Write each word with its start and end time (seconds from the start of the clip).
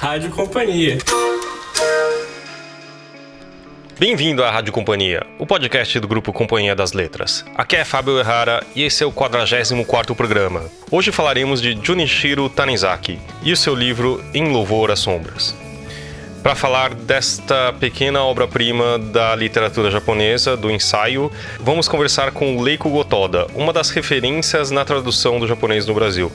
Rádio 0.00 0.30
Companhia. 0.30 0.96
Bem-vindo 3.98 4.42
à 4.42 4.50
Rádio 4.50 4.72
Companhia, 4.72 5.26
o 5.38 5.44
podcast 5.44 6.00
do 6.00 6.08
grupo 6.08 6.32
Companhia 6.32 6.74
das 6.74 6.94
Letras. 6.94 7.44
Aqui 7.54 7.76
é 7.76 7.84
Fábio 7.84 8.18
Errara 8.18 8.64
e 8.74 8.82
esse 8.82 9.04
é 9.04 9.06
o 9.06 9.12
44º 9.12 10.14
programa. 10.14 10.64
Hoje 10.90 11.12
falaremos 11.12 11.60
de 11.60 11.78
Junichiro 11.82 12.48
Tanizaki 12.48 13.18
e 13.42 13.52
o 13.52 13.56
seu 13.58 13.74
livro 13.74 14.24
Em 14.32 14.50
Louvor 14.50 14.90
às 14.90 15.00
Sombras. 15.00 15.54
Para 16.42 16.54
falar 16.54 16.94
desta 16.94 17.70
pequena 17.74 18.24
obra-prima 18.24 18.98
da 18.98 19.36
literatura 19.36 19.90
japonesa, 19.90 20.56
do 20.56 20.70
ensaio, 20.70 21.30
vamos 21.60 21.86
conversar 21.86 22.32
com 22.32 22.62
Leiko 22.62 22.88
Gotoda, 22.88 23.46
uma 23.54 23.70
das 23.70 23.90
referências 23.90 24.70
na 24.70 24.82
tradução 24.82 25.38
do 25.38 25.46
japonês 25.46 25.84
no 25.84 25.92
Brasil. 25.92 26.32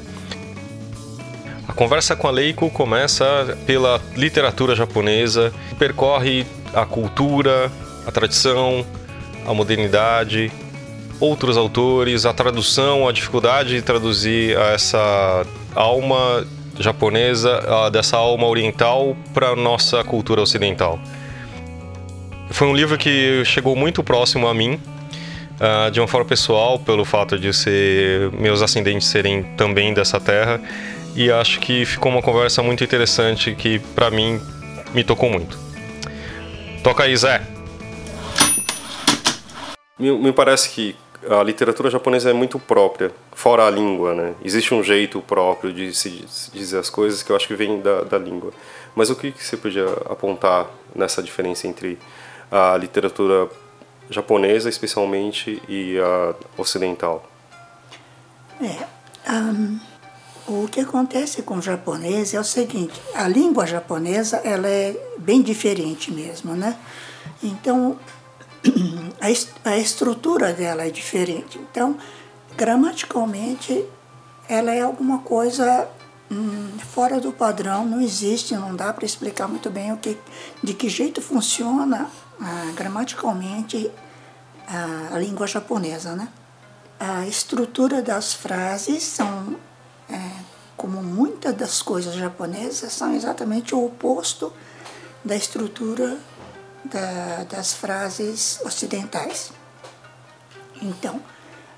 Conversa 1.75 2.15
com 2.15 2.27
a 2.27 2.31
Leiko 2.31 2.70
começa 2.70 3.57
pela 3.65 4.02
literatura 4.15 4.73
japonesa, 4.73 5.53
percorre 5.77 6.45
a 6.73 6.85
cultura, 6.85 7.70
a 8.07 8.11
tradição, 8.11 8.85
a 9.45 9.53
modernidade, 9.53 10.49
outros 11.20 11.57
autores, 11.57 12.25
a 12.25 12.31
tradução, 12.31 13.07
a 13.07 13.11
dificuldade 13.11 13.75
de 13.75 13.81
traduzir 13.81 14.57
essa 14.57 15.45
alma 15.75 16.45
japonesa, 16.79 17.61
dessa 17.91 18.17
alma 18.17 18.48
oriental 18.48 19.15
para 19.34 19.53
nossa 19.53 20.01
cultura 20.01 20.41
ocidental. 20.41 20.98
Foi 22.51 22.67
um 22.67 22.76
livro 22.76 22.98
que 22.98 23.43
chegou 23.43 23.76
muito 23.76 24.01
próximo 24.01 24.48
a 24.48 24.53
mim, 24.53 24.79
uh, 25.55 25.91
de 25.91 25.99
uma 25.99 26.07
forma 26.07 26.26
pessoal, 26.26 26.79
pelo 26.79 27.03
fato 27.03 27.37
de 27.37 27.53
ser 27.53 28.31
meus 28.31 28.62
ascendentes 28.62 29.07
serem 29.07 29.43
também 29.57 29.93
dessa 29.93 30.20
terra, 30.20 30.62
e 31.16 31.32
acho 31.32 31.60
que 31.60 31.86
ficou 31.86 32.12
uma 32.12 32.22
conversa 32.22 32.62
muito 32.62 32.84
interessante 32.84 33.55
que 33.55 33.80
para 33.80 34.12
mim 34.12 34.40
me 34.94 35.04
tocou 35.04 35.30
muito. 35.30 35.57
Toca 36.84 37.04
aí, 37.04 37.16
Zé. 37.16 37.41
Me, 39.98 40.12
me 40.12 40.34
parece 40.34 40.70
que 40.70 40.96
a 41.30 41.41
literatura 41.41 41.90
japonesa 41.90 42.30
é 42.30 42.34
muito 42.34 42.60
própria, 42.60 43.12
fora 43.34 43.66
a 43.66 43.70
língua, 43.70 44.13
né? 44.13 44.35
Existe 44.44 44.74
um 44.74 44.84
jeito 44.84 45.22
próprio 45.22 45.74
de 45.74 45.94
se, 45.94 46.26
dizer 46.54 46.77
as 46.77 46.90
coisas 46.90 47.24
que 47.24 47.32
eu 47.32 47.35
acho 47.35 47.48
que 47.48 47.55
vem 47.55 47.82
da, 47.82 48.02
da 48.02 48.18
língua. 48.18 48.52
Mas 48.94 49.10
o 49.10 49.16
que, 49.16 49.32
que 49.32 49.44
você 49.44 49.57
podia 49.57 49.85
apontar 50.10 50.68
nessa 50.94 51.24
diferença 51.24 51.68
entre 51.68 51.98
a 52.52 52.77
literatura 52.77 53.50
japonesa, 54.10 54.70
especialmente, 54.70 55.62
e 55.68 55.98
a 55.98 56.35
ocidental? 56.57 57.29
É, 58.62 59.32
um, 59.32 59.79
o 60.48 60.68
que 60.68 60.79
acontece 60.79 61.41
com 61.41 61.57
o 61.57 61.62
japonês 61.62 62.34
é 62.34 62.40
o 62.40 62.43
seguinte: 62.43 63.01
a 63.13 63.27
língua 63.27 63.65
japonesa 63.65 64.38
ela 64.38 64.68
é 64.68 64.96
bem 65.18 65.41
diferente 65.41 66.12
mesmo, 66.12 66.53
né? 66.53 66.78
Então 67.41 67.97
a, 69.22 69.69
a 69.69 69.78
estrutura 69.78 70.53
dela 70.53 70.84
é 70.85 70.90
diferente. 70.90 71.59
Então, 71.59 71.97
gramaticalmente, 72.56 73.85
ela 74.47 74.72
é 74.72 74.81
alguma 74.81 75.19
coisa 75.19 75.88
hum, 76.31 76.78
fora 76.91 77.19
do 77.19 77.31
padrão, 77.31 77.85
não 77.85 78.01
existe, 78.01 78.56
não 78.56 78.75
dá 78.75 78.94
para 78.94 79.06
explicar 79.06 79.47
muito 79.47 79.69
bem 79.69 79.91
o 79.91 79.97
que, 79.97 80.18
de 80.63 80.73
que 80.73 80.90
jeito 80.90 81.22
funciona 81.22 82.09
ah, 82.40 82.72
gramaticalmente 82.75 83.91
a, 84.68 85.16
a, 85.16 85.19
língua 85.19 85.47
japonesa, 85.47 86.16
né? 86.16 86.28
A 87.00 87.28
estrutura 87.28 88.01
das 88.01 88.34
frases 88.34 89.03
são, 89.03 89.56
é, 90.09 90.31
como 90.75 91.01
muitas 91.01 91.56
das 91.56 91.81
coisas 91.81 92.16
japonesas, 92.16 92.94
são 92.94 93.13
exatamente 93.16 93.73
o 93.73 93.85
oposto 93.85 94.51
da 95.23 95.35
estrutura 95.35 96.19
da, 96.84 97.43
das 97.49 97.73
frases 97.73 98.59
ocidentais. 98.63 99.51
Então, 100.81 101.21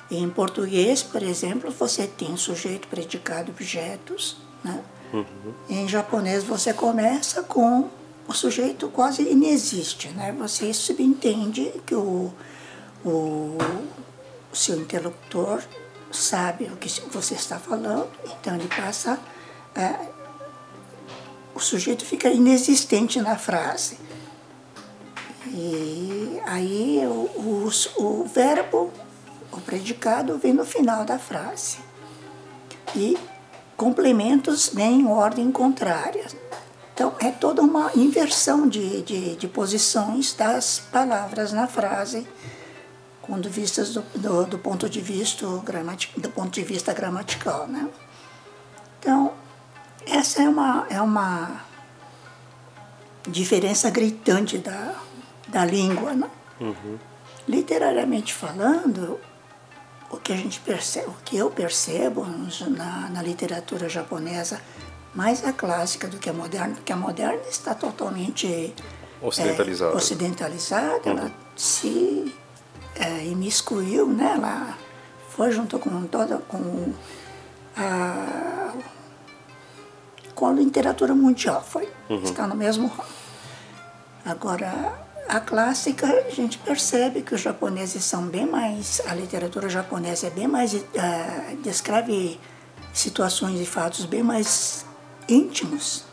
em 0.09 0.29
português, 0.29 1.03
por 1.03 1.21
exemplo, 1.21 1.71
você 1.71 2.07
tem 2.07 2.35
sujeito, 2.37 2.87
predicado, 2.87 3.51
objetos. 3.51 4.37
Né? 4.63 4.83
Uhum. 5.13 5.53
Em 5.69 5.87
japonês, 5.87 6.43
você 6.43 6.73
começa 6.73 7.43
com 7.43 7.89
o 8.27 8.33
sujeito 8.33 8.89
quase 8.89 9.23
inexiste. 9.23 10.09
Né? 10.09 10.35
Você 10.39 10.73
subentende 10.73 11.73
que 11.85 11.95
o, 11.95 12.33
o, 13.03 13.57
o 14.51 14.55
seu 14.55 14.79
interlocutor 14.79 15.61
sabe 16.11 16.65
o 16.65 16.77
que 16.77 16.89
você 17.11 17.33
está 17.35 17.59
falando, 17.59 18.09
então 18.39 18.55
ele 18.55 18.67
passa. 18.67 19.19
É, 19.75 20.17
o 21.53 21.59
sujeito 21.59 22.05
fica 22.05 22.29
inexistente 22.29 23.19
na 23.21 23.37
frase. 23.37 23.97
E 25.47 26.39
aí 26.45 27.01
o, 27.05 27.29
o, 27.35 27.69
o 27.97 28.25
verbo, 28.25 28.91
o 29.51 29.61
predicado, 29.61 30.37
vem 30.37 30.53
no 30.53 30.65
final 30.65 31.05
da 31.05 31.17
frase. 31.17 31.77
E 32.95 33.17
complementos 33.75 34.69
vêm 34.73 35.01
em 35.01 35.07
ordem 35.07 35.51
contrária. 35.51 36.25
Então, 36.93 37.13
é 37.19 37.29
toda 37.29 37.61
uma 37.61 37.91
inversão 37.95 38.67
de, 38.67 39.03
de, 39.03 39.35
de 39.35 39.47
posições 39.47 40.33
das 40.33 40.79
palavras 40.91 41.53
na 41.53 41.67
frase, 41.67 42.27
quando 43.27 43.49
vistas 43.49 43.93
do, 43.93 44.01
do, 44.15 44.45
do, 44.45 44.57
ponto 44.57 44.89
de 44.89 45.01
vista 45.01 45.45
do 45.45 46.29
ponto 46.29 46.49
de 46.49 46.63
vista 46.63 46.93
gramatical. 46.93 47.67
Né? 47.67 47.87
Então, 48.99 49.33
essa 50.05 50.41
é 50.41 50.49
uma, 50.49 50.87
é 50.89 51.01
uma 51.01 51.61
diferença 53.27 53.89
gritante 53.89 54.57
da, 54.57 54.95
da 55.49 55.65
língua. 55.65 56.13
Né? 56.13 56.29
Uhum. 56.61 56.97
Literariamente 57.47 58.33
falando, 58.33 59.19
o 60.09 60.17
que 60.17 60.31
a 60.31 60.37
gente 60.37 60.61
percebe, 60.61 61.07
o 61.07 61.15
que 61.25 61.37
eu 61.37 61.51
percebo 61.51 62.25
na, 62.69 63.09
na 63.09 63.21
literatura 63.21 63.89
japonesa, 63.89 64.61
mais 65.13 65.43
a 65.45 65.51
clássica 65.51 66.07
do 66.07 66.17
que 66.17 66.29
a 66.29 66.33
moderna, 66.33 66.75
porque 66.75 66.93
a 66.93 66.95
moderna 66.95 67.41
está 67.49 67.73
totalmente 67.73 68.73
ocidentalizada. 69.21 69.91
É, 69.91 69.95
ocidentalizada, 69.95 71.09
uhum. 71.09 71.17
ela 71.17 71.31
se 71.55 72.33
é, 72.99 73.25
imiscuiu, 73.25 74.07
né? 74.07 74.33
Ela 74.35 74.77
foi 75.29 75.51
junto 75.51 75.79
com 75.79 76.05
toda 76.07 76.37
com 76.37 76.93
a 77.75 78.73
com 80.35 80.47
a 80.47 80.51
literatura 80.51 81.15
mundial, 81.15 81.63
foi 81.63 81.89
uhum. 82.09 82.23
está 82.23 82.45
no 82.45 82.55
mesmo 82.55 82.91
Agora 84.27 84.93
a 85.29 85.39
clássica, 85.39 86.05
a 86.05 86.29
gente 86.29 86.57
percebe 86.57 87.21
que 87.21 87.33
os 87.33 87.39
japoneses 87.39 88.03
são 88.03 88.23
bem 88.23 88.45
mais, 88.45 89.01
a 89.05 89.13
literatura 89.13 89.69
japonesa 89.69 90.27
é 90.27 90.29
bem 90.29 90.47
mais, 90.49 90.73
uh, 90.73 90.83
descreve 91.63 92.37
situações 92.93 93.57
e 93.61 93.65
fatos 93.65 94.03
bem 94.03 94.21
mais 94.21 94.85
íntimos. 95.29 96.03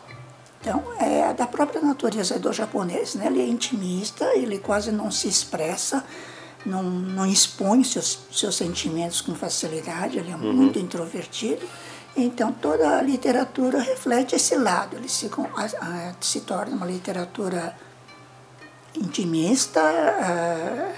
Então, 0.60 0.84
é 1.00 1.34
da 1.34 1.44
própria 1.44 1.80
natureza 1.80 2.38
do 2.38 2.52
japonês, 2.52 3.16
né? 3.16 3.26
Ele 3.26 3.40
é 3.40 3.46
intimista, 3.46 4.24
ele 4.36 4.58
quase 4.60 4.92
não 4.92 5.10
se 5.10 5.26
expressa, 5.26 6.04
não, 6.64 6.82
não 6.82 7.26
expõe 7.26 7.84
seus, 7.84 8.20
seus 8.32 8.54
sentimentos 8.56 9.20
com 9.20 9.34
facilidade, 9.34 10.18
ele 10.18 10.30
é 10.30 10.36
uhum. 10.36 10.52
muito 10.52 10.78
introvertido. 10.78 11.66
Então, 12.16 12.52
toda 12.52 12.98
a 12.98 13.02
literatura 13.02 13.80
reflete 13.80 14.36
esse 14.36 14.56
lado, 14.56 14.96
ele 14.96 15.08
se, 15.08 15.28
se 16.20 16.40
torna 16.42 16.76
uma 16.76 16.86
literatura 16.86 17.76
intimista, 18.96 19.80
uh, 19.80 20.94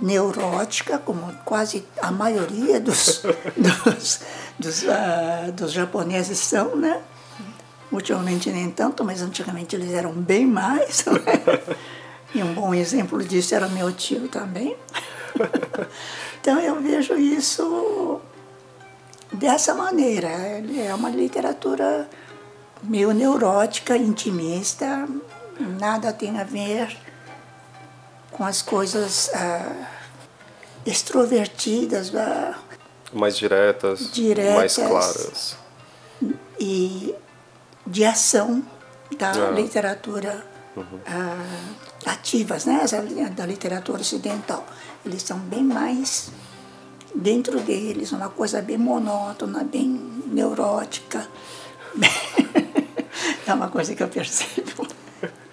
neurótica, 0.00 0.98
como 0.98 1.32
quase 1.44 1.84
a 2.00 2.10
maioria 2.10 2.80
dos, 2.80 3.22
dos, 3.56 4.20
dos, 4.58 4.82
uh, 4.82 5.52
dos 5.52 5.72
japoneses 5.72 6.38
são, 6.38 6.76
né? 6.76 7.02
Ultimamente 7.92 8.50
nem 8.50 8.70
tanto, 8.70 9.04
mas 9.04 9.20
antigamente 9.20 9.76
eles 9.76 9.92
eram 9.92 10.12
bem 10.12 10.46
mais. 10.46 11.04
E 12.34 12.42
um 12.42 12.52
bom 12.52 12.74
exemplo 12.74 13.22
disso 13.22 13.54
era 13.54 13.68
meu 13.68 13.92
tio 13.92 14.28
também. 14.28 14.76
Então 16.44 16.60
eu 16.60 16.78
vejo 16.78 17.14
isso 17.14 18.20
dessa 19.32 19.72
maneira. 19.74 20.28
É 20.28 20.94
uma 20.94 21.08
literatura 21.08 22.06
meio 22.82 23.12
neurótica, 23.12 23.96
intimista, 23.96 25.08
nada 25.80 26.12
tem 26.12 26.38
a 26.38 26.44
ver 26.44 26.94
com 28.30 28.44
as 28.44 28.60
coisas 28.60 29.30
ah, 29.34 29.86
extrovertidas, 30.84 32.14
ah, 32.14 32.58
mais 33.10 33.38
diretas, 33.38 34.12
diretas, 34.12 34.54
mais 34.54 34.76
claras 34.76 35.56
e 36.60 37.14
de 37.86 38.04
ação 38.04 38.62
da 39.16 39.30
ah. 39.30 39.50
literatura 39.50 40.44
uhum. 40.76 41.00
Ativas, 42.06 42.64
né, 42.64 42.84
da 43.34 43.46
literatura 43.46 44.00
ocidental. 44.00 44.66
Eles 45.04 45.22
são 45.22 45.38
bem 45.38 45.62
mais 45.62 46.30
dentro 47.14 47.60
deles, 47.60 48.12
uma 48.12 48.28
coisa 48.28 48.60
bem 48.60 48.78
monótona, 48.78 49.64
bem 49.64 49.88
neurótica. 50.26 51.26
É 53.46 53.52
uma 53.52 53.68
coisa 53.68 53.94
que 53.94 54.02
eu 54.02 54.08
percebo. 54.08 54.86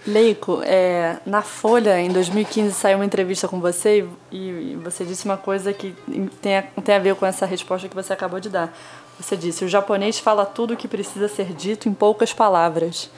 Leico, 0.05 0.61
é, 0.63 1.19
na 1.25 1.41
Folha, 1.41 1.99
em 1.99 2.09
2015, 2.09 2.73
saiu 2.73 2.97
uma 2.97 3.05
entrevista 3.05 3.47
com 3.47 3.59
você 3.59 4.07
e, 4.31 4.37
e 4.37 4.79
você 4.81 5.05
disse 5.05 5.25
uma 5.25 5.37
coisa 5.37 5.71
que 5.73 5.93
tem 6.41 6.57
a, 6.57 6.63
tem 6.63 6.95
a 6.95 6.99
ver 6.99 7.15
com 7.15 7.25
essa 7.25 7.45
resposta 7.45 7.87
que 7.87 7.95
você 7.95 8.11
acabou 8.11 8.39
de 8.39 8.49
dar. 8.49 8.75
Você 9.19 9.37
disse: 9.37 9.63
o 9.63 9.67
japonês 9.67 10.17
fala 10.17 10.45
tudo 10.45 10.73
o 10.73 10.77
que 10.77 10.87
precisa 10.87 11.27
ser 11.27 11.53
dito 11.53 11.87
em 11.87 11.93
poucas 11.93 12.33
palavras. 12.33 13.11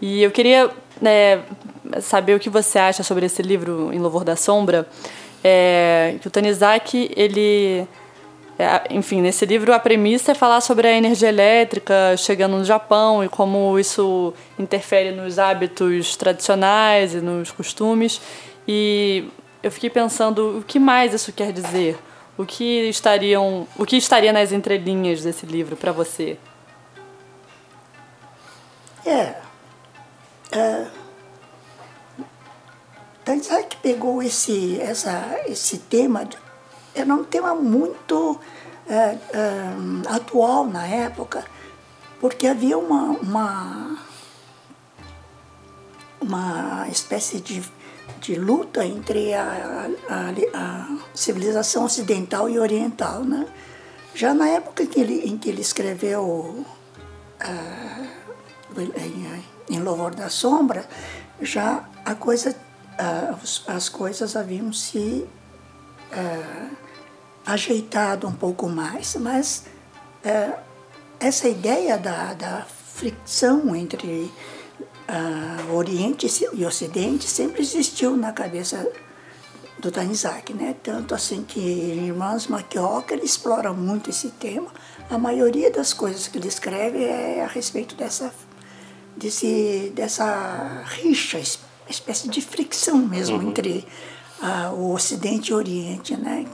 E 0.00 0.22
eu 0.22 0.30
queria 0.30 0.70
é, 1.02 1.40
saber 2.00 2.34
o 2.34 2.40
que 2.40 2.48
você 2.48 2.78
acha 2.78 3.02
sobre 3.02 3.26
esse 3.26 3.42
livro, 3.42 3.92
Em 3.92 3.98
Louvor 3.98 4.24
da 4.24 4.36
Sombra, 4.36 4.88
é, 5.42 6.16
que 6.20 6.26
o 6.26 6.30
Tanizaki, 6.30 7.10
ele... 7.16 7.86
É, 8.58 8.94
enfim, 8.94 9.22
nesse 9.22 9.46
livro 9.46 9.72
a 9.72 9.78
premissa 9.78 10.32
é 10.32 10.34
falar 10.34 10.60
sobre 10.60 10.86
a 10.86 10.92
energia 10.92 11.30
elétrica 11.30 12.14
chegando 12.18 12.58
no 12.58 12.64
Japão 12.64 13.24
e 13.24 13.28
como 13.28 13.78
isso 13.78 14.34
interfere 14.58 15.12
nos 15.12 15.38
hábitos 15.38 16.14
tradicionais 16.14 17.14
e 17.14 17.22
nos 17.22 17.50
costumes. 17.50 18.20
E 18.68 19.24
eu 19.62 19.70
fiquei 19.70 19.88
pensando 19.88 20.58
o 20.58 20.62
que 20.62 20.78
mais 20.78 21.14
isso 21.14 21.32
quer 21.32 21.52
dizer? 21.52 21.98
O 22.36 22.44
que 22.44 22.88
estariam, 22.88 23.66
o 23.78 23.86
que 23.86 23.96
estaria 23.96 24.32
nas 24.32 24.52
entrelinhas 24.52 25.22
desse 25.22 25.46
livro 25.46 25.74
para 25.74 25.92
você? 25.92 26.36
É, 29.06 29.36
é, 30.52 30.86
Tanzak 33.24 33.76
pegou 33.76 34.22
esse, 34.22 34.80
essa, 34.80 35.40
esse 35.46 35.78
tema, 35.78 36.28
era 36.94 37.14
um 37.14 37.24
tema 37.24 37.54
muito 37.54 38.40
é, 38.88 38.94
é, 38.94 39.18
atual 40.08 40.66
na 40.66 40.86
época, 40.86 41.44
porque 42.20 42.46
havia 42.46 42.76
uma, 42.76 43.10
uma, 43.20 43.98
uma 46.20 46.88
espécie 46.88 47.40
de, 47.40 47.62
de 48.20 48.34
luta 48.34 48.84
entre 48.84 49.32
a, 49.32 49.88
a, 50.08 50.58
a 50.58 50.96
civilização 51.14 51.84
ocidental 51.84 52.48
e 52.48 52.58
oriental. 52.58 53.22
Né? 53.22 53.46
Já 54.14 54.34
na 54.34 54.48
época 54.48 54.82
em 54.82 54.86
que 54.86 55.00
ele, 55.00 55.20
em 55.20 55.38
que 55.38 55.48
ele 55.48 55.60
escreveu 55.60 56.24
uh, 56.24 58.08
em, 59.70 59.78
Louvor 59.80 60.14
da 60.14 60.28
Sombra, 60.28 60.84
já 61.40 61.88
a 62.04 62.14
coisa, 62.14 62.50
uh, 62.50 63.38
as 63.68 63.88
coisas 63.88 64.36
haviam 64.36 64.72
se 64.72 65.26
uh, 66.12 66.76
ajeitado 67.46 68.26
um 68.26 68.32
pouco 68.32 68.68
mais, 68.68 69.16
mas 69.16 69.64
uh, 70.24 70.58
essa 71.18 71.48
ideia 71.48 71.96
da, 71.96 72.34
da 72.34 72.66
fricção 72.94 73.74
entre 73.74 74.30
Oriente 75.72 76.28
e 76.52 76.64
Ocidente 76.64 77.28
sempre 77.28 77.62
existiu 77.62 78.16
na 78.16 78.32
cabeça 78.32 78.86
do 79.80 79.90
Tanizaki, 79.90 80.52
né? 80.52 80.76
Tanto 80.82 81.14
assim 81.14 81.42
que 81.42 81.58
Irmãos 81.58 82.46
Makioka 82.46 83.14
ele 83.14 83.24
explora 83.24 83.72
muito 83.72 84.10
esse 84.10 84.30
tema. 84.30 84.70
A 85.08 85.18
maioria 85.18 85.70
das 85.70 85.92
coisas 85.92 86.28
que 86.28 86.38
ele 86.38 86.48
escreve 86.48 87.02
é 87.02 87.42
a 87.42 87.48
respeito 87.48 87.96
dessa 87.96 88.32
desse, 89.20 89.92
dessa 89.94 90.82
rixa, 90.86 91.38
espécie 91.88 92.28
de 92.28 92.40
fricção 92.40 92.96
mesmo 92.96 93.36
uhum. 93.36 93.50
entre 93.50 93.86
uh, 94.42 94.74
o 94.74 94.94
Ocidente 94.94 95.50
e 95.50 95.54
o 95.54 95.56
Oriente. 95.56 96.16
Né? 96.16 96.46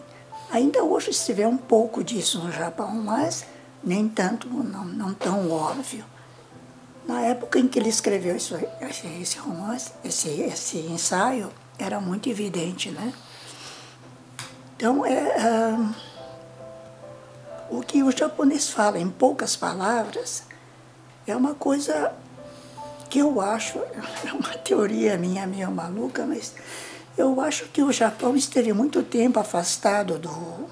Ainda 0.51 0.83
hoje 0.83 1.13
se 1.13 1.33
vê 1.33 1.47
um 1.47 1.57
pouco 1.57 2.03
disso 2.03 2.41
no 2.41 2.51
Japão, 2.51 2.93
mas 2.95 3.47
nem 3.83 4.09
tanto, 4.09 4.49
não, 4.49 4.85
não 4.85 5.15
tão 5.15 5.51
óbvio. 5.51 6.05
Na 7.07 7.21
época 7.21 7.61
em 7.61 7.69
que 7.69 7.79
ele 7.79 7.89
escreveu 7.89 8.37
isso, 8.37 8.57
esse, 8.81 9.07
esse 9.23 9.39
romance, 9.39 9.93
esse, 10.05 10.29
esse 10.29 10.79
ensaio, 10.79 11.53
era 11.79 12.01
muito 12.01 12.29
evidente, 12.29 12.91
né? 12.91 13.13
Então, 14.77 15.07
é, 15.07 15.37
uh, 15.73 15.95
o 17.71 17.81
que 17.81 18.03
o 18.03 18.11
japonês 18.11 18.69
fala 18.69 18.99
em 18.99 19.09
poucas 19.09 19.55
palavras 19.55 20.43
é 21.27 21.37
uma 21.37 21.55
coisa 21.55 22.13
que 23.09 23.19
eu 23.19 23.41
acho, 23.41 23.79
é 24.25 24.33
uma 24.33 24.55
teoria 24.59 25.17
minha 25.17 25.47
meio 25.47 25.71
maluca, 25.71 26.25
mas 26.27 26.55
eu 27.17 27.41
acho 27.41 27.67
que 27.67 27.83
o 27.83 27.93
Japão 27.93 28.37
esteve 28.37 28.73
muito 28.73 29.03
tempo 29.03 29.41
afastado 29.41 30.19
do, 30.19 30.69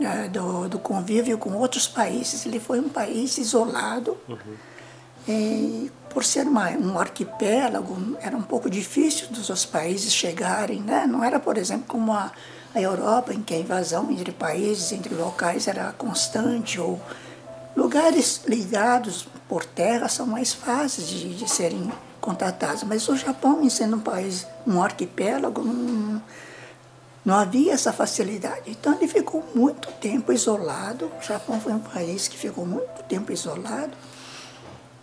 é, 0.00 0.28
do, 0.28 0.68
do, 0.68 0.78
convívio 0.78 1.38
com 1.38 1.52
outros 1.54 1.86
países. 1.86 2.44
Ele 2.44 2.58
foi 2.58 2.80
um 2.80 2.88
país 2.88 3.38
isolado. 3.38 4.16
Uhum. 4.28 4.56
E, 5.28 5.90
por 6.10 6.24
ser 6.24 6.46
uma, 6.46 6.70
um 6.70 6.98
arquipélago, 6.98 8.16
era 8.20 8.36
um 8.36 8.42
pouco 8.42 8.70
difícil 8.70 9.28
dos 9.28 9.50
outros 9.50 9.66
países 9.66 10.12
chegarem. 10.12 10.80
Né? 10.80 11.06
Não 11.06 11.22
era, 11.22 11.38
por 11.38 11.56
exemplo, 11.56 11.84
como 11.86 12.12
a, 12.12 12.32
a 12.74 12.80
Europa, 12.80 13.32
em 13.32 13.42
que 13.42 13.54
a 13.54 13.58
invasão 13.58 14.10
entre 14.10 14.32
países, 14.32 14.92
entre 14.92 15.14
locais, 15.14 15.68
era 15.68 15.92
constante, 15.92 16.80
ou 16.80 17.00
lugares 17.76 18.42
ligados 18.46 19.28
por 19.48 19.64
terra 19.64 20.08
são 20.08 20.26
mais 20.26 20.52
fáceis 20.52 21.08
de, 21.08 21.34
de 21.34 21.50
serem 21.50 21.90
contatados. 22.20 22.82
Mas 22.82 23.08
o 23.08 23.16
Japão, 23.16 23.68
sendo 23.70 23.96
um 23.96 24.00
país, 24.00 24.46
um 24.66 24.82
arquipélago, 24.82 25.62
não, 25.62 26.22
não 27.24 27.34
havia 27.34 27.72
essa 27.72 27.92
facilidade. 27.92 28.62
Então 28.66 28.94
ele 28.94 29.08
ficou 29.08 29.44
muito 29.54 29.90
tempo 29.92 30.32
isolado. 30.32 31.10
O 31.20 31.22
Japão 31.24 31.60
foi 31.60 31.72
um 31.72 31.78
país 31.78 32.28
que 32.28 32.36
ficou 32.36 32.66
muito 32.66 33.02
tempo 33.04 33.32
isolado. 33.32 33.92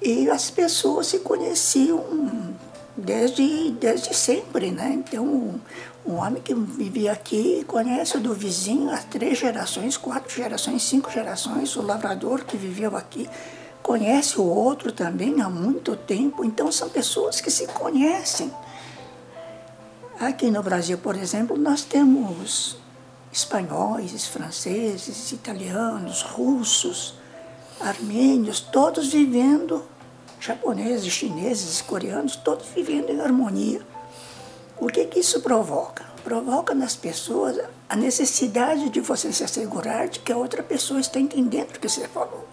E 0.01 0.29
as 0.29 0.51
pessoas 0.51 1.07
se 1.07 1.19
conheciam 1.19 2.53
desde, 2.97 3.71
desde 3.71 4.13
sempre, 4.13 4.69
né? 4.69 4.91
Então, 4.93 5.23
um, 5.23 5.59
um 6.05 6.15
homem 6.15 6.41
que 6.41 6.53
vivia 6.53 7.13
aqui 7.13 7.63
conhece 7.65 8.17
o 8.17 8.19
do 8.19 8.33
vizinho 8.33 8.91
há 8.91 8.97
três 8.97 9.37
gerações, 9.37 9.95
quatro 9.95 10.35
gerações, 10.35 10.83
cinco 10.83 11.09
gerações. 11.09 11.73
O 11.77 11.81
lavrador 11.81 12.43
que 12.43 12.57
viveu 12.57 12.97
aqui 12.97 13.29
conhece 13.83 14.39
o 14.39 14.45
outro 14.45 14.91
também 14.93 15.41
há 15.41 15.49
muito 15.49 15.95
tempo, 15.95 16.43
então 16.45 16.71
são 16.71 16.89
pessoas 16.89 17.41
que 17.41 17.51
se 17.51 17.67
conhecem. 17.67 18.51
Aqui 20.19 20.49
no 20.49 20.63
Brasil, 20.63 20.97
por 20.97 21.17
exemplo, 21.17 21.57
nós 21.57 21.83
temos 21.83 22.77
espanhóis, 23.31 24.25
franceses, 24.25 25.31
italianos, 25.33 26.21
russos, 26.21 27.15
armênios, 27.79 28.61
todos 28.61 29.11
vivendo, 29.11 29.83
japoneses, 30.39 31.11
chineses, 31.11 31.81
coreanos, 31.81 32.37
todos 32.37 32.67
vivendo 32.67 33.09
em 33.09 33.19
harmonia. 33.19 33.81
O 34.79 34.87
que, 34.87 35.05
que 35.05 35.19
isso 35.19 35.41
provoca? 35.41 36.05
Provoca 36.23 36.73
nas 36.73 36.95
pessoas 36.95 37.59
a 37.89 37.95
necessidade 37.95 38.89
de 38.89 39.01
você 39.01 39.33
se 39.33 39.43
assegurar 39.43 40.07
de 40.07 40.19
que 40.19 40.31
a 40.31 40.37
outra 40.37 40.63
pessoa 40.63 40.99
está 40.99 41.19
entendendo 41.19 41.75
o 41.75 41.79
que 41.79 41.89
você 41.89 42.07
falou. 42.07 42.52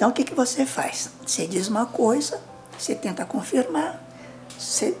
Então 0.00 0.08
o 0.08 0.12
que, 0.14 0.24
que 0.24 0.34
você 0.34 0.64
faz? 0.64 1.10
Você 1.26 1.46
diz 1.46 1.68
uma 1.68 1.84
coisa, 1.84 2.40
você 2.78 2.94
tenta 2.94 3.22
confirmar, 3.26 4.02
você 4.58 4.96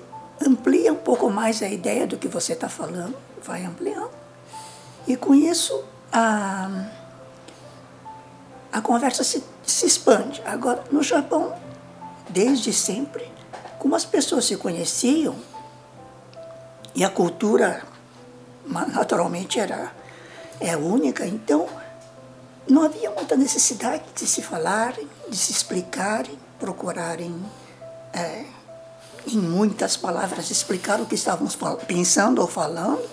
amplia 0.46 0.92
um 0.92 0.96
pouco 0.96 1.30
mais 1.30 1.62
a 1.62 1.68
ideia 1.68 2.06
do 2.06 2.18
que 2.18 2.28
você 2.28 2.52
está 2.52 2.68
falando, 2.68 3.16
vai 3.42 3.64
ampliando. 3.64 4.10
E 5.08 5.16
com 5.16 5.34
isso 5.34 5.82
a, 6.12 6.90
a 8.70 8.82
conversa 8.82 9.24
se, 9.24 9.42
se 9.64 9.86
expande. 9.86 10.42
Agora, 10.44 10.84
no 10.92 11.02
Japão, 11.02 11.54
desde 12.28 12.70
sempre, 12.70 13.26
como 13.78 13.96
as 13.96 14.04
pessoas 14.04 14.44
se 14.44 14.58
conheciam 14.58 15.34
e 16.94 17.02
a 17.02 17.08
cultura 17.08 17.84
naturalmente 18.66 19.58
era 19.58 19.92
é 20.60 20.76
única, 20.76 21.24
então 21.24 21.66
não 22.70 22.84
havia 22.84 23.10
muita 23.10 23.36
necessidade 23.36 24.04
de 24.14 24.26
se 24.26 24.42
falarem, 24.42 25.08
de 25.28 25.36
se 25.36 25.52
explicarem, 25.52 26.38
procurarem, 26.58 27.34
é, 28.12 28.44
em 29.26 29.38
muitas 29.38 29.96
palavras, 29.96 30.50
explicar 30.50 31.00
o 31.00 31.06
que 31.06 31.14
estávamos 31.14 31.56
pensando 31.86 32.40
ou 32.40 32.46
falando, 32.46 33.08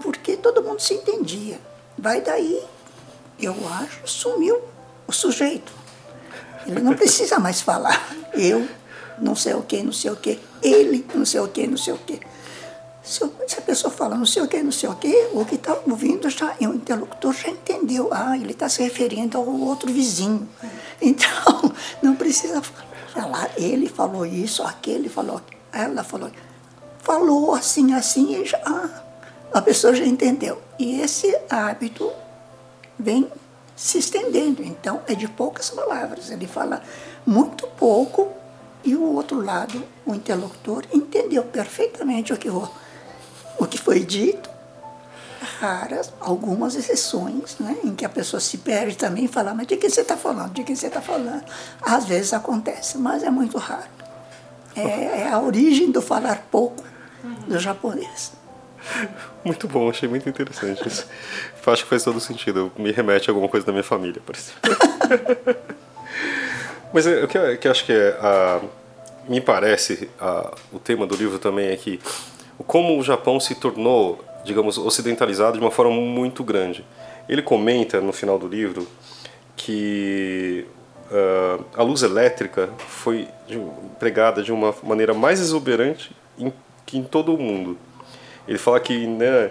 porque 0.00 0.36
todo 0.36 0.62
mundo 0.62 0.80
se 0.80 0.94
entendia. 0.94 1.60
Vai 1.98 2.20
daí, 2.20 2.64
eu 3.40 3.54
acho, 3.80 4.06
sumiu 4.06 4.62
o 5.06 5.12
sujeito. 5.12 5.72
Ele 6.66 6.80
não 6.80 6.94
precisa 6.94 7.38
mais 7.38 7.60
falar. 7.60 8.14
Eu, 8.32 8.68
não 9.18 9.34
sei 9.34 9.54
o 9.54 9.62
que, 9.62 9.82
não 9.82 9.92
sei 9.92 10.10
o 10.10 10.16
que, 10.16 10.40
ele, 10.62 11.06
não 11.14 11.24
sei 11.24 11.40
o 11.40 11.48
que, 11.48 11.66
não 11.66 11.76
sei 11.76 11.94
o 11.94 11.98
que. 11.98 12.20
Se, 13.04 13.22
a 13.22 13.60
pessoa 13.60 13.92
fala 13.92 14.16
não 14.16 14.24
sei 14.24 14.42
o 14.42 14.48
que, 14.48 14.62
não 14.62 14.72
sei 14.72 14.88
o 14.88 14.94
que, 14.94 15.28
o 15.34 15.44
que 15.44 15.56
está 15.56 15.76
ouvindo, 15.86 16.30
já, 16.30 16.56
o 16.58 16.64
interlocutor 16.64 17.34
já 17.34 17.50
entendeu. 17.50 18.08
Ah, 18.10 18.34
ele 18.34 18.52
está 18.52 18.66
se 18.66 18.82
referindo 18.82 19.36
ao 19.36 19.46
outro 19.46 19.92
vizinho. 19.92 20.48
Então, 21.02 21.72
não 22.00 22.14
precisa 22.14 22.62
falar, 23.12 23.50
ele 23.58 23.88
falou 23.88 24.24
isso, 24.24 24.62
aquele 24.62 25.08
falou, 25.10 25.40
ela 25.70 26.02
falou. 26.02 26.30
Falou 27.00 27.52
assim, 27.52 27.92
assim, 27.92 28.40
e 28.40 28.46
já, 28.46 28.58
ah, 28.64 29.02
a 29.52 29.60
pessoa 29.60 29.92
já 29.92 30.06
entendeu. 30.06 30.62
E 30.78 31.00
esse 31.00 31.36
hábito 31.50 32.10
vem 32.98 33.30
se 33.76 33.98
estendendo. 33.98 34.62
Então, 34.62 35.02
é 35.06 35.14
de 35.14 35.28
poucas 35.28 35.68
palavras. 35.68 36.30
Ele 36.30 36.46
fala 36.46 36.82
muito 37.26 37.66
pouco 37.66 38.32
e 38.84 38.94
o 38.94 39.14
outro 39.14 39.42
lado, 39.42 39.82
o 40.06 40.14
interlocutor, 40.14 40.84
entendeu 40.92 41.42
perfeitamente 41.42 42.32
o 42.32 42.36
que, 42.36 42.48
o, 42.48 42.68
o 43.58 43.66
que 43.66 43.78
foi 43.78 44.00
dito. 44.00 44.50
Raras, 45.60 46.12
algumas 46.20 46.74
exceções, 46.74 47.58
né, 47.60 47.76
em 47.84 47.94
que 47.94 48.04
a 48.04 48.08
pessoa 48.08 48.40
se 48.40 48.58
perde 48.58 48.96
também 48.96 49.24
e 49.24 49.28
fala, 49.28 49.54
mas 49.54 49.66
de 49.66 49.76
que 49.76 49.88
você 49.88 50.00
está 50.00 50.16
falando? 50.16 50.52
De 50.52 50.64
que 50.64 50.74
você 50.74 50.86
está 50.86 51.00
falando? 51.00 51.44
Às 51.82 52.06
vezes 52.06 52.32
acontece, 52.32 52.96
mas 52.98 53.22
é 53.22 53.30
muito 53.30 53.58
raro. 53.58 53.88
É, 54.74 55.20
é 55.20 55.28
a 55.30 55.38
origem 55.38 55.90
do 55.90 56.02
falar 56.02 56.46
pouco 56.50 56.82
do 57.46 57.58
japonês. 57.58 58.32
Muito 59.44 59.68
bom, 59.68 59.88
achei 59.88 60.08
muito 60.08 60.28
interessante 60.28 60.86
isso. 60.86 61.06
Acho 61.66 61.84
que 61.84 61.88
faz 61.88 62.02
todo 62.02 62.20
sentido. 62.20 62.70
Me 62.76 62.92
remete 62.92 63.30
a 63.30 63.32
alguma 63.32 63.48
coisa 63.48 63.64
da 63.64 63.72
minha 63.72 63.84
família, 63.84 64.20
por 64.24 64.34
exemplo. 64.34 65.56
Mas 66.92 67.06
o 67.06 67.26
que, 67.26 67.56
que 67.56 67.68
acho 67.68 67.84
que 67.84 67.92
é, 67.92 68.16
a, 68.20 68.60
me 69.28 69.40
parece 69.40 70.08
a, 70.20 70.54
o 70.72 70.78
tema 70.78 71.06
do 71.06 71.16
livro 71.16 71.38
também 71.38 71.68
é 71.68 71.76
que 71.76 72.00
como 72.62 72.98
o 72.98 73.02
Japão 73.02 73.40
se 73.40 73.54
tornou, 73.54 74.24
digamos, 74.44 74.78
ocidentalizado 74.78 75.58
de 75.58 75.64
uma 75.64 75.70
forma 75.70 75.92
muito 75.92 76.44
grande. 76.44 76.84
Ele 77.28 77.42
comenta 77.42 78.00
no 78.00 78.12
final 78.12 78.38
do 78.38 78.46
livro 78.46 78.86
que 79.56 80.66
uh, 81.10 81.64
a 81.74 81.82
luz 81.82 82.02
elétrica 82.02 82.70
foi 82.78 83.28
empregada 83.48 84.42
de 84.42 84.52
uma 84.52 84.74
maneira 84.82 85.14
mais 85.14 85.40
exuberante 85.40 86.14
em, 86.38 86.52
que 86.84 86.98
em 86.98 87.02
todo 87.02 87.34
o 87.34 87.38
mundo. 87.38 87.78
Ele 88.46 88.58
fala 88.58 88.78
que, 88.78 89.06
né, 89.06 89.50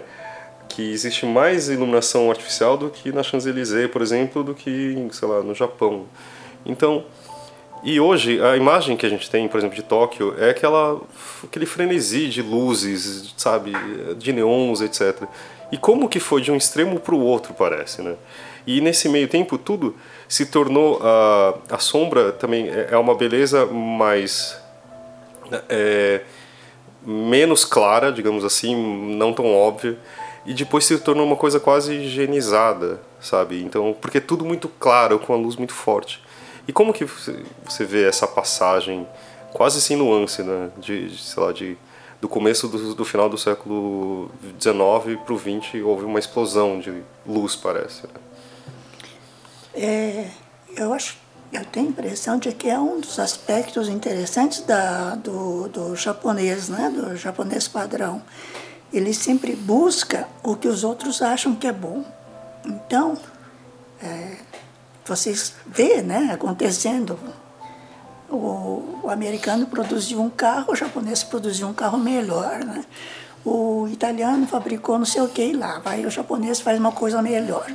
que 0.68 0.92
existe 0.92 1.26
mais 1.26 1.68
iluminação 1.68 2.30
artificial 2.30 2.76
do 2.76 2.90
que 2.90 3.12
na 3.12 3.22
Champs-Élysées, 3.22 3.90
por 3.90 4.02
exemplo, 4.02 4.44
do 4.44 4.54
que, 4.54 5.08
sei 5.12 5.28
lá, 5.28 5.42
no 5.42 5.54
Japão. 5.54 6.06
Então, 6.64 7.04
e 7.84 8.00
hoje 8.00 8.42
a 8.42 8.56
imagem 8.56 8.96
que 8.96 9.04
a 9.04 9.08
gente 9.08 9.28
tem, 9.30 9.46
por 9.46 9.58
exemplo, 9.58 9.76
de 9.76 9.82
Tóquio 9.82 10.34
é 10.38 10.50
aquela 10.50 11.00
aquele 11.42 11.66
frenesi 11.66 12.28
de 12.28 12.40
luzes, 12.40 13.34
sabe, 13.36 13.72
de 14.16 14.32
neons, 14.32 14.80
etc. 14.80 15.24
E 15.70 15.76
como 15.76 16.08
que 16.08 16.18
foi 16.18 16.40
de 16.40 16.50
um 16.50 16.56
extremo 16.56 16.98
para 16.98 17.14
o 17.14 17.20
outro, 17.20 17.52
parece, 17.52 18.00
né? 18.00 18.14
E 18.66 18.80
nesse 18.80 19.08
meio 19.08 19.28
tempo 19.28 19.58
tudo 19.58 19.94
se 20.26 20.46
tornou 20.46 20.98
a, 21.02 21.54
a 21.70 21.78
sombra 21.78 22.32
também 22.32 22.68
é, 22.68 22.88
é 22.92 22.96
uma 22.96 23.14
beleza 23.14 23.66
mais 23.66 24.58
é, 25.68 26.22
menos 27.04 27.64
clara, 27.64 28.10
digamos 28.10 28.44
assim, 28.44 28.74
não 29.14 29.32
tão 29.32 29.54
óbvia, 29.54 29.98
e 30.46 30.54
depois 30.54 30.84
se 30.84 30.98
tornou 30.98 31.26
uma 31.26 31.36
coisa 31.36 31.60
quase 31.60 31.94
higienizada, 31.94 33.00
sabe? 33.20 33.62
Então, 33.62 33.94
porque 34.00 34.18
é 34.18 34.20
tudo 34.20 34.44
muito 34.44 34.68
claro, 34.68 35.18
com 35.18 35.32
a 35.32 35.36
luz 35.36 35.56
muito 35.56 35.72
forte. 35.72 36.23
E 36.66 36.72
como 36.72 36.92
que 36.92 37.04
você 37.04 37.84
vê 37.84 38.08
essa 38.08 38.26
passagem 38.26 39.06
quase 39.52 39.80
sem 39.80 39.96
nuance, 39.96 40.42
né? 40.42 40.70
De, 40.78 41.08
de 41.08 41.18
sei 41.18 41.42
lá, 41.42 41.52
de 41.52 41.78
do 42.20 42.28
começo 42.28 42.68
do, 42.68 42.94
do 42.94 43.04
final 43.04 43.28
do 43.28 43.36
século 43.36 44.30
XIX 44.58 45.20
para 45.22 45.34
o 45.34 45.38
XX 45.38 45.82
houve 45.84 46.06
uma 46.06 46.18
explosão 46.18 46.80
de 46.80 47.02
luz, 47.26 47.54
parece. 47.54 48.04
Né? 48.04 48.12
É, 49.74 50.30
eu 50.74 50.94
acho 50.94 51.18
eu 51.52 51.64
tenho 51.66 51.86
a 51.86 51.90
impressão 51.90 52.38
de 52.38 52.50
que 52.52 52.68
é 52.68 52.78
um 52.78 52.98
dos 52.98 53.18
aspectos 53.18 53.88
interessantes 53.88 54.62
da, 54.62 55.14
do, 55.14 55.68
do 55.68 55.94
japonês, 55.94 56.68
né? 56.68 56.90
do 56.90 57.14
japonês 57.16 57.68
padrão. 57.68 58.22
Ele 58.92 59.14
sempre 59.14 59.54
busca 59.54 60.26
o 60.42 60.56
que 60.56 60.66
os 60.66 60.82
outros 60.82 61.22
acham 61.22 61.54
que 61.54 61.66
é 61.66 61.72
bom. 61.72 62.04
Então, 62.64 63.16
é, 64.02 64.38
vocês 65.04 65.54
vê 65.66 66.02
né, 66.02 66.30
acontecendo. 66.32 67.18
O, 68.28 69.00
o, 69.04 69.10
americano 69.10 69.66
produziu 69.66 70.20
um 70.20 70.30
carro, 70.30 70.72
o 70.72 70.76
japonês 70.76 71.22
produziu 71.22 71.68
um 71.68 71.74
carro 71.74 71.98
melhor. 71.98 72.58
Né? 72.58 72.84
O 73.44 73.86
italiano 73.88 74.46
fabricou 74.46 74.98
não 74.98 75.04
sei 75.04 75.22
o 75.22 75.28
que 75.28 75.52
lá, 75.52 75.78
vai, 75.78 76.04
o 76.06 76.10
japonês 76.10 76.60
faz 76.60 76.78
uma 76.78 76.92
coisa 76.92 77.20
melhor. 77.20 77.70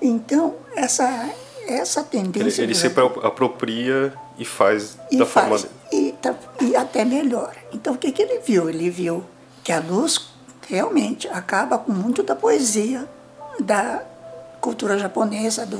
Então, 0.00 0.54
essa, 0.74 1.30
essa 1.66 2.02
tendência. 2.02 2.62
Ele, 2.62 2.72
ele 2.72 2.74
se 2.74 2.86
apropria 2.86 4.12
e 4.38 4.44
faz 4.44 4.96
e 5.10 5.18
da 5.18 5.26
faz, 5.26 5.48
forma. 5.48 5.68
E, 5.92 6.12
tá, 6.20 6.34
e 6.60 6.74
até 6.76 7.04
melhor. 7.04 7.54
Então 7.72 7.94
o 7.94 7.98
que, 7.98 8.12
que 8.12 8.22
ele 8.22 8.40
viu? 8.40 8.68
Ele 8.68 8.88
viu 8.88 9.24
que 9.62 9.72
a 9.72 9.80
luz 9.80 10.32
realmente 10.68 11.28
acaba 11.28 11.78
com 11.78 11.92
muito 11.92 12.22
da 12.22 12.34
poesia 12.34 13.08
da 13.60 14.02
cultura 14.60 14.98
japonesa, 14.98 15.66
do 15.66 15.78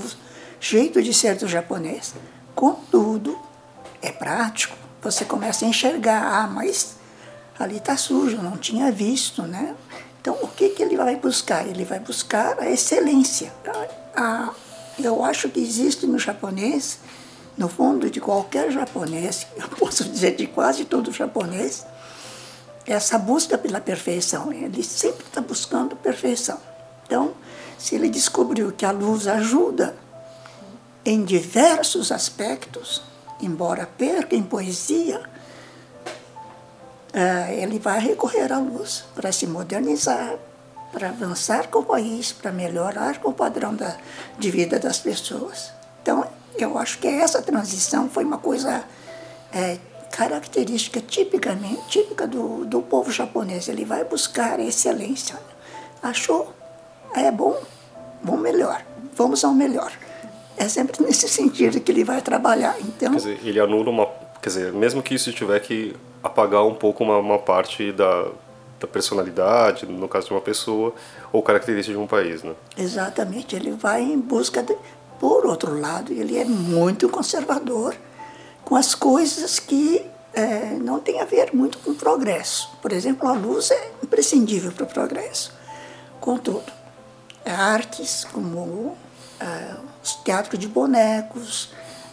jeito 0.62 1.02
de 1.02 1.12
ser 1.12 1.35
do 1.35 1.49
japonês. 1.49 2.14
Contudo, 2.54 3.37
é 4.00 4.12
prático. 4.12 4.76
Você 5.02 5.25
começa 5.25 5.64
a 5.64 5.69
enxergar, 5.69 6.23
ah, 6.23 6.47
mas 6.47 6.95
ali 7.59 7.78
está 7.78 7.97
sujo, 7.97 8.40
não 8.40 8.57
tinha 8.57 8.92
visto, 8.92 9.42
né? 9.42 9.75
Então, 10.21 10.38
o 10.40 10.47
que, 10.47 10.69
que 10.69 10.83
ele 10.85 10.97
vai 10.97 11.16
buscar? 11.16 11.66
Ele 11.66 11.85
vai 11.85 11.99
buscar 11.99 12.61
a 12.61 12.71
excelência, 12.71 13.52
a, 14.14 14.54
eu 15.02 15.25
acho 15.25 15.49
que 15.49 15.59
existe 15.59 16.07
no 16.07 16.19
japonês, 16.19 17.00
no 17.59 17.69
fundo 17.69 18.09
de 18.09 18.21
qualquer 18.21 18.71
japonês, 18.71 19.49
eu 19.59 19.69
posso 19.71 20.04
dizer 20.04 20.37
de 20.37 20.47
quase 20.47 20.85
todo 20.85 21.11
japonês, 21.11 21.85
essa 22.87 23.19
busca 23.19 23.59
pela 23.59 23.81
perfeição. 23.81 24.52
Ele 24.52 24.85
sempre 24.85 25.26
está 25.26 25.40
buscando 25.40 25.97
perfeição. 25.97 26.59
Então, 27.04 27.33
se 27.76 27.97
ele 27.97 28.09
descobriu 28.09 28.71
que 28.71 28.85
a 28.85 28.92
luz 28.92 29.26
ajuda 29.26 29.97
em 31.04 31.25
diversos 31.25 32.12
aspectos, 32.12 33.02
embora 33.40 33.87
perca 33.87 34.37
em 34.37 34.42
poesia, 34.42 35.21
eh, 37.12 37.59
ele 37.61 37.78
vai 37.78 38.00
recorrer 38.00 38.52
à 38.52 38.59
luz 38.59 39.04
para 39.14 39.32
se 39.32 39.47
modernizar, 39.47 40.37
para 40.92 41.09
avançar 41.09 41.68
com 41.68 41.80
o 41.80 41.85
país, 41.85 42.32
para 42.32 42.52
melhorar 42.52 43.18
com 43.18 43.30
o 43.30 43.35
padrão 43.35 43.75
da, 43.75 43.97
de 44.38 44.50
vida 44.50 44.78
das 44.78 44.99
pessoas. 44.99 45.73
Então, 46.02 46.26
eu 46.56 46.78
acho 46.78 46.99
que 46.99 47.09
essa 47.09 47.42
transição 47.42 48.09
foi 48.09 48.25
uma 48.25 48.38
coisa 48.38 48.85
é, 49.52 49.78
característica 50.11 51.00
tipicamente 51.00 51.88
típica 51.88 52.26
do, 52.26 52.64
do 52.64 52.82
povo 52.82 53.11
japonês. 53.11 53.68
Ele 53.68 53.85
vai 53.85 54.04
buscar 54.04 54.61
a 54.61 54.62
excelência. 54.62 55.37
Achou? 56.02 56.52
É 57.14 57.30
bom? 57.30 57.59
Vamos 58.23 58.42
melhor. 58.42 58.85
Vamos 59.14 59.44
ao 59.44 59.52
melhor. 59.52 59.92
É 60.56 60.68
sempre 60.68 61.02
nesse 61.02 61.28
sentido 61.28 61.80
que 61.80 61.90
ele 61.90 62.04
vai 62.04 62.21
trabalhar. 62.21 62.76
Então, 62.80 63.11
quer 63.12 63.16
dizer, 63.16 63.40
ele 63.42 63.59
anula 63.59 63.90
uma. 63.90 64.06
Quer 64.40 64.49
dizer, 64.49 64.73
mesmo 64.73 65.02
que 65.02 65.14
isso 65.14 65.32
tiver 65.32 65.61
que 65.61 65.94
apagar 66.23 66.64
um 66.64 66.75
pouco 66.75 67.02
uma, 67.02 67.18
uma 67.18 67.38
parte 67.38 67.92
da, 67.92 68.28
da 68.78 68.87
personalidade, 68.87 69.87
no 69.87 70.09
caso 70.09 70.28
de 70.28 70.32
uma 70.32 70.40
pessoa, 70.40 70.94
ou 71.32 71.42
característica 71.42 71.97
de 71.97 72.02
um 72.02 72.06
país, 72.06 72.42
né? 72.42 72.54
Exatamente, 72.76 73.56
ele 73.56 73.73
vai 73.73 74.02
em 74.02 74.18
busca 74.18 74.62
de... 74.62 74.76
Por 75.18 75.47
outro 75.47 75.80
lado, 75.80 76.12
ele 76.12 76.37
é 76.37 76.44
muito 76.44 77.09
conservador 77.09 77.94
com 78.64 78.75
as 78.75 78.94
coisas 78.94 79.61
que 79.61 80.04
é, 80.35 80.76
não 80.80 80.99
tem 80.99 81.21
a 81.21 81.25
ver 81.25 81.50
muito 81.52 81.78
com 81.78 81.92
o 81.92 81.94
progresso. 81.94 82.71
Por 82.80 82.92
exemplo, 82.92 83.28
a 83.28 83.32
luz 83.32 83.71
é 83.71 83.92
imprescindível 84.02 84.73
para 84.73 84.85
o 84.85 84.87
progresso. 84.87 85.52
Contudo, 86.21 86.73
artes 87.44 88.25
como 88.32 88.97
é, 89.38 89.75
os 90.02 90.14
teatros 90.16 90.59
de 90.59 90.66
bonecos, 90.66 91.71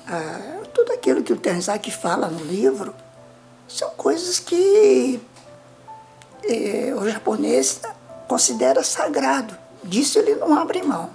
é, 0.08 0.60
tudo 0.74 0.92
aquilo 0.94 1.24
que 1.24 1.34
o 1.34 1.38
Tenzaki 1.38 1.92
fala 1.92 2.28
no 2.28 2.44
livro, 2.44 2.94
são 3.68 3.90
coisas 3.92 4.40
que 4.40 5.22
eh, 6.44 6.94
o 6.96 7.08
japonês 7.10 7.82
considera 8.28 8.84
sagrado. 8.84 9.56
Disso 9.84 10.20
ele 10.20 10.36
não 10.36 10.58
abre 10.58 10.82
mão. 10.82 11.10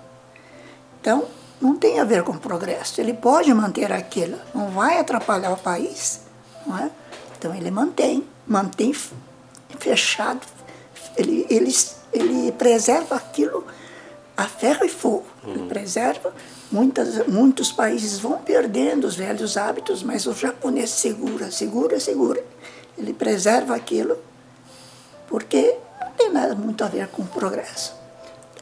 Então, 1.00 1.26
não 1.60 1.76
tem 1.76 1.98
a 1.98 2.04
ver 2.04 2.22
com 2.22 2.36
progresso. 2.36 3.00
Ele 3.00 3.12
pode 3.12 3.52
manter 3.52 3.92
aquilo, 3.92 4.38
não 4.54 4.70
vai 4.70 4.98
atrapalhar 4.98 5.52
o 5.52 5.56
país. 5.56 6.20
Não 6.66 6.78
é? 6.78 6.90
Então, 7.36 7.54
ele 7.54 7.70
mantém, 7.70 8.26
mantém 8.46 8.94
fechado. 9.78 10.46
Ele, 11.16 11.46
ele, 11.50 11.74
ele 12.12 12.52
preserva 12.52 13.16
aquilo 13.16 13.66
a 14.36 14.44
ferro 14.44 14.84
e 14.84 14.88
fogo. 14.88 15.26
Ele 15.44 15.60
uhum. 15.60 15.68
preserva. 15.68 16.32
Muitas, 16.72 17.26
muitos 17.26 17.70
países 17.70 18.18
vão 18.18 18.38
perdendo 18.38 19.06
os 19.06 19.14
velhos 19.14 19.56
hábitos, 19.56 20.02
mas 20.02 20.26
o 20.26 20.32
japonês 20.32 20.90
segura, 20.90 21.50
segura, 21.50 22.00
segura. 22.00 22.42
Ele 22.98 23.12
preserva 23.12 23.74
aquilo 23.74 24.18
porque 25.28 25.76
não 26.00 26.10
tem 26.12 26.30
nada 26.30 26.54
muito 26.54 26.82
a 26.84 26.88
ver 26.88 27.08
com 27.08 27.22
o 27.22 27.26
progresso. 27.26 27.94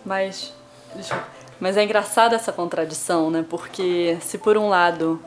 Mas, 0.05 0.53
mas 1.61 1.77
é 1.77 1.85
engraçada 1.85 2.35
essa 2.35 2.53
contradição, 2.53 3.31
né? 3.31 3.45
Porque 3.49 4.19
se 4.21 4.39
por 4.39 4.57
um 4.57 4.69
lado 4.69 5.21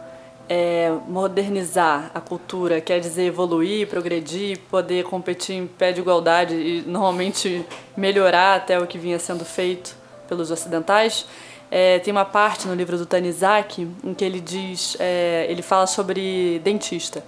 é, 0.48 0.92
modernizar 1.08 2.12
a 2.14 2.22
cultura 2.22 2.80
quer 2.80 3.00
dizer 3.00 3.24
evoluir, 3.24 3.88
progredir, 3.88 4.60
poder 4.70 5.04
competir 5.06 5.56
em 5.56 5.68
pé 5.68 5.92
de 5.92 6.02
igualdade 6.02 6.56
e 6.56 6.84
normalmente 6.86 7.66
melhorar 7.98 8.56
até 8.56 8.80
o 8.80 8.86
que 8.86 8.98
vinha 8.98 9.18
sendo 9.18 9.44
feito 9.44 9.96
pelos 10.28 10.52
ocidentais, 10.52 11.26
é, 11.70 12.00
tem 12.00 12.12
uma 12.12 12.26
parte 12.26 12.68
no 12.68 12.74
livro 12.74 12.98
do 12.98 13.06
Tanizaki 13.06 13.88
em 14.04 14.14
que 14.14 14.24
ele 14.24 14.40
diz, 14.40 14.96
é, 15.00 15.46
ele 15.50 15.62
fala 15.62 15.88
sobre 15.88 16.60
dentista. 16.64 17.24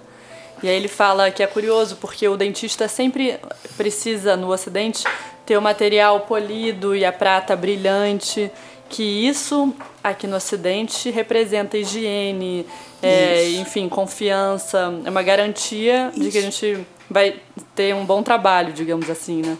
E 0.62 0.68
aí 0.68 0.74
ele 0.74 0.88
fala 0.88 1.30
que 1.30 1.42
é 1.42 1.46
curioso 1.46 1.96
porque 1.96 2.26
o 2.26 2.36
dentista 2.36 2.88
sempre 2.88 3.38
precisa 3.76 4.36
no 4.36 4.50
Ocidente 4.50 5.04
ter 5.46 5.56
o 5.56 5.62
material 5.62 6.20
polido 6.20 6.94
e 6.94 7.04
a 7.04 7.12
prata 7.12 7.54
brilhante, 7.54 8.50
que 8.88 9.02
isso 9.02 9.72
aqui 10.02 10.26
no 10.26 10.36
Ocidente 10.36 11.10
representa 11.10 11.78
higiene, 11.78 12.66
é, 13.02 13.50
enfim, 13.52 13.88
confiança, 13.88 14.92
é 15.04 15.10
uma 15.10 15.22
garantia 15.22 16.10
isso. 16.10 16.20
de 16.20 16.30
que 16.30 16.38
a 16.38 16.42
gente 16.42 16.86
vai 17.08 17.36
ter 17.74 17.94
um 17.94 18.04
bom 18.04 18.22
trabalho, 18.22 18.72
digamos 18.72 19.08
assim, 19.08 19.42
né? 19.42 19.56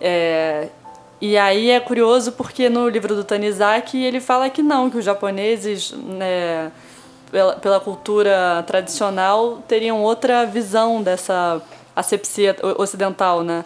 É, 0.00 0.68
e 1.20 1.36
aí 1.36 1.70
é 1.70 1.80
curioso 1.80 2.32
porque 2.32 2.68
no 2.68 2.88
livro 2.88 3.14
do 3.14 3.24
Tanizaki 3.24 4.02
ele 4.02 4.20
fala 4.20 4.50
que 4.50 4.62
não, 4.62 4.90
que 4.90 4.98
os 4.98 5.04
japoneses, 5.04 5.92
né, 5.92 6.70
pela, 7.30 7.54
pela 7.54 7.80
cultura 7.80 8.62
tradicional, 8.66 9.62
teriam 9.66 10.02
outra 10.02 10.44
visão 10.44 11.02
dessa 11.02 11.62
asepsia 11.94 12.54
ocidental, 12.78 13.42
né? 13.42 13.64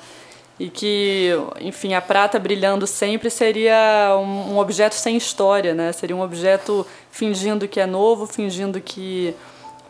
E 0.59 0.69
que, 0.69 1.31
enfim, 1.61 1.95
a 1.95 2.03
prata 2.03 2.39
brilhando 2.39 2.87
sempre 2.87 3.31
seria 3.31 4.15
um, 4.19 4.53
um 4.55 4.59
objeto 4.59 4.95
sem 4.95 5.17
história, 5.17 5.75
né? 5.75 5.91
Seria 5.91 6.15
um 6.15 6.21
objeto 6.21 6.87
fingindo 7.11 7.67
que 7.67 7.81
é 7.81 7.87
novo, 7.87 8.27
fingindo 8.27 8.81
que 8.81 9.35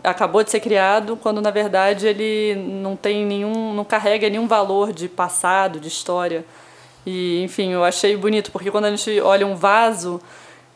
acabou 0.03 0.43
de 0.43 0.51
ser 0.51 0.61
criado, 0.61 1.17
quando 1.17 1.41
na 1.43 1.51
verdade 1.51 2.07
ele 2.07 2.55
não 2.55 2.97
tem 2.97 3.27
nenhum, 3.27 3.75
não 3.75 3.85
carrega 3.85 4.31
nenhum 4.31 4.47
valor 4.47 4.93
de 4.93 5.09
passado, 5.09 5.79
de 5.79 5.89
história. 5.89 6.45
E, 7.07 7.43
enfim, 7.43 7.73
eu 7.73 7.85
achei 7.85 8.17
bonito, 8.17 8.51
porque 8.51 8.71
quando 8.71 8.87
a 8.87 8.91
gente 8.91 9.21
olha 9.21 9.47
um 9.47 9.57
vaso, 9.57 10.21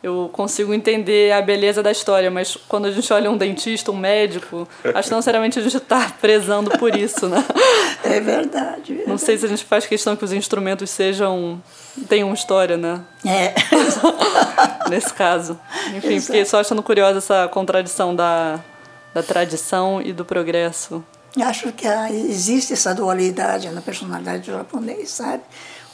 eu 0.04 0.28
consigo 0.30 0.74
entender 0.74 1.32
a 1.32 1.40
beleza 1.40 1.82
da 1.82 1.90
história, 1.90 2.30
mas 2.30 2.58
quando 2.68 2.84
a 2.84 2.90
gente 2.90 3.10
olha 3.10 3.30
um 3.30 3.38
dentista, 3.38 3.90
um 3.90 3.96
médico, 3.96 4.68
acho 4.94 5.08
que 5.08 5.14
não 5.14 5.22
seriamente 5.22 5.58
a 5.58 5.62
gente 5.62 5.78
está 5.78 6.10
prezando 6.20 6.70
por 6.72 6.94
isso, 6.94 7.26
né? 7.26 7.42
É 8.04 8.20
verdade, 8.20 8.92
verdade. 8.92 9.08
Não 9.08 9.16
sei 9.16 9.38
se 9.38 9.46
a 9.46 9.48
gente 9.48 9.64
faz 9.64 9.86
questão 9.86 10.14
que 10.14 10.22
os 10.22 10.30
instrumentos 10.30 10.90
sejam. 10.90 11.60
tenham 12.06 12.34
história, 12.34 12.76
né? 12.76 13.00
É. 13.24 13.54
Nesse 14.90 15.12
caso. 15.14 15.58
Enfim, 15.96 16.16
Exato. 16.16 16.26
fiquei 16.26 16.44
só 16.44 16.60
achando 16.60 16.82
curiosa 16.82 17.16
essa 17.16 17.48
contradição 17.48 18.14
da, 18.14 18.60
da 19.14 19.22
tradição 19.22 20.02
e 20.02 20.12
do 20.12 20.22
progresso. 20.22 21.02
Acho 21.40 21.72
que 21.72 21.86
existe 22.28 22.74
essa 22.74 22.94
dualidade 22.94 23.70
na 23.70 23.80
personalidade 23.80 24.50
do 24.50 24.56
japonês, 24.58 25.08
sabe? 25.08 25.42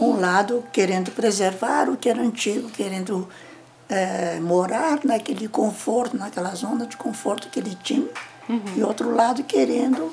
Um 0.00 0.18
lado 0.18 0.64
querendo 0.72 1.10
preservar 1.10 1.88
o 1.88 1.96
que 1.96 2.08
era 2.08 2.22
antigo, 2.22 2.70
querendo 2.70 3.28
é, 3.88 4.40
morar 4.40 5.00
naquele 5.04 5.48
conforto, 5.48 6.16
naquela 6.16 6.54
zona 6.54 6.86
de 6.86 6.96
conforto 6.96 7.48
que 7.48 7.58
ele 7.58 7.76
tinha, 7.82 8.08
uhum. 8.48 8.62
e 8.76 8.82
outro 8.82 9.14
lado 9.14 9.44
querendo 9.44 10.10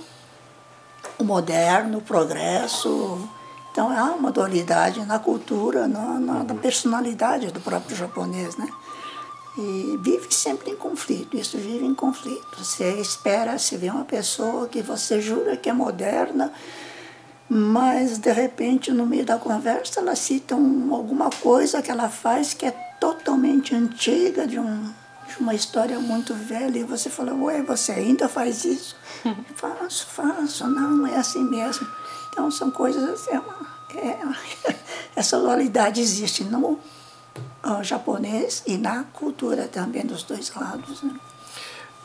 o 1.18 1.24
moderno, 1.24 2.00
o 2.00 2.02
progresso. 2.02 3.30
Então 3.72 3.90
há 3.90 4.06
uma 4.16 4.32
dualidade 4.32 5.06
na 5.06 5.20
cultura, 5.20 5.88
na, 5.88 6.20
na, 6.20 6.44
na 6.44 6.56
personalidade 6.56 7.52
do 7.52 7.62
próprio 7.62 7.96
japonês, 7.96 8.58
né? 8.58 8.68
E 9.58 9.98
vive 10.02 10.28
sempre 10.32 10.72
em 10.72 10.76
conflito, 10.76 11.36
isso 11.36 11.58
vive 11.58 11.84
em 11.84 11.96
conflito. 11.96 12.46
Você 12.58 13.02
espera, 13.02 13.58
se 13.58 13.76
vê 13.76 13.90
uma 13.90 14.06
pessoa 14.06 14.68
que 14.68 14.84
você 14.84 15.20
jura 15.20 15.58
que 15.58 15.68
é 15.68 15.74
moderna, 15.74 16.54
mas 17.50 18.18
de 18.18 18.32
repente 18.32 18.92
no 18.92 19.06
meio 19.06 19.26
da 19.26 19.38
conversa 19.38 20.02
ela 20.02 20.16
cita 20.16 20.56
um, 20.56 20.94
alguma 20.94 21.30
coisa 21.30 21.82
que 21.82 21.90
ela 21.90 22.10
faz 22.10 22.54
que 22.54 22.66
é 22.66 22.72
totalmente 23.00 23.76
antiga, 23.76 24.48
de, 24.48 24.60
um, 24.60 24.84
de 25.28 25.40
uma 25.40 25.54
história 25.54 26.00
muito 26.00 26.34
velha, 26.34 26.80
e 26.80 26.84
você 26.84 27.10
fala, 27.10 27.34
ué, 27.34 27.62
você 27.62 27.92
ainda 27.94 28.28
faz 28.28 28.66
isso? 28.66 28.96
faço, 29.56 30.08
faço, 30.08 30.68
não, 30.68 31.06
é 31.06 31.16
assim 31.16 31.44
mesmo. 31.44 31.88
Então 32.30 32.50
são 32.52 32.72
coisas, 32.72 33.28
é 33.28 33.40
uma, 33.40 33.68
é, 33.96 34.76
essa 35.16 35.40
dualidade 35.40 36.02
existe 36.02 36.44
no 36.44 36.80
uh, 37.64 37.84
japonês 37.84 38.64
e 38.66 38.78
na 38.78 39.04
cultura 39.04 39.68
também 39.68 40.06
dos 40.06 40.24
dois 40.24 40.54
lados. 40.56 41.04
Né? 41.04 41.16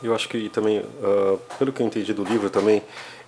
Eu 0.01 0.13
acho 0.13 0.27
que 0.27 0.49
também, 0.49 0.79
uh, 0.79 1.39
pelo 1.57 1.71
que 1.71 1.81
eu 1.81 1.87
entendi 1.87 2.13
do 2.13 2.23
livro 2.23 2.49
também, 2.49 2.83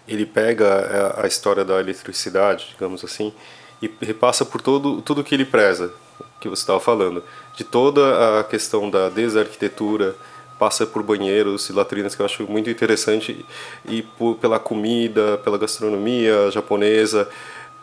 ele 0.08 0.26
pega 0.26 1.14
a, 1.18 1.26
a 1.26 1.28
história 1.28 1.64
da 1.64 1.80
eletricidade, 1.80 2.68
digamos 2.72 3.04
assim, 3.04 3.34
e 3.82 3.90
repassa 4.02 4.46
por 4.46 4.62
todo 4.62 5.02
tudo 5.02 5.24
que 5.24 5.36
ele 5.36 5.46
preza, 5.46 5.94
que 6.40 6.48
você 6.48 6.62
estava 6.62 6.80
falando, 6.80 7.24
de 7.56 7.64
toda 7.64 8.40
a 8.40 8.44
questão 8.44 8.90
da 8.90 9.10
desarquitetura, 9.10 10.16
passa 10.58 10.86
por 10.86 11.04
banheiros 11.04 11.70
e 11.70 11.74
latrinas 11.74 12.16
que 12.16 12.22
eu 12.22 12.26
acho 12.26 12.44
muito 12.50 12.70
interessante 12.70 13.46
e 13.86 14.02
por, 14.02 14.36
pela 14.36 14.58
comida, 14.58 15.38
pela 15.40 15.58
gastronomia 15.58 16.50
japonesa, 16.50 17.28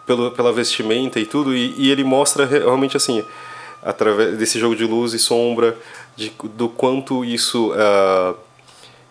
pelo, 0.06 0.30
pela 0.30 0.52
vestimenta 0.52 1.20
e 1.20 1.26
tudo 1.26 1.54
e, 1.54 1.74
e, 1.76 1.90
ele 1.90 2.02
mostra 2.02 2.46
realmente 2.46 2.96
assim 2.96 3.24
através 3.82 4.36
desse 4.38 4.58
jogo 4.58 4.74
de 4.74 4.84
luz 4.84 5.12
e 5.12 5.18
sombra 5.18 5.76
de, 6.16 6.32
do 6.54 6.68
quanto 6.68 7.24
isso 7.24 7.72
uh, 7.72 8.36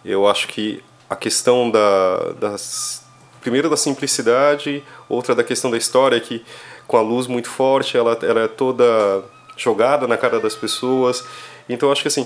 eu 0.04 0.28
acho 0.28 0.47
que 0.47 0.84
a 1.12 1.15
questão 1.17 1.69
da, 1.69 2.32
das 2.39 3.04
primeiro 3.41 3.69
da 3.69 3.76
simplicidade, 3.76 4.82
outra 5.10 5.36
da 5.36 5.43
questão 5.43 5.69
da 5.69 5.78
história 5.78 6.17
que 6.21 6.41
com 6.88 6.95
a 6.95 7.02
luz 7.02 7.28
muito 7.28 7.50
forte, 7.50 7.97
ela, 7.97 8.17
ela 8.21 8.41
é 8.43 8.47
toda 8.47 8.86
jogada 9.58 10.08
na 10.08 10.15
cara 10.15 10.39
das 10.39 10.56
pessoas. 10.56 11.26
Então 11.67 11.91
acho 11.91 12.02
que 12.02 12.08
assim, 12.08 12.26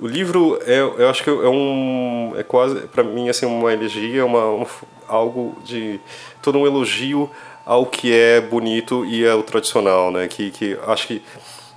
o 0.00 0.06
livro 0.06 0.58
é, 0.64 0.80
eu 0.80 1.10
acho 1.10 1.22
que 1.22 1.28
é 1.28 1.32
um 1.48 2.32
é 2.38 2.42
quase 2.42 2.80
para 2.88 3.04
mim 3.04 3.28
assim 3.28 3.44
uma 3.44 3.70
elegia, 3.70 4.24
uma 4.24 4.46
um, 4.50 4.66
algo 5.06 5.54
de 5.62 6.00
todo 6.40 6.58
um 6.58 6.66
elogio 6.66 7.30
ao 7.66 7.84
que 7.84 8.14
é 8.14 8.40
bonito 8.40 9.04
e 9.04 9.26
é 9.26 9.34
o 9.34 9.42
tradicional, 9.42 10.10
né? 10.10 10.26
Que 10.26 10.50
que 10.50 10.78
acho 10.86 11.06
que 11.06 11.22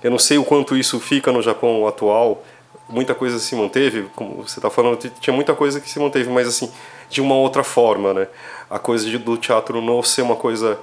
eu 0.02 0.10
não 0.10 0.18
sei 0.18 0.38
o 0.38 0.44
quanto 0.44 0.74
isso 0.74 0.98
fica 0.98 1.30
no 1.30 1.42
Japão 1.42 1.86
atual. 1.86 2.42
Muita 2.90 3.14
coisa 3.14 3.38
se 3.38 3.54
manteve, 3.54 4.08
como 4.14 4.42
você 4.42 4.58
está 4.58 4.68
falando, 4.68 4.98
tinha 5.20 5.34
muita 5.34 5.54
coisa 5.54 5.80
que 5.80 5.88
se 5.88 5.98
manteve, 5.98 6.28
mas 6.28 6.48
assim, 6.48 6.70
de 7.08 7.20
uma 7.20 7.36
outra 7.36 7.62
forma, 7.62 8.12
né? 8.12 8.26
a 8.70 8.78
coisa 8.78 9.04
de, 9.04 9.18
do 9.18 9.36
teatro 9.36 9.82
não 9.82 10.00
ser 10.02 10.22
uma 10.22 10.36
coisa 10.36 10.78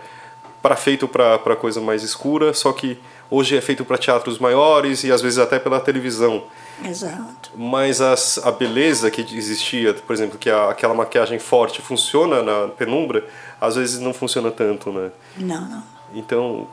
para 0.62 0.76
feito 0.76 1.08
para 1.08 1.56
coisa 1.56 1.80
mais 1.80 2.04
escura, 2.04 2.54
só 2.54 2.74
que 2.74 3.00
hoje 3.32 3.56
é 3.56 3.62
feito 3.62 3.86
para 3.86 3.98
teatros 3.98 4.38
maiores 4.38 5.04
e 5.06 5.12
às 5.12 5.22
vezes 5.22 5.40
até 5.40 5.58
pela 5.58 5.80
televisão. 5.80 6.44
Exato. 6.84 7.52
Mas 7.56 8.02
as, 8.02 8.38
a 8.40 8.52
beleza 8.52 9.10
que 9.10 9.22
existia, 9.22 9.94
por 9.94 10.14
exemplo, 10.14 10.38
que 10.38 10.50
a, 10.50 10.70
aquela 10.70 10.94
maquiagem 10.94 11.40
forte 11.40 11.82
funciona 11.82 12.44
na 12.44 12.68
penumbra, 12.68 13.24
às 13.62 13.76
vezes 13.76 14.00
não 14.00 14.14
funciona 14.14 14.52
tanto, 14.52 14.92
né? 14.92 15.12
Não, 15.38 15.62
não. 15.62 15.84
Então, 16.14 16.68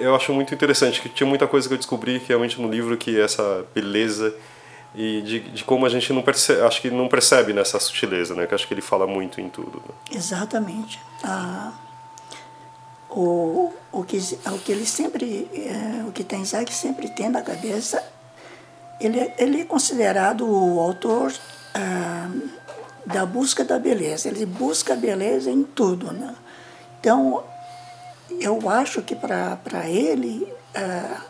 eu 0.00 0.14
acho 0.14 0.32
muito 0.32 0.54
interessante 0.54 1.00
que 1.00 1.08
tinha 1.08 1.26
muita 1.26 1.46
coisa 1.46 1.68
que 1.68 1.74
eu 1.74 1.78
descobri 1.78 2.18
realmente 2.26 2.60
no 2.60 2.68
livro 2.68 2.96
que 2.96 3.20
essa 3.20 3.64
beleza 3.74 4.34
e 4.94 5.22
de, 5.22 5.40
de 5.40 5.64
como 5.64 5.86
a 5.86 5.88
gente 5.88 6.12
não 6.12 6.22
percebe, 6.22 6.62
acho 6.62 6.80
que 6.80 6.90
não 6.90 7.08
percebe 7.08 7.52
nessa 7.52 7.78
sutileza, 7.78 8.34
né? 8.34 8.46
Que 8.46 8.54
acho 8.54 8.66
que 8.66 8.74
ele 8.74 8.80
fala 8.80 9.06
muito 9.06 9.40
em 9.40 9.48
tudo. 9.48 9.82
Né? 9.86 10.16
Exatamente. 10.16 10.98
Ah, 11.22 11.72
o, 13.08 13.72
o, 13.92 14.04
que, 14.04 14.18
o 14.46 14.58
que 14.58 14.72
ele 14.72 14.86
sempre, 14.86 15.48
é, 15.54 16.08
o 16.08 16.12
que 16.12 16.24
Tenzak 16.24 16.72
sempre 16.72 17.08
tem 17.08 17.28
na 17.28 17.42
cabeça, 17.42 18.02
ele, 19.00 19.32
ele 19.38 19.60
é 19.60 19.64
considerado 19.64 20.44
o 20.44 20.80
autor 20.80 21.32
da 23.06 23.24
busca 23.24 23.64
da 23.64 23.78
beleza. 23.78 24.28
Ele 24.28 24.46
busca 24.46 24.94
a 24.94 24.96
beleza 24.96 25.50
em 25.50 25.62
tudo, 25.62 26.12
né? 26.12 26.34
Então, 27.00 27.42
eu 28.40 28.68
acho 28.68 29.02
que 29.02 29.14
para 29.14 29.88
ele 29.88 30.52
ah, 30.74 31.20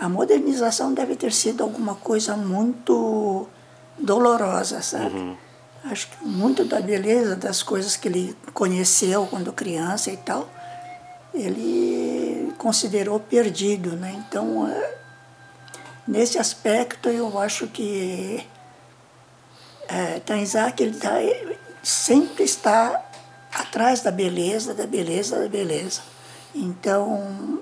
a 0.00 0.08
modernização 0.08 0.94
deve 0.94 1.14
ter 1.14 1.32
sido 1.32 1.62
alguma 1.62 1.94
coisa 1.94 2.34
muito 2.36 3.46
dolorosa, 3.98 4.80
sabe? 4.80 5.14
Uhum. 5.14 5.36
Acho 5.84 6.08
que 6.08 6.24
muito 6.24 6.64
da 6.64 6.80
beleza 6.80 7.36
das 7.36 7.62
coisas 7.62 7.96
que 7.96 8.08
ele 8.08 8.36
conheceu 8.54 9.26
quando 9.26 9.52
criança 9.52 10.10
e 10.10 10.16
tal, 10.16 10.48
ele 11.34 12.52
considerou 12.58 13.20
perdido, 13.20 13.96
né? 13.96 14.22
Então, 14.26 14.66
é, 14.68 14.98
nesse 16.08 16.38
aspecto, 16.38 17.08
eu 17.08 17.38
acho 17.38 17.66
que 17.66 18.46
é, 19.88 20.20
Tanizaki 20.20 20.82
ele 20.82 20.96
tá, 20.96 21.14
sempre 21.82 22.44
está 22.44 23.04
atrás 23.52 24.00
da 24.00 24.10
beleza, 24.10 24.74
da 24.74 24.86
beleza, 24.86 25.38
da 25.38 25.48
beleza. 25.48 26.02
Então, 26.54 27.60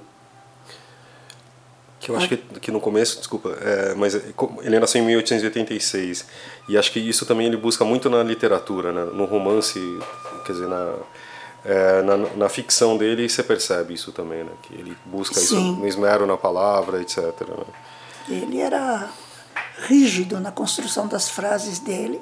que 2.00 2.10
eu 2.10 2.16
acho 2.16 2.28
que, 2.28 2.36
que 2.36 2.70
no 2.70 2.80
começo, 2.80 3.18
desculpa, 3.18 3.50
é, 3.60 3.94
mas 3.94 4.14
ele 4.14 4.78
nasceu 4.78 5.02
em 5.02 5.06
1886 5.06 6.26
e 6.68 6.78
acho 6.78 6.92
que 6.92 7.00
isso 7.00 7.26
também 7.26 7.46
ele 7.46 7.56
busca 7.56 7.84
muito 7.84 8.08
na 8.08 8.22
literatura, 8.22 8.92
né? 8.92 9.04
no 9.12 9.24
romance, 9.24 9.78
quer 10.46 10.52
dizer, 10.52 10.68
na, 10.68 10.94
é, 11.64 12.02
na, 12.02 12.16
na, 12.16 12.48
ficção 12.48 12.96
dele 12.96 13.28
você 13.28 13.42
percebe 13.42 13.94
isso 13.94 14.12
também, 14.12 14.44
né? 14.44 14.52
que 14.62 14.74
ele 14.74 14.96
busca 15.04 15.34
Sim. 15.34 15.44
isso 15.44 15.56
no 15.80 15.88
esmero 15.88 16.24
na 16.24 16.36
palavra, 16.36 17.02
etc. 17.02 17.18
Né? 17.18 17.64
Ele 18.28 18.60
era 18.60 19.10
rígido 19.86 20.38
na 20.38 20.52
construção 20.52 21.08
das 21.08 21.28
frases 21.28 21.80
dele. 21.80 22.20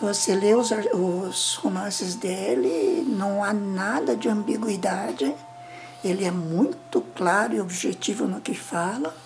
Você 0.00 0.34
lê 0.34 0.54
os, 0.54 0.70
os 0.92 1.54
romances 1.56 2.14
dele, 2.14 3.04
não 3.08 3.42
há 3.42 3.52
nada 3.52 4.14
de 4.14 4.28
ambiguidade. 4.28 5.34
Ele 6.04 6.24
é 6.24 6.30
muito 6.30 7.00
claro 7.14 7.54
e 7.54 7.60
objetivo 7.60 8.26
no 8.26 8.40
que 8.40 8.54
fala. 8.54 9.16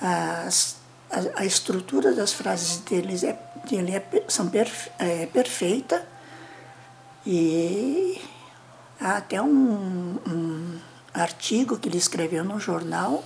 As, 0.00 0.76
a, 1.10 1.42
a 1.42 1.44
estrutura 1.44 2.14
das 2.14 2.32
frases 2.32 2.78
deles 2.78 3.22
é, 3.22 3.38
dele 3.68 3.94
é, 3.94 4.24
são 4.28 4.48
perfe, 4.48 4.90
é 4.98 5.26
perfeita. 5.26 6.06
E 7.26 8.20
há 9.00 9.18
até 9.18 9.40
um, 9.40 10.18
um 10.26 10.78
artigo 11.14 11.78
que 11.78 11.88
ele 11.88 11.98
escreveu 11.98 12.44
no 12.44 12.58
jornal 12.58 13.22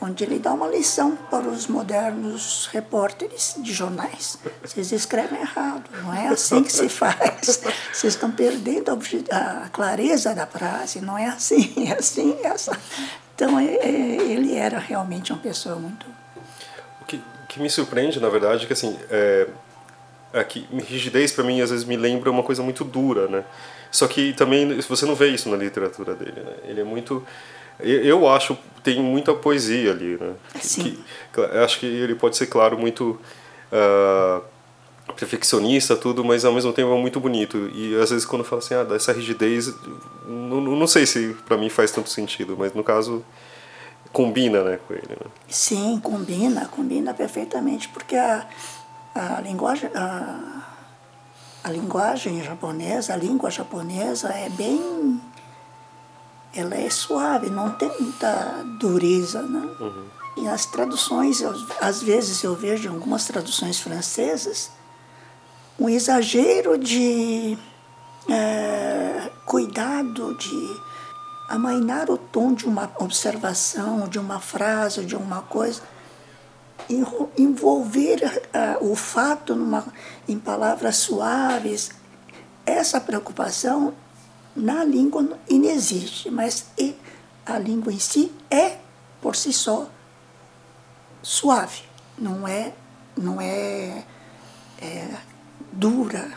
onde 0.00 0.24
ele 0.24 0.38
dá 0.38 0.52
uma 0.52 0.66
lição 0.66 1.16
para 1.30 1.46
os 1.46 1.66
modernos 1.66 2.68
repórteres 2.72 3.54
de 3.58 3.72
jornais. 3.72 4.38
Vocês 4.62 4.90
escrevem 4.92 5.40
errado, 5.40 5.84
não 6.02 6.14
é 6.14 6.28
assim 6.28 6.62
que 6.62 6.72
se 6.72 6.88
faz. 6.88 7.60
Vocês 7.92 8.14
estão 8.14 8.30
perdendo 8.30 8.90
a, 9.30 9.68
clareza 9.68 10.34
da 10.34 10.46
frase, 10.46 11.00
não 11.00 11.18
é 11.18 11.26
assim, 11.26 11.72
é 11.86 11.92
assim, 11.92 12.36
é 12.42 12.48
assim. 12.48 12.70
Então, 13.34 13.58
é, 13.58 13.64
é, 13.64 14.22
ele 14.22 14.54
era 14.54 14.78
realmente 14.78 15.32
uma 15.32 15.40
pessoa 15.40 15.76
muito... 15.76 16.06
O 17.02 17.04
que, 17.04 17.22
que 17.48 17.60
me 17.60 17.68
surpreende, 17.68 18.20
na 18.20 18.28
verdade, 18.28 18.64
é 18.64 18.66
que 18.66 18.72
assim, 18.72 18.98
é, 19.10 19.48
é 20.32 20.44
que 20.44 20.66
rigidez 20.88 21.32
para 21.32 21.44
mim 21.44 21.60
às 21.60 21.70
vezes 21.70 21.84
me 21.84 21.96
lembra 21.96 22.30
uma 22.30 22.42
coisa 22.42 22.62
muito 22.62 22.84
dura, 22.84 23.28
né? 23.28 23.44
Só 23.90 24.06
que 24.06 24.32
também 24.32 24.80
você 24.82 25.04
não 25.04 25.14
vê 25.14 25.28
isso 25.28 25.48
na 25.48 25.56
literatura 25.56 26.14
dele, 26.14 26.40
né? 26.40 26.52
Ele 26.64 26.80
é 26.80 26.84
muito 26.84 27.26
eu 27.82 28.28
acho 28.28 28.56
tem 28.82 29.02
muita 29.02 29.34
poesia 29.34 29.90
ali, 29.90 30.16
né? 30.18 30.34
Sim. 30.60 30.98
Que, 31.32 31.40
acho 31.40 31.78
que 31.78 31.86
ele 31.86 32.14
pode 32.14 32.36
ser, 32.36 32.46
claro, 32.46 32.78
muito 32.78 33.18
uh, 33.70 34.42
perfeccionista, 35.12 35.96
tudo, 35.96 36.24
mas 36.24 36.44
ao 36.44 36.52
mesmo 36.52 36.72
tempo 36.72 36.92
é 36.92 36.98
muito 36.98 37.20
bonito. 37.20 37.70
E 37.74 37.94
às 38.00 38.10
vezes 38.10 38.24
quando 38.24 38.44
fala 38.44 38.60
assim, 38.60 38.74
ah, 38.74 38.84
dessa 38.84 39.12
rigidez, 39.12 39.72
não, 40.26 40.60
não 40.60 40.86
sei 40.86 41.06
se 41.06 41.36
para 41.46 41.56
mim 41.56 41.68
faz 41.68 41.90
tanto 41.90 42.08
sentido, 42.08 42.56
mas 42.58 42.72
no 42.72 42.82
caso 42.82 43.24
combina, 44.12 44.62
né, 44.62 44.78
com 44.86 44.94
ele. 44.94 45.08
Né? 45.08 45.30
Sim, 45.48 46.00
combina, 46.02 46.66
combina 46.66 47.14
perfeitamente, 47.14 47.88
porque 47.88 48.16
a, 48.16 48.46
a 49.14 49.40
linguagem 49.40 49.90
a, 49.94 50.62
a 51.62 51.70
linguagem 51.70 52.42
japonesa, 52.42 53.12
a 53.12 53.16
língua 53.16 53.50
japonesa 53.50 54.28
é 54.28 54.48
bem 54.48 55.20
ela 56.54 56.74
é 56.74 56.90
suave, 56.90 57.50
não 57.50 57.70
tem 57.70 57.90
muita 58.00 58.64
dureza, 58.78 59.42
né? 59.42 59.68
Uhum. 59.80 60.04
E 60.36 60.48
as 60.48 60.66
traduções, 60.66 61.40
eu, 61.40 61.54
às 61.80 62.02
vezes 62.02 62.42
eu 62.42 62.54
vejo 62.54 62.88
em 62.88 62.92
algumas 62.92 63.24
traduções 63.26 63.78
francesas 63.78 64.70
um 65.78 65.88
exagero 65.88 66.78
de 66.78 67.56
é, 68.28 69.30
cuidado, 69.46 70.34
de 70.34 70.80
amainar 71.48 72.10
o 72.10 72.16
tom 72.16 72.54
de 72.54 72.66
uma 72.66 72.90
observação, 72.98 74.06
de 74.08 74.18
uma 74.18 74.38
frase, 74.38 75.04
de 75.04 75.16
uma 75.16 75.42
coisa, 75.42 75.82
envolver 77.36 78.42
uh, 78.80 78.90
o 78.90 78.94
fato 78.94 79.54
numa, 79.54 79.84
em 80.28 80.38
palavras 80.38 80.96
suaves. 80.96 81.90
Essa 82.64 83.00
preocupação 83.00 83.94
na 84.54 84.84
língua 84.84 85.38
inexiste, 85.48 86.30
mas 86.30 86.66
a 87.46 87.58
língua 87.58 87.92
em 87.92 87.98
si 87.98 88.32
é, 88.50 88.78
por 89.20 89.36
si 89.36 89.52
só, 89.52 89.88
suave, 91.22 91.82
não 92.18 92.46
é, 92.46 92.72
não 93.16 93.40
é, 93.40 94.04
é 94.80 95.08
dura, 95.72 96.32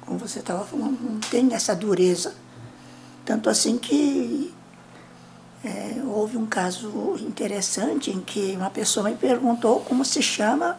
como 0.00 0.18
você 0.18 0.40
estava 0.40 0.64
falando, 0.64 0.98
não 1.00 1.20
tem 1.20 1.54
essa 1.54 1.74
dureza. 1.74 2.34
Tanto 3.24 3.48
assim 3.48 3.78
que 3.78 4.52
é, 5.64 6.02
houve 6.04 6.36
um 6.36 6.46
caso 6.46 7.16
interessante 7.20 8.10
em 8.10 8.20
que 8.20 8.54
uma 8.56 8.70
pessoa 8.70 9.08
me 9.08 9.16
perguntou 9.16 9.80
como 9.80 10.04
se 10.04 10.20
chama, 10.20 10.76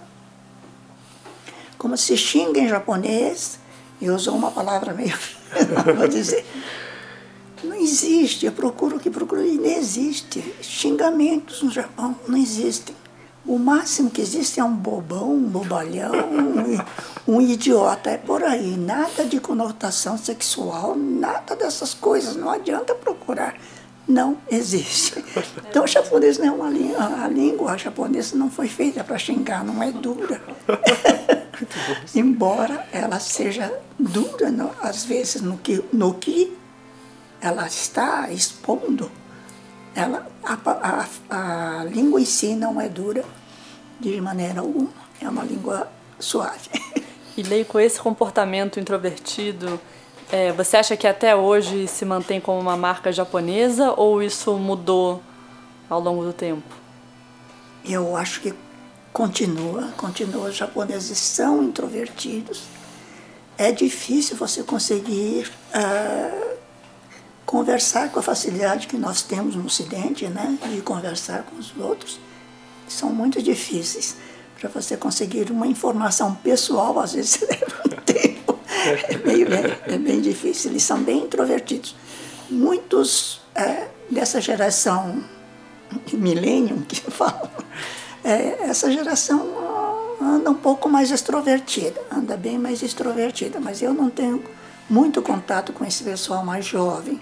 como 1.78 1.98
se 1.98 2.18
xinga 2.18 2.60
em 2.60 2.68
japonês, 2.68 3.60
e 4.02 4.10
usou 4.10 4.36
uma 4.36 4.52
palavra 4.52 4.94
meio, 4.94 5.18
vou 5.98 6.08
dizer, 6.08 6.46
não 7.64 7.76
existe, 7.76 8.46
eu 8.46 8.52
procuro 8.52 9.00
que 9.00 9.10
procuro 9.10 9.46
e 9.46 9.58
não 9.58 9.66
existe. 9.66 10.44
Xingamentos 10.62 11.64
no 11.64 11.72
Japão 11.72 12.16
não 12.28 12.38
existem. 12.38 12.96
O 13.46 13.60
máximo 13.60 14.10
que 14.10 14.22
existe 14.22 14.60
é 14.60 14.64
um 14.64 14.74
bobão, 14.74 15.34
um 15.34 15.42
bobalhão, 15.42 16.14
um, 17.28 17.36
um 17.36 17.42
idiota. 17.42 18.10
É 18.10 18.18
por 18.18 18.42
aí. 18.42 18.78
Nada 18.78 19.26
de 19.26 19.40
conotação 19.40 20.18
sexual, 20.18 20.96
nada 20.96 21.56
dessas 21.56 21.94
coisas. 21.94 22.38
Não 22.38 22.50
adianta 22.50 22.96
procurar. 22.96 23.56
Não 24.08 24.38
existe. 24.50 25.24
Então, 25.70 25.84
o 25.84 25.88
japonês 25.88 26.38
não 26.38 26.46
é 26.46 26.52
uma 26.52 26.70
língua. 26.70 27.24
A 27.24 27.28
língua 27.28 27.78
japonesa 27.78 28.36
não 28.38 28.50
foi 28.50 28.68
feita 28.68 29.04
para 29.04 29.18
xingar, 29.18 29.64
não 29.64 29.82
é 29.84 29.92
dura. 29.92 30.42
Embora 32.16 32.88
ela 32.92 33.20
seja 33.20 33.74
dura, 33.98 34.52
não, 34.52 34.72
às 34.82 35.06
vezes, 35.06 35.42
no 35.42 35.58
que, 35.58 35.84
no 35.92 36.14
que 36.14 36.56
ela 37.42 37.68
está 37.68 38.32
expondo, 38.32 39.12
ela, 39.96 40.28
a, 40.44 40.58
a, 41.30 41.80
a 41.80 41.84
língua 41.84 42.22
em 42.22 42.26
si 42.26 42.56
não 42.56 42.80
é 42.80 42.90
dura 42.90 43.24
de 44.00 44.20
maneira 44.20 44.62
alguma, 44.62 44.92
é 45.22 45.28
uma 45.28 45.44
língua 45.44 45.92
suave. 46.20 46.70
E 47.36 47.42
leio 47.42 47.66
com 47.66 47.80
esse 47.80 48.00
comportamento 48.00 48.80
introvertido, 48.80 49.80
é, 50.32 50.52
você 50.52 50.78
acha 50.78 50.96
que 50.96 51.08
até 51.08 51.36
hoje 51.36 51.88
se 51.88 52.06
mantém 52.06 52.40
como 52.40 52.60
uma 52.60 52.78
marca 52.78 53.12
japonesa 53.12 53.92
ou 53.98 54.22
isso 54.22 54.54
mudou 54.54 55.20
ao 55.90 56.00
longo 56.00 56.24
do 56.24 56.32
tempo? 56.32 56.76
Eu 57.84 58.16
acho 58.16 58.40
que 58.40 58.54
continua, 59.14 59.94
continua. 59.96 60.50
Os 60.50 60.56
japoneses 60.56 61.18
são 61.18 61.64
introvertidos. 61.64 62.64
É 63.58 63.72
difícil 63.72 64.36
você 64.36 64.64
conseguir 64.64 65.50
uh, 65.76 66.58
conversar 67.46 68.12
com 68.12 68.20
a 68.20 68.24
facilidade 68.24 68.88
que 68.88 68.98
nós 68.98 69.22
temos 69.22 69.56
no 69.56 69.68
Ocidente, 69.68 70.28
né, 70.28 70.58
de 70.72 70.82
conversar 70.82 71.44
com 71.44 71.58
os 71.58 71.72
outros, 71.78 72.20
são 72.88 73.14
muito 73.14 73.42
difíceis. 73.42 74.18
Para 74.60 74.70
você 74.70 74.98
conseguir 74.98 75.52
uma 75.52 75.68
informação 75.68 76.34
pessoal, 76.36 76.98
às 77.00 77.14
vezes 77.14 77.42
leva 77.48 77.84
um 77.86 78.02
tempo. 78.02 78.60
É, 78.86 79.18
meio, 79.18 79.54
é, 79.54 79.94
é, 79.94 79.98
bem 79.98 80.20
difícil. 80.20 80.72
Eles 80.72 80.84
são 80.84 81.02
bem 81.04 81.26
introvertidos. 81.26 81.96
Muitos 82.50 83.42
é, 83.54 83.88
dessa 84.10 84.42
geração 84.42 85.24
millennium 86.12 86.82
que 86.82 86.96
falam, 87.12 87.52
é, 88.24 88.64
essa 88.64 88.92
geração 88.92 89.74
anda 90.22 90.50
um 90.50 90.56
pouco 90.56 90.88
mais 90.88 91.12
extrovertida, 91.12 92.02
anda 92.12 92.38
bem 92.38 92.58
mais 92.58 92.82
extrovertida, 92.82 93.60
mas 93.60 93.82
eu 93.82 93.94
não 93.94 94.10
tenho 94.10 94.44
muito 94.90 95.22
contato 95.22 95.74
com 95.74 95.84
esse 95.84 96.04
pessoal 96.04 96.46
mais 96.46 96.66
jovem. 96.66 97.20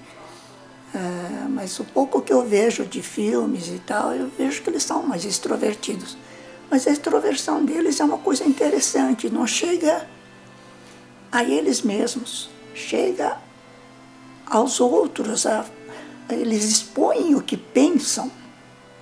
É, 0.93 1.47
mas 1.47 1.79
o 1.79 1.85
pouco 1.85 2.21
que 2.21 2.33
eu 2.33 2.45
vejo 2.45 2.85
de 2.85 3.01
filmes 3.01 3.69
e 3.69 3.79
tal, 3.79 4.13
eu 4.13 4.29
vejo 4.37 4.61
que 4.61 4.69
eles 4.69 4.83
são 4.83 5.03
mais 5.03 5.23
extrovertidos. 5.23 6.17
Mas 6.69 6.85
a 6.85 6.91
extroversão 6.91 7.63
deles 7.63 7.99
é 7.99 8.03
uma 8.03 8.17
coisa 8.17 8.43
interessante, 8.43 9.29
não 9.29 9.47
chega 9.47 10.07
a 11.31 11.43
eles 11.43 11.81
mesmos, 11.81 12.49
chega 12.75 13.37
aos 14.45 14.81
outros, 14.81 15.45
a, 15.45 15.65
eles 16.29 16.65
expõem 16.65 17.35
o 17.35 17.41
que 17.41 17.55
pensam, 17.55 18.29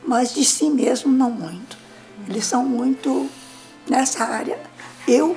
mas 0.06 0.34
de 0.34 0.46
si 0.46 0.70
mesmo 0.70 1.12
não 1.12 1.32
muito. 1.32 1.79
Eles 2.30 2.46
são 2.46 2.64
muito 2.64 3.28
nessa 3.90 4.24
área. 4.24 4.60
Eu 5.08 5.36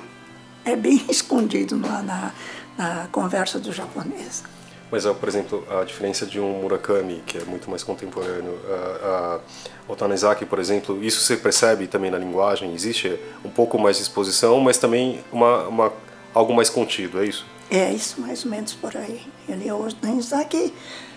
é 0.65 0.77
bem 0.77 1.03
escondido 1.09 1.77
na, 1.77 2.03
na, 2.03 2.33
na 2.77 3.09
conversa 3.11 3.59
do 3.59 3.73
japonês. 3.73 4.45
Mas, 4.91 5.07
por 5.07 5.27
exemplo, 5.27 5.67
a 5.71 5.85
diferença 5.85 6.27
de 6.27 6.39
um 6.39 6.61
Murakami, 6.61 7.23
que 7.27 7.39
é 7.39 7.45
muito 7.45 7.71
mais 7.71 7.83
contemporâneo, 7.83 8.61
a, 8.69 9.41
a, 9.89 9.91
o 9.91 9.97
Tanizaki, 9.97 10.45
por 10.45 10.59
exemplo, 10.59 11.03
isso 11.03 11.21
você 11.21 11.35
percebe 11.35 11.87
também 11.87 12.11
na 12.11 12.19
linguagem? 12.19 12.75
Existe 12.75 13.19
um 13.43 13.49
pouco 13.49 13.79
mais 13.79 13.97
de 13.97 14.03
exposição, 14.03 14.61
mas 14.61 14.77
também 14.77 15.25
uma, 15.33 15.67
uma 15.67 15.93
algo 16.35 16.55
mais 16.55 16.69
contido, 16.69 17.23
é 17.23 17.25
isso? 17.25 17.47
É, 17.71 17.91
isso 17.91 18.21
mais 18.21 18.45
ou 18.45 18.51
menos 18.51 18.75
por 18.75 18.95
aí. 18.95 19.23
Ele, 19.49 19.73
o 19.73 19.91
Tanizaki 19.95 20.75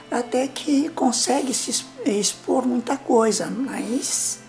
até 0.10 0.48
que 0.48 0.88
consegue 0.90 1.54
se 1.54 1.86
expor 2.06 2.66
muita 2.66 2.96
coisa, 2.96 3.48
mas 3.48 4.40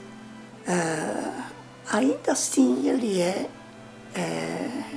uh, 0.68 1.42
ainda 1.90 2.32
assim 2.32 2.88
ele 2.88 3.20
é, 3.20 3.48
é 4.14 4.96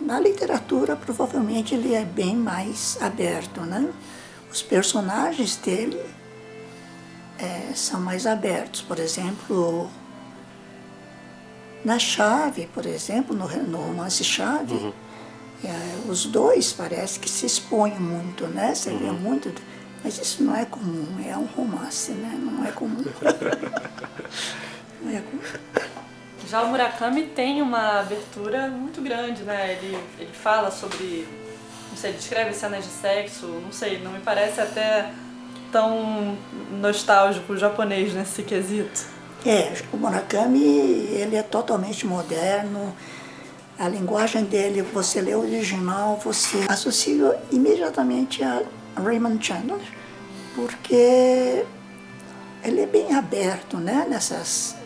na 0.00 0.18
literatura, 0.18 0.96
provavelmente, 0.96 1.74
ele 1.74 1.94
é 1.94 2.04
bem 2.04 2.34
mais 2.34 2.98
aberto, 3.00 3.60
né? 3.60 3.88
Os 4.50 4.62
personagens 4.62 5.56
dele 5.56 6.00
é, 7.38 7.72
são 7.74 8.00
mais 8.00 8.26
abertos. 8.26 8.80
Por 8.82 8.98
exemplo, 8.98 9.88
na 11.84 11.98
Chave, 11.98 12.68
por 12.74 12.86
exemplo, 12.86 13.36
no, 13.36 13.46
no 13.46 13.78
romance 13.78 14.24
Chave, 14.24 14.74
uhum. 14.74 14.92
é, 15.64 16.10
os 16.10 16.26
dois 16.26 16.72
parece 16.72 17.20
que 17.20 17.30
se 17.30 17.46
expõem 17.46 17.98
muito, 18.00 18.46
né? 18.48 18.74
Você 18.74 18.90
uhum. 18.90 18.98
vê 18.98 19.10
muito. 19.12 19.52
Mas 20.02 20.18
isso 20.18 20.42
não 20.42 20.56
é 20.56 20.64
comum, 20.64 21.06
é 21.26 21.36
um 21.36 21.44
romance, 21.44 22.12
né? 22.12 22.38
Não 22.40 22.64
é 22.64 22.70
comum. 22.70 23.04
não 25.02 25.10
é 25.10 25.20
comum. 25.20 25.42
Já 26.48 26.62
o 26.62 26.68
Murakami 26.68 27.26
tem 27.28 27.60
uma 27.62 28.00
abertura 28.00 28.68
muito 28.68 29.00
grande, 29.02 29.42
né? 29.42 29.72
Ele, 29.72 29.98
ele 30.18 30.32
fala 30.32 30.70
sobre. 30.70 31.28
Não 31.90 31.96
sei, 31.96 32.10
ele 32.10 32.18
descreve 32.18 32.52
cenas 32.54 32.84
de 32.84 32.90
sexo, 32.90 33.46
não 33.46 33.72
sei, 33.72 33.98
não 33.98 34.12
me 34.12 34.20
parece 34.20 34.60
até 34.60 35.12
tão 35.70 36.36
nostálgico 36.72 37.56
japonês 37.56 38.14
nesse 38.14 38.42
quesito. 38.42 39.06
É, 39.44 39.72
o 39.92 39.96
Murakami 39.96 40.64
ele 41.12 41.36
é 41.36 41.42
totalmente 41.42 42.06
moderno. 42.06 42.94
A 43.78 43.88
linguagem 43.88 44.44
dele, 44.44 44.82
você 44.82 45.20
lê 45.20 45.34
o 45.34 45.40
original, 45.40 46.20
você 46.22 46.66
associa 46.68 47.38
imediatamente 47.50 48.44
a 48.44 48.62
Raymond 48.96 49.44
Chandler, 49.44 49.80
porque 50.54 51.64
ele 52.64 52.80
é 52.80 52.86
bem 52.86 53.14
aberto, 53.14 53.76
né? 53.76 54.06
Nessas, 54.08 54.76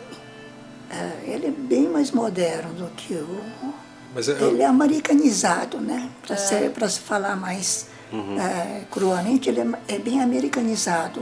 é, 0.90 1.30
ele 1.30 1.46
é 1.46 1.50
bem 1.50 1.88
mais 1.88 2.10
moderno 2.10 2.72
do 2.74 2.86
que 2.90 3.14
o. 3.14 3.40
Mas 4.14 4.28
é, 4.28 4.32
ele 4.42 4.62
é 4.62 4.66
americanizado, 4.66 5.80
né? 5.80 6.10
Para 6.26 6.36
é. 6.36 6.88
se 6.88 7.00
falar 7.00 7.36
mais 7.36 7.88
uhum. 8.12 8.40
é, 8.40 8.84
cruamente, 8.90 9.48
ele 9.48 9.60
é, 9.60 9.66
é 9.88 9.98
bem 9.98 10.20
americanizado 10.20 11.20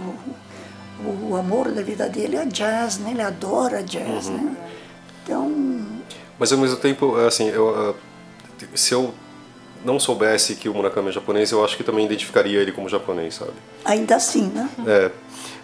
o, 1.04 1.36
amor 1.36 1.70
da 1.72 1.82
vida 1.82 2.08
dele 2.08 2.36
é 2.36 2.44
jazz, 2.44 2.98
né? 2.98 3.10
Ele 3.10 3.22
adora 3.22 3.82
jazz, 3.82 4.26
uhum. 4.26 4.36
né? 4.36 4.56
Então... 5.22 5.86
Mas 6.38 6.52
ao 6.52 6.58
mesmo 6.58 6.76
tempo, 6.76 7.16
assim, 7.16 7.48
eu, 7.48 7.68
ah, 7.68 7.94
se 8.74 8.94
eu 8.94 9.12
não 9.84 9.98
soubesse 9.98 10.56
que 10.56 10.68
o 10.68 10.74
Murakami 10.74 11.08
é 11.08 11.12
japonês, 11.12 11.50
eu 11.50 11.64
acho 11.64 11.76
que 11.76 11.84
também 11.84 12.04
identificaria 12.06 12.60
ele 12.60 12.72
como 12.72 12.88
japonês, 12.88 13.34
sabe? 13.34 13.52
Ainda 13.84 14.16
assim, 14.16 14.46
né? 14.48 14.68
É, 14.86 15.10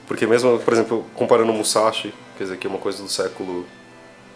porque 0.07 0.27
mesmo, 0.27 0.59
por 0.59 0.73
exemplo, 0.73 1.05
comparando 1.15 1.53
o 1.53 1.55
Musashi, 1.55 2.13
quer 2.37 2.45
dizer, 2.45 2.57
que 2.57 2.67
é 2.67 2.71
uma 2.71 2.79
coisa 2.79 3.03
do 3.03 3.09
século, 3.09 3.67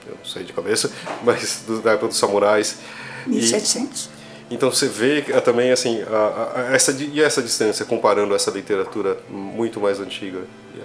eu 0.06 0.16
não 0.18 0.24
sei 0.24 0.44
de 0.44 0.52
cabeça, 0.52 0.90
mas 1.24 1.64
do, 1.66 1.80
da 1.80 1.92
época 1.92 2.08
dos 2.08 2.16
samurais. 2.16 2.78
1700. 3.26 4.04
E, 4.50 4.54
então 4.54 4.70
você 4.70 4.86
vê 4.86 5.22
também 5.40 5.72
assim 5.72 6.02
a, 6.02 6.60
a, 6.60 6.74
essa 6.74 6.92
e 6.92 7.22
essa 7.22 7.42
distância 7.42 7.86
comparando 7.86 8.34
essa 8.34 8.50
literatura 8.50 9.16
muito 9.30 9.80
mais 9.80 9.98
antiga 9.98 10.40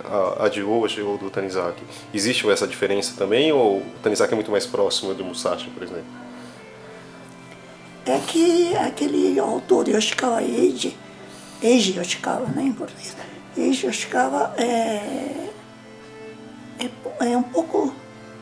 a, 0.05 0.45
a, 0.45 0.49
de 0.49 0.63
hoje 0.63 1.01
ou 1.01 1.17
do 1.17 1.29
Tanizaki. 1.29 1.83
Existe 2.13 2.49
essa 2.49 2.65
diferença 2.65 3.13
também 3.17 3.51
ou 3.51 3.79
o 3.79 3.85
Tanizaki 4.01 4.33
é 4.33 4.35
muito 4.35 4.51
mais 4.51 4.65
próximo 4.65 5.13
do 5.13 5.25
Musashi, 5.25 5.69
por 5.69 5.83
exemplo? 5.83 6.26
É 8.07 8.19
que 8.19 8.75
aquele 8.77 9.37
autor 9.39 9.87
Yoshikawa 9.87 10.41
Eiji, 10.41 10.97
Eiji 11.61 11.97
Yoshikawa, 11.97 12.47
né, 12.47 12.63
em 12.63 12.71
português, 12.71 13.15
Eiji 13.57 13.85
Yoshikawa 13.85 14.53
é, 14.57 15.49
é, 16.79 16.89
é 17.31 17.37
um 17.37 17.43
pouco 17.43 17.93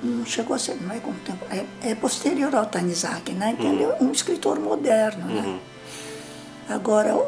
não 0.04 0.26
chegou 0.26 0.56
a 0.56 0.60
ser, 0.60 0.76
não 0.82 0.94
é 0.94 1.00
contemporâneo, 1.00 1.68
é, 1.82 1.92
é 1.92 1.96
posterior 1.96 2.54
ao 2.56 2.66
Tanizaki, 2.66 3.32
né? 3.32 3.56
Uhum. 3.60 3.74
Ele 3.74 3.84
é 3.84 3.98
um 4.02 4.12
escritor 4.12 4.60
moderno, 4.60 5.26
né? 5.26 5.42
Uhum. 5.42 5.60
Agora, 6.70 7.16
uh, 7.16 7.28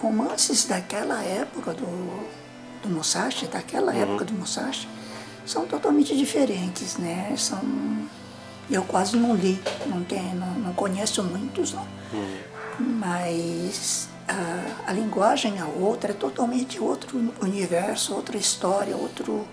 romances 0.00 0.64
daquela 0.64 1.22
época 1.22 1.72
do, 1.74 2.26
do 2.82 2.88
Musashi, 2.88 3.46
daquela 3.46 3.92
uhum. 3.92 4.02
época 4.02 4.24
do 4.26 4.34
Musashi, 4.34 4.88
são 5.44 5.66
totalmente 5.66 6.16
diferentes, 6.16 6.96
né? 6.98 7.34
São, 7.36 7.60
eu 8.70 8.82
quase 8.82 9.16
não 9.16 9.34
li, 9.34 9.60
não, 9.86 10.02
tem, 10.04 10.34
não, 10.34 10.54
não 10.54 10.72
conheço 10.72 11.22
muitos, 11.22 11.72
não. 11.72 11.86
Uhum. 12.12 12.38
Mas 12.98 14.08
a, 14.28 14.90
a 14.90 14.92
linguagem 14.92 15.58
a 15.58 15.66
outra 15.66 16.12
é 16.12 16.14
totalmente 16.14 16.80
outro 16.80 17.32
universo, 17.40 18.14
outra 18.14 18.36
história, 18.36 18.96
outro 18.96 19.46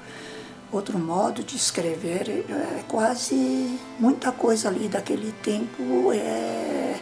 outro 0.71 0.99
modo 0.99 1.43
de 1.43 1.55
escrever, 1.55 2.45
é 2.47 2.83
quase 2.87 3.79
muita 3.99 4.31
coisa 4.31 4.69
ali 4.69 4.87
daquele 4.87 5.31
tempo 5.43 6.11
é, 6.13 6.99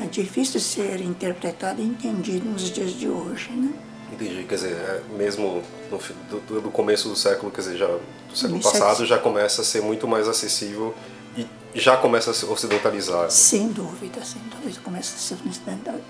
é 0.00 0.06
difícil 0.10 0.58
de 0.58 0.64
ser 0.64 1.00
interpretado 1.00 1.80
e 1.82 1.84
entendido 1.84 2.48
nos 2.48 2.70
dias 2.70 2.92
de 2.92 3.08
hoje, 3.08 3.50
né? 3.52 3.72
Entendi, 4.12 4.44
quer 4.44 4.54
dizer, 4.54 4.72
é, 4.72 5.02
mesmo 5.16 5.62
no, 5.90 5.98
do, 5.98 6.60
do, 6.62 6.70
começo 6.70 7.08
do 7.08 7.16
século, 7.16 7.50
quer 7.50 7.62
dizer, 7.62 7.76
já 7.76 7.98
do 8.32 8.38
século 8.38 8.60
passado 8.60 9.06
já 9.06 9.18
começa 9.18 9.62
a 9.62 9.64
ser 9.64 9.82
muito 9.82 10.08
mais 10.08 10.26
acessível 10.26 10.94
e 11.36 11.46
já 11.74 11.96
começa 11.96 12.30
a 12.30 12.34
se 12.34 12.44
ocidentalizar. 12.44 13.30
Sem 13.30 13.68
dúvida, 13.68 14.22
sem 14.24 14.42
dúvida, 14.42 14.80
começa 14.82 15.14
a 15.14 15.18
se 15.18 15.36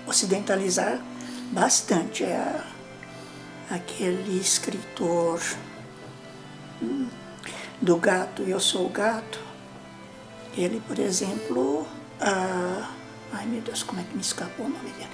ocidentalizar 0.05 0.99
bastante. 1.51 2.23
É 2.23 2.61
aquele 3.69 4.39
escritor 4.39 5.41
do 7.81 7.97
gato, 7.97 8.43
eu 8.43 8.59
sou 8.59 8.85
o 8.85 8.89
gato, 8.89 9.39
ele, 10.57 10.81
por 10.87 10.99
exemplo, 10.99 11.87
ah, 12.19 12.89
ai 13.31 13.45
meu 13.45 13.61
Deus, 13.61 13.83
como 13.83 14.01
é 14.01 14.03
que 14.03 14.15
me 14.15 14.21
escapou 14.21 14.65
o 14.65 14.69
nome 14.69 14.89
dele? 14.91 15.09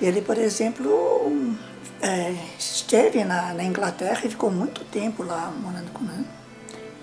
Ele, 0.00 0.20
por 0.22 0.38
exemplo, 0.38 1.56
é, 2.00 2.34
esteve 2.58 3.24
na, 3.24 3.54
na, 3.54 3.64
Inglaterra 3.64 4.20
e 4.24 4.30
ficou 4.30 4.50
muito 4.50 4.84
tempo 4.84 5.22
lá 5.22 5.50
morando, 5.50 5.90
com, 5.92 6.06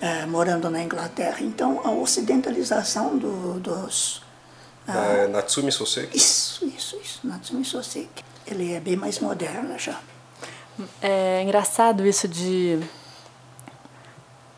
é, 0.00 0.26
morando 0.26 0.70
na 0.70 0.82
Inglaterra. 0.82 1.38
Então, 1.40 1.80
a 1.84 1.90
ocidentalização 1.90 3.18
do, 3.18 3.60
dos... 3.60 4.22
Ah, 4.86 5.26
Natsumi 5.30 5.72
Soseki? 5.72 6.16
Isso, 6.16 6.66
isso, 6.66 6.96
isso, 7.02 7.20
Natsumi 7.24 7.64
Soseki. 7.64 8.22
Ele 8.46 8.74
é 8.74 8.80
bem 8.80 8.96
mais 8.96 9.18
moderno 9.18 9.78
já. 9.78 9.98
É 11.00 11.42
engraçado 11.42 12.06
isso 12.06 12.28
de 12.28 12.78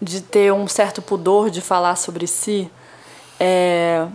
de 0.01 0.20
ter 0.20 0.53
um 0.53 0.68
certo 0.68 1.01
pudor 1.01 1.51
de 1.51 1.61
falar 1.61 1.96
sobre 1.96 2.27
si, 2.27 2.70
é, 3.40 4.07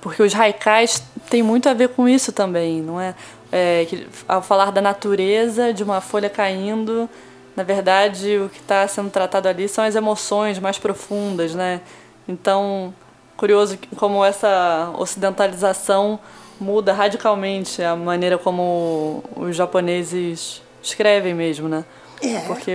porque 0.00 0.22
os 0.22 0.34
haikais 0.34 1.02
têm 1.28 1.42
muito 1.42 1.68
a 1.68 1.74
ver 1.74 1.90
com 1.90 2.08
isso 2.08 2.32
também, 2.32 2.80
não 2.80 3.00
é? 3.00 3.14
É 3.52 3.86
que, 3.88 4.06
ao 4.28 4.42
falar 4.42 4.70
da 4.70 4.80
natureza, 4.80 5.72
de 5.72 5.82
uma 5.82 6.00
folha 6.00 6.30
caindo, 6.30 7.08
na 7.56 7.62
verdade 7.62 8.38
o 8.38 8.48
que 8.48 8.58
está 8.58 8.86
sendo 8.86 9.10
tratado 9.10 9.48
ali 9.48 9.68
são 9.68 9.84
as 9.84 9.94
emoções 9.94 10.58
mais 10.58 10.78
profundas, 10.78 11.54
né? 11.54 11.80
Então, 12.28 12.94
curioso 13.36 13.78
como 13.96 14.24
essa 14.24 14.92
ocidentalização 14.98 16.18
muda 16.60 16.92
radicalmente 16.92 17.82
a 17.82 17.96
maneira 17.96 18.36
como 18.36 19.24
os 19.34 19.56
japoneses 19.56 20.62
escrevem 20.82 21.34
mesmo, 21.34 21.68
né? 21.68 21.84
É. 22.22 22.40
Porque, 22.40 22.72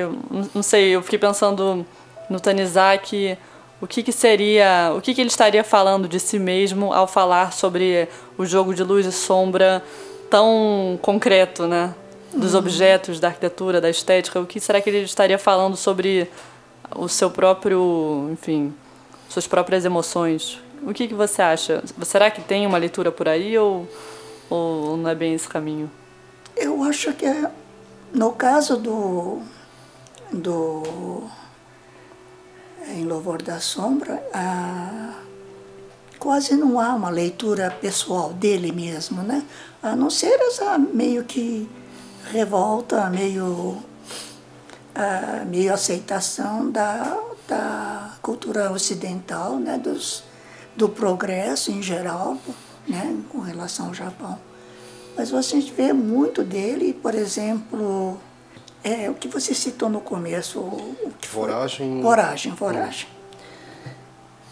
não 0.54 0.64
sei, 0.64 0.90
eu 0.90 1.02
fiquei 1.04 1.20
pensando 1.20 1.86
no 2.30 2.40
Tanizaki 2.40 3.38
o 3.80 3.86
que, 3.88 4.02
que 4.02 4.12
seria, 4.12 4.92
o 4.96 5.02
que, 5.02 5.14
que 5.14 5.22
ele 5.22 5.30
estaria 5.30 5.64
falando 5.64 6.08
de 6.08 6.20
si 6.20 6.40
mesmo 6.40 6.92
ao 6.92 7.08
falar 7.08 7.54
sobre 7.54 8.08
o 8.38 8.46
jogo 8.46 8.74
de 8.74 8.84
luz 8.84 9.06
e 9.06 9.12
sombra 9.12 9.84
tão 10.30 11.00
concreto, 11.02 11.68
né? 11.68 11.94
Dos 12.34 12.54
uhum. 12.54 12.60
objetos, 12.60 13.20
da 13.20 13.30
arquitetura, 13.30 13.80
da 13.80 13.90
estética. 13.90 14.40
O 14.40 14.46
que 14.46 14.60
será 14.60 14.82
que 14.82 14.90
ele 14.90 15.02
estaria 15.02 15.38
falando 15.38 15.76
sobre 15.76 16.30
o 16.96 17.08
seu 17.08 17.32
próprio, 17.32 18.30
enfim, 18.32 18.74
suas 19.30 19.48
próprias 19.48 19.86
emoções? 19.86 20.60
O 20.84 20.94
que, 20.94 21.08
que 21.08 21.14
você 21.14 21.42
acha? 21.42 21.84
Será 22.04 22.30
que 22.30 22.42
tem 22.42 22.68
uma 22.68 22.78
leitura 22.78 23.12
por 23.12 23.28
aí 23.28 23.58
ou, 23.58 23.88
ou 24.50 24.98
não 24.98 25.10
é 25.10 25.16
bem 25.16 25.34
esse 25.34 25.48
caminho? 25.48 25.90
Eu 26.56 26.84
acho 26.84 27.14
que 27.14 27.26
é, 27.26 27.50
no 28.14 28.32
caso 28.34 28.78
do, 28.78 29.40
do 30.32 31.24
em 32.90 33.04
Louvor 33.04 33.42
da 33.42 33.60
Sombra, 33.60 34.24
ah, 34.34 35.14
quase 36.20 36.56
não 36.56 36.80
há 36.80 36.94
uma 36.94 37.10
leitura 37.10 37.72
pessoal 37.82 38.32
dele 38.34 38.72
mesmo, 38.72 39.22
né? 39.22 39.44
A 39.86 39.96
não 39.96 40.10
ser 40.10 40.34
essa 40.42 40.80
meio 40.80 41.24
que 41.26 41.70
revolta, 42.32 43.08
meio, 43.08 43.78
ah, 44.96 45.46
meio 45.46 45.72
aceitação 45.72 46.72
da, 46.72 47.16
da 47.48 48.16
cultura 48.20 48.72
ocidental, 48.72 49.60
né? 49.60 49.78
Dos, 49.78 50.24
do 50.76 50.90
progresso 50.90 51.70
em 51.72 51.84
geral, 51.84 52.36
né? 52.88 53.16
Com 53.30 53.42
relação 53.42 53.90
ao 53.90 53.94
Japão. 53.94 54.40
Mas 55.16 55.30
você 55.30 55.60
vê 55.60 55.94
muito 55.94 56.44
dele, 56.44 56.92
por 56.92 57.14
exemplo, 57.14 58.20
é, 58.84 59.08
o 59.08 59.14
que 59.14 59.28
você 59.28 59.54
citou 59.54 59.88
no 59.88 60.02
começo. 60.02 60.62
O 60.62 61.14
que 61.22 61.28
voragem. 61.28 62.02
Voragem, 62.02 62.52
voragem. 62.54 63.08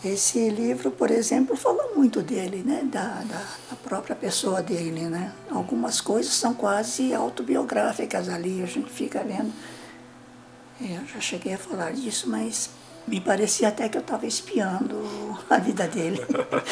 Esse 0.04 0.50
livro, 0.50 0.92
por 0.92 1.10
exemplo, 1.10 1.56
fala 1.56 1.96
muito 1.96 2.22
dele, 2.22 2.62
né? 2.66 2.82
Da, 2.84 3.22
da, 3.24 3.42
da, 3.70 3.76
própria 3.82 4.16
pessoa 4.16 4.62
dele, 4.62 5.04
né? 5.04 5.32
Algumas 5.50 6.02
coisas 6.02 6.34
são 6.34 6.54
quase 6.54 7.13
autobiográficas 7.13 8.28
ali, 8.28 8.62
a 8.62 8.66
gente 8.66 8.92
fica 8.92 9.24
vendo 9.24 9.54
Eu 10.82 11.06
já 11.08 11.22
cheguei 11.22 11.54
a 11.54 11.58
falar 11.58 11.94
disso, 11.94 12.30
mas 12.30 12.70
me 13.08 13.22
parecia 13.22 13.70
até 13.70 13.88
que 13.88 13.98
eu 13.98 14.02
estava 14.02 14.26
espiando 14.26 14.98
a 15.50 15.58
vida 15.58 15.88
dele 15.88 16.20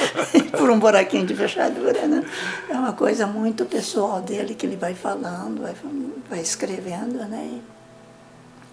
por 0.58 0.70
um 0.70 0.80
buraquinho 0.80 1.26
de 1.26 1.36
fechadura, 1.36 2.06
né? 2.08 2.26
É 2.70 2.74
uma 2.74 2.91
coisa 2.91 3.26
muito 3.26 3.65
pessoal 3.65 4.22
dele 4.22 4.56
que 4.56 4.65
ele 4.65 4.76
vai 4.76 4.94
falando, 4.94 5.62
vai, 5.62 5.76
vai 6.30 6.41
escrevendo, 6.41 7.17
né? 7.30 7.62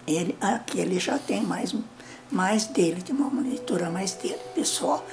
Ele, 0.05 0.35
aqui 0.41 0.79
ele 0.79 0.99
já 0.99 1.17
tem 1.17 1.43
mais, 1.43 1.73
mais 2.31 2.65
dele, 2.65 3.01
tem 3.01 3.15
uma 3.15 3.41
leitura 3.41 3.89
mais 3.89 4.13
dele, 4.13 4.39
pessoal. 4.53 5.05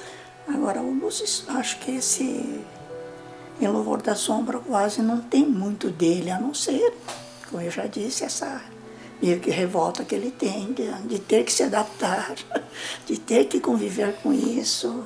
Agora, 0.47 0.81
o 0.81 0.93
Lúcio, 0.93 1.25
acho 1.49 1.79
que 1.79 1.91
esse 1.91 2.63
Em 3.59 3.67
Louvor 3.67 4.01
da 4.01 4.15
Sombra 4.15 4.59
quase 4.59 5.01
não 5.01 5.19
tem 5.19 5.45
muito 5.45 5.89
dele, 5.89 6.31
a 6.31 6.39
não 6.39 6.53
ser, 6.53 6.93
como 7.49 7.61
eu 7.61 7.71
já 7.71 7.85
disse, 7.85 8.23
essa 8.23 8.61
meio 9.21 9.39
que 9.39 9.49
revolta 9.49 10.05
que 10.05 10.13
ele 10.13 10.31
tem 10.31 10.71
de, 10.73 10.91
de 11.07 11.19
ter 11.19 11.43
que 11.43 11.51
se 11.51 11.63
adaptar, 11.63 12.35
de 13.05 13.17
ter 13.17 13.45
que 13.45 13.59
conviver 13.59 14.15
com 14.21 14.31
isso. 14.31 15.05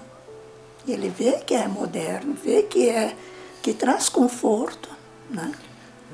Ele 0.88 1.10
vê 1.10 1.34
que 1.40 1.54
é 1.54 1.68
moderno, 1.68 2.34
vê 2.34 2.64
que 2.64 2.90
é 2.90 3.16
que 3.62 3.74
traz 3.74 4.10
conforto, 4.10 4.90
né? 5.30 5.52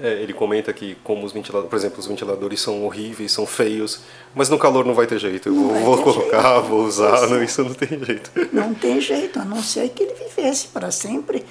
É, 0.01 0.21
ele 0.21 0.33
comenta 0.33 0.71
que 0.71 0.95
como 1.03 1.25
os 1.25 1.31
ventiladores, 1.31 1.69
por 1.69 1.75
exemplo, 1.75 1.99
os 1.99 2.05
ventiladores 2.05 2.61
são 2.61 2.85
horríveis, 2.85 3.31
são 3.31 3.47
feios, 3.47 4.01
mas 4.35 4.47
no 4.47 4.59
calor 4.59 4.85
não 4.85 4.93
vai 4.93 5.07
ter 5.07 5.17
jeito. 5.19 5.49
Eu 5.49 5.55
vou, 5.55 5.73
vou 5.73 6.03
colocar, 6.03 6.53
jeito. 6.53 6.67
vou 6.67 6.83
usar, 6.83 7.27
não, 7.27 7.43
isso 7.43 7.63
não 7.63 7.73
tem 7.73 8.03
jeito. 8.03 8.31
Não 8.53 8.73
tem 8.73 9.01
jeito, 9.01 9.39
a 9.39 9.45
não 9.45 9.61
ser 9.61 9.89
que 9.89 10.03
ele 10.03 10.13
vivesse 10.13 10.67
para 10.67 10.91
sempre 10.91 11.43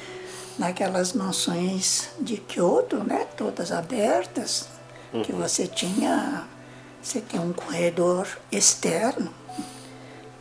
naquelas 0.59 1.13
mansões 1.13 2.09
de 2.21 2.37
Kyoto, 2.37 2.97
né, 2.99 3.27
todas 3.37 3.73
abertas, 3.73 4.69
uhum. 5.13 5.23
que 5.23 5.33
você 5.33 5.67
tinha, 5.67 6.45
você 7.03 7.21
tem 7.21 7.41
um 7.41 7.53
corredor 7.53 8.27
externo 8.51 9.33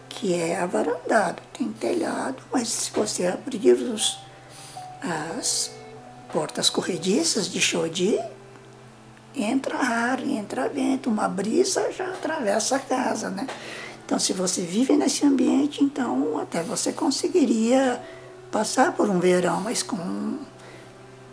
que 0.10 0.34
é 0.34 0.60
avarandado, 0.60 1.41
tem 1.58 1.68
telhado, 1.74 2.38
mas 2.52 2.70
se 2.70 2.91
você 2.91 3.28
abrir 3.28 3.74
os, 3.74 4.18
as 5.02 5.75
portas 6.36 6.69
corrediças 6.69 7.50
de 7.50 7.62
Shodi, 7.62 8.19
entra 9.34 9.78
ar, 9.78 10.21
entra 10.21 10.67
vento, 10.67 11.10
uma 11.10 11.30
brisa 11.30 11.89
já 11.93 12.08
atravessa 12.08 12.76
a 12.76 12.80
casa, 12.80 13.30
né? 13.30 13.48
Então, 14.06 14.19
se 14.19 14.34
você 14.34 14.62
vive 14.62 14.98
nesse 14.98 15.26
ambiente, 15.26 15.82
então 15.82 16.38
até 16.38 16.62
você 16.62 16.91
conseguiria 16.91 18.02
passar 18.52 18.91
por 18.91 19.10
um 19.10 19.17
verão, 19.17 19.62
mas 19.62 19.82
com 19.82 20.39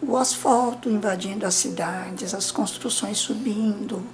o 0.00 0.16
asfalto 0.16 0.88
invadindo 0.88 1.44
as 1.44 1.56
cidades, 1.56 2.32
as 2.32 2.52
construções 2.52 3.18
subindo, 3.18 4.06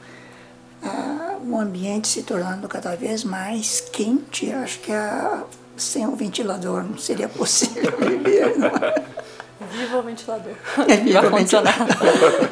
o 1.46 1.59
ambiente 1.59 2.09
se 2.09 2.22
tornando 2.22 2.66
cada 2.66 2.96
vez 2.96 3.24
mais 3.24 3.83
quente. 3.92 4.51
Acho 4.51 4.79
que 4.81 4.92
a, 4.92 5.44
sem 5.77 6.07
o 6.07 6.16
ventilador 6.16 6.83
não 6.83 6.96
seria 6.96 7.29
possível 7.29 7.92
viver. 8.01 8.57
Não 8.57 8.68
é? 8.68 9.29
Viva 9.72 9.98
o 9.98 10.02
ventilador. 10.02 10.52
É, 10.88 10.96
viva 10.96 11.26
o 11.26 11.31
ventilador. 11.31 11.72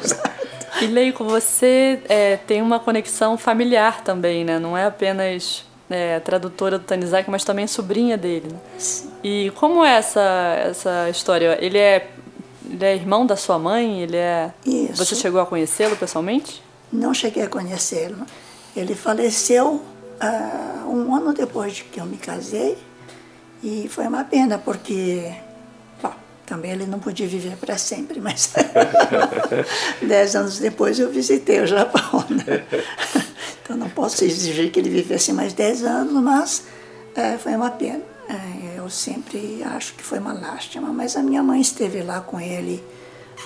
e 0.81 0.87
Leico, 0.87 1.23
você 1.23 1.99
é, 2.07 2.37
tem 2.37 2.61
uma 2.61 2.79
conexão 2.79 3.37
familiar 3.37 4.01
também, 4.03 4.43
né? 4.43 4.59
Não 4.59 4.77
é 4.77 4.85
apenas 4.85 5.65
é, 5.89 6.19
tradutora 6.19 6.77
do 6.77 6.85
Tanizaki, 6.85 7.29
mas 7.29 7.43
também 7.43 7.67
sobrinha 7.67 8.17
dele. 8.17 8.49
Né? 8.51 8.59
E 9.23 9.51
como 9.55 9.83
é 9.83 9.95
essa, 9.97 10.55
essa 10.65 11.09
história? 11.09 11.57
Ele 11.61 11.77
é 11.77 12.09
ele 12.69 12.83
é 12.83 12.95
irmão 12.95 13.25
da 13.25 13.35
sua 13.35 13.57
mãe? 13.57 14.01
Ele 14.01 14.17
é. 14.17 14.51
Isso. 14.65 14.97
Você 14.97 15.15
chegou 15.15 15.39
a 15.39 15.45
conhecê-lo 15.45 15.95
pessoalmente? 15.95 16.61
Não 16.91 17.13
cheguei 17.13 17.43
a 17.43 17.47
conhecê-lo. 17.47 18.25
Ele 18.75 18.93
faleceu 18.93 19.81
uh, 20.21 20.89
um 20.89 21.15
ano 21.15 21.33
depois 21.33 21.75
de 21.75 21.83
que 21.85 21.99
eu 21.99 22.05
me 22.05 22.17
casei 22.17 22.77
e 23.63 23.87
foi 23.89 24.05
uma 24.05 24.23
pena 24.23 24.57
porque 24.57 25.31
também 26.47 26.71
ele 26.71 26.85
não 26.85 26.97
podia 26.97 27.27
viver 27.27 27.57
para 27.57 27.77
sempre, 27.77 28.21
mas 28.21 28.53
dez 30.01 30.33
anos 30.33 30.59
depois 30.59 30.97
eu 30.97 31.11
visitei 31.11 31.59
o 31.59 31.67
Japão. 31.67 32.25
Né? 32.29 32.65
Então 33.67 33.75
não 33.75 33.89
posso 33.89 34.23
exigir 34.23 34.71
que 34.71 34.79
ele 34.79 34.89
vivesse 34.89 35.33
mais 35.33 35.51
dez 35.51 35.83
anos, 35.83 36.13
mas 36.23 36.63
uh, 37.17 37.37
foi 37.37 37.53
uma 37.53 37.69
pena. 37.69 37.99
Uh, 38.29 38.77
eu 38.77 38.89
sempre 38.89 39.61
acho 39.61 39.93
que 39.93 40.01
foi 40.01 40.19
uma 40.19 40.31
lástima, 40.31 40.93
mas 40.93 41.17
a 41.17 41.21
minha 41.21 41.43
mãe 41.43 41.59
esteve 41.59 42.01
lá 42.01 42.21
com 42.21 42.39
ele 42.39 42.81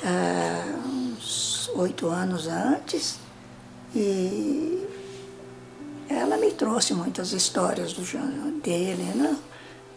uh, 0.03 0.87
uns 0.87 1.71
oito 1.73 2.07
anos 2.07 2.45
antes 2.45 3.17
e 3.95 4.87
ela 6.07 6.37
me 6.37 6.51
trouxe 6.51 6.93
muitas 6.93 7.31
histórias 7.31 7.93
do 7.93 8.03
dele, 8.61 9.11
né? 9.15 9.35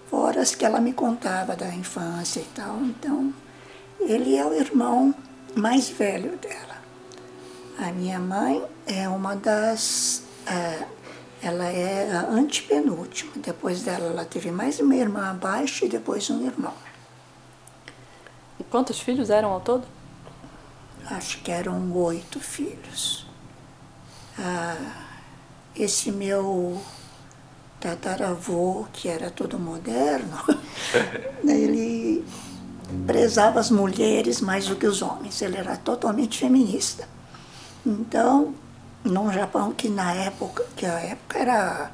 Fora 0.09 0.41
as 0.41 0.55
que 0.55 0.65
ela 0.65 0.81
me 0.81 0.93
contava 0.93 1.57
da 1.57 1.69
infância 1.75 2.41
e 2.41 2.47
tal. 2.55 2.77
Então, 2.83 3.33
ele 4.01 4.37
é 4.37 4.45
o 4.45 4.53
irmão 4.53 5.15
mais 5.55 5.89
velho 5.89 6.37
dela. 6.37 6.75
A 7.79 7.93
minha 7.93 8.19
mãe 8.19 8.65
é 8.87 9.09
uma 9.09 9.35
das 9.35 10.23
uh, 10.47 10.87
ela 11.45 11.67
é 11.67 12.11
a 12.11 12.23
antepenúltima. 12.23 13.33
Depois 13.37 13.83
dela, 13.83 14.07
ela 14.07 14.25
teve 14.25 14.51
mais 14.51 14.81
uma 14.81 14.97
irmã 14.97 15.31
abaixo 15.31 15.85
e 15.85 15.89
depois 15.89 16.31
um 16.31 16.47
irmão. 16.47 16.73
E 18.59 18.65
quantos 18.65 18.99
filhos 18.99 19.29
eram 19.29 19.51
ao 19.51 19.61
todo? 19.61 19.87
Acho 21.05 21.43
que 21.43 21.51
eram 21.51 21.93
oito 21.93 22.41
filhos. 22.41 23.27
Ah, 24.39 25.05
esse 25.77 26.11
meu 26.11 26.81
tataravô, 27.85 28.87
que 28.95 29.09
era 29.11 29.31
todo 29.31 29.59
moderno, 29.59 30.39
ele 31.45 32.25
prezava 33.07 33.61
as 33.61 33.71
mulheres 33.71 34.41
mais 34.41 34.67
do 34.67 34.75
que 34.75 34.87
os 34.87 35.03
homens. 35.03 35.43
Ele 35.43 35.59
era 35.59 35.77
totalmente 35.77 36.39
feminista. 36.39 37.07
Então, 37.85 38.55
num 39.05 39.31
Japão 39.31 39.71
que 39.73 39.91
na 39.91 40.15
época, 40.15 40.65
que 40.75 40.87
a 40.87 40.99
época 40.99 41.39
era, 41.39 41.91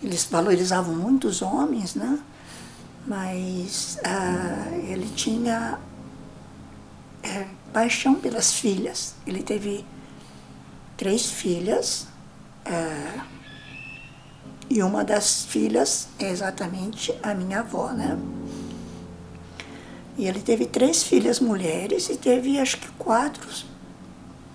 eles 0.00 0.28
valorizavam 0.30 0.94
muito 0.94 1.26
os 1.26 1.42
homens, 1.42 1.96
né? 1.96 2.20
Mas 3.04 3.98
ah, 4.04 4.68
ele 4.84 5.08
tinha 5.08 5.76
é, 7.20 7.46
paixão 7.72 8.14
pelas 8.14 8.52
filhas. 8.52 9.16
Ele 9.26 9.42
teve 9.42 9.84
três 10.96 11.26
filhas 11.26 12.06
é, 12.64 13.31
e 14.72 14.82
uma 14.82 15.04
das 15.04 15.44
filhas 15.44 16.08
é 16.18 16.30
exatamente 16.30 17.14
a 17.22 17.34
minha 17.34 17.60
avó, 17.60 17.92
né? 17.92 18.18
E 20.16 20.26
ele 20.26 20.40
teve 20.40 20.64
três 20.64 21.02
filhas 21.02 21.40
mulheres 21.40 22.08
e 22.08 22.16
teve 22.16 22.58
acho 22.58 22.78
que 22.78 22.88
quatro 22.92 23.46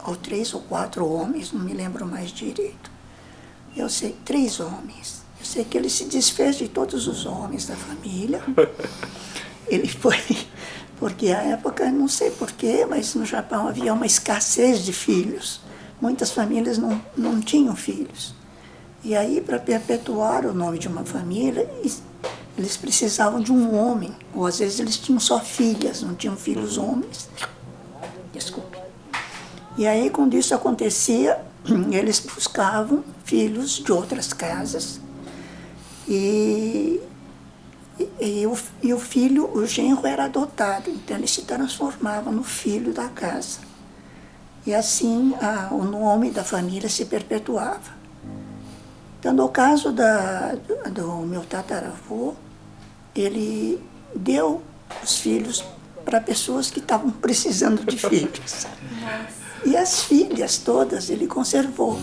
ou 0.04 0.16
três 0.16 0.56
ou 0.56 0.62
quatro 0.62 1.08
homens, 1.08 1.52
não 1.52 1.62
me 1.62 1.72
lembro 1.72 2.04
mais 2.08 2.32
direito. 2.32 2.90
Eu 3.76 3.88
sei, 3.90 4.16
três 4.26 4.60
homens. 4.60 5.22
Eu 5.40 5.46
sei 5.46 5.64
que 5.64 5.78
ele 5.78 5.90
se 5.90 6.06
desfez 6.06 6.56
de 6.56 6.68
todos 6.68 7.06
os 7.08 7.28
homens 7.28 7.68
da 7.68 7.76
família. 7.76 8.42
Ele 9.68 9.88
foi, 9.88 10.18
porque 10.98 11.28
a 11.28 11.42
época, 11.44 11.92
não 11.92 12.08
sei 12.08 12.32
porquê, 12.32 12.86
mas 12.90 13.14
no 13.14 13.26
Japão 13.26 13.68
havia 13.68 13.94
uma 13.94 14.06
escassez 14.06 14.84
de 14.86 14.94
filhos. 14.94 15.60
Muitas 16.02 16.32
famílias 16.32 16.78
não, 16.78 17.00
não 17.18 17.42
tinham 17.42 17.76
filhos. 17.76 18.34
E 19.08 19.16
aí, 19.16 19.40
para 19.40 19.58
perpetuar 19.58 20.46
o 20.46 20.54
nome 20.54 20.78
de 20.78 20.90
uma 20.90 21.06
família, 21.06 21.66
eles 22.58 22.76
precisavam 22.76 23.40
de 23.40 23.54
um 23.54 23.74
homem. 23.74 24.14
Ou 24.36 24.46
às 24.46 24.60
vezes 24.60 24.82
eles 24.82 24.98
tinham 24.98 25.18
só 25.18 25.40
filhas, 25.40 26.02
não 26.02 26.14
tinham 26.14 26.36
filhos 26.36 26.78
homens. 26.78 27.30
Desculpe. 28.34 28.78
E 29.78 29.88
aí, 29.88 30.10
quando 30.10 30.34
isso 30.34 30.54
acontecia, 30.54 31.40
eles 31.90 32.20
buscavam 32.20 33.02
filhos 33.24 33.76
de 33.76 33.90
outras 33.94 34.34
casas. 34.34 35.00
E, 36.06 37.00
e, 37.98 38.10
e, 38.20 38.46
o, 38.46 38.58
e 38.84 38.94
o 38.94 39.00
filho, 39.00 39.50
o 39.58 39.66
genro 39.66 40.06
era 40.06 40.26
adotado, 40.26 40.90
então 40.90 41.16
ele 41.16 41.28
se 41.28 41.44
transformava 41.44 42.30
no 42.30 42.44
filho 42.44 42.92
da 42.92 43.08
casa. 43.08 43.60
E 44.66 44.76
assim 44.76 45.34
a, 45.42 45.74
o 45.74 45.86
nome 45.86 46.30
da 46.30 46.44
família 46.44 46.90
se 46.90 47.06
perpetuava. 47.06 47.97
Então, 49.20 49.34
no 49.34 49.50
caso 49.50 49.92
da, 49.92 50.56
do, 50.92 51.18
meu 51.26 51.42
tataravô, 51.42 52.34
ele 53.16 53.84
deu 54.16 54.62
os 55.04 55.18
filhos 55.18 55.64
para 56.06 56.22
pessoas 56.22 56.70
que 56.70 56.80
estavam 56.80 57.10
precisando 57.22 57.84
de 57.86 57.98
filhos. 57.98 58.68
E 59.66 59.76
as 59.76 60.04
filhas 60.04 60.58
todas 60.58 61.10
ele 61.10 61.28
conservou 61.28 61.98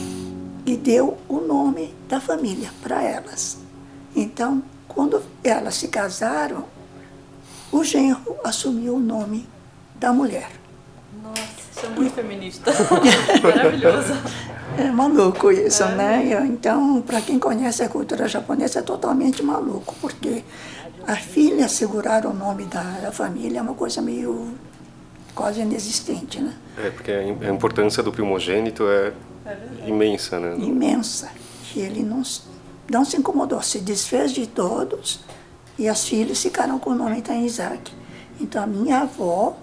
e 0.67 0.77
deu 0.77 1.17
o 1.29 1.41
nome 1.41 1.95
da 2.09 2.21
família 2.21 2.71
para 2.83 3.03
elas. 3.03 3.59
Então, 4.15 4.63
quando 4.89 5.23
elas 5.43 5.77
se 5.77 5.89
casaram, 5.89 6.65
o 7.71 7.83
genro 7.83 8.37
assumiu 8.45 8.97
o 8.97 9.01
nome 9.01 9.49
da 9.95 10.13
mulher. 10.13 10.64
Nossa, 11.25 11.87
é 11.87 11.89
muito 11.89 12.15
feminista. 12.15 12.71
Maravilhoso. 13.43 14.13
É 14.77 14.91
maluco 14.91 15.51
isso, 15.51 15.83
é. 15.83 15.95
né? 15.95 16.47
Então, 16.47 17.01
para 17.01 17.23
quem 17.23 17.39
conhece 17.39 17.83
a 17.83 17.89
cultura 17.89 18.29
japonesa, 18.29 18.81
é 18.81 18.83
totalmente 18.83 19.43
maluco, 19.43 19.95
porque 20.03 20.45
a 21.07 21.17
filha 21.17 21.67
segurar 21.67 22.27
o 22.27 22.35
nome 22.35 22.65
da, 22.67 22.83
da 22.83 23.11
família 23.11 23.61
é 23.61 23.63
uma 23.63 23.75
coisa 23.75 24.03
meio 24.03 24.53
quase 25.35 25.63
inexistente, 25.63 26.41
né? 26.41 26.55
É, 26.77 26.91
porque 26.91 27.11
a 27.11 27.51
importância 27.51 28.03
do 28.03 28.13
primogênito 28.13 28.85
é 28.87 29.13
imensa, 29.87 30.39
né? 30.39 30.57
Imensa. 30.59 31.31
E 31.75 31.81
ele 31.81 32.03
não, 32.03 32.23
não 32.91 33.05
se 33.05 33.17
incomodou, 33.17 33.63
se 33.63 33.79
desfez 33.79 34.31
de 34.33 34.47
todos 34.47 35.21
e 35.79 35.89
as 35.89 36.07
filhas 36.07 36.41
ficaram 36.43 36.79
com 36.79 36.91
o 36.91 36.95
nome 36.95 37.23
Tanizaki. 37.23 37.93
Então 38.41 38.63
a 38.63 38.67
minha 38.67 39.01
avó 39.01 39.57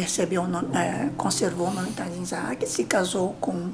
recebeu 0.00 0.44
é, 0.72 1.10
conservou 1.16 1.68
o 1.68 1.70
nome 1.70 1.92
Tanizaki, 1.92 2.66
se 2.66 2.84
casou 2.84 3.34
com 3.40 3.70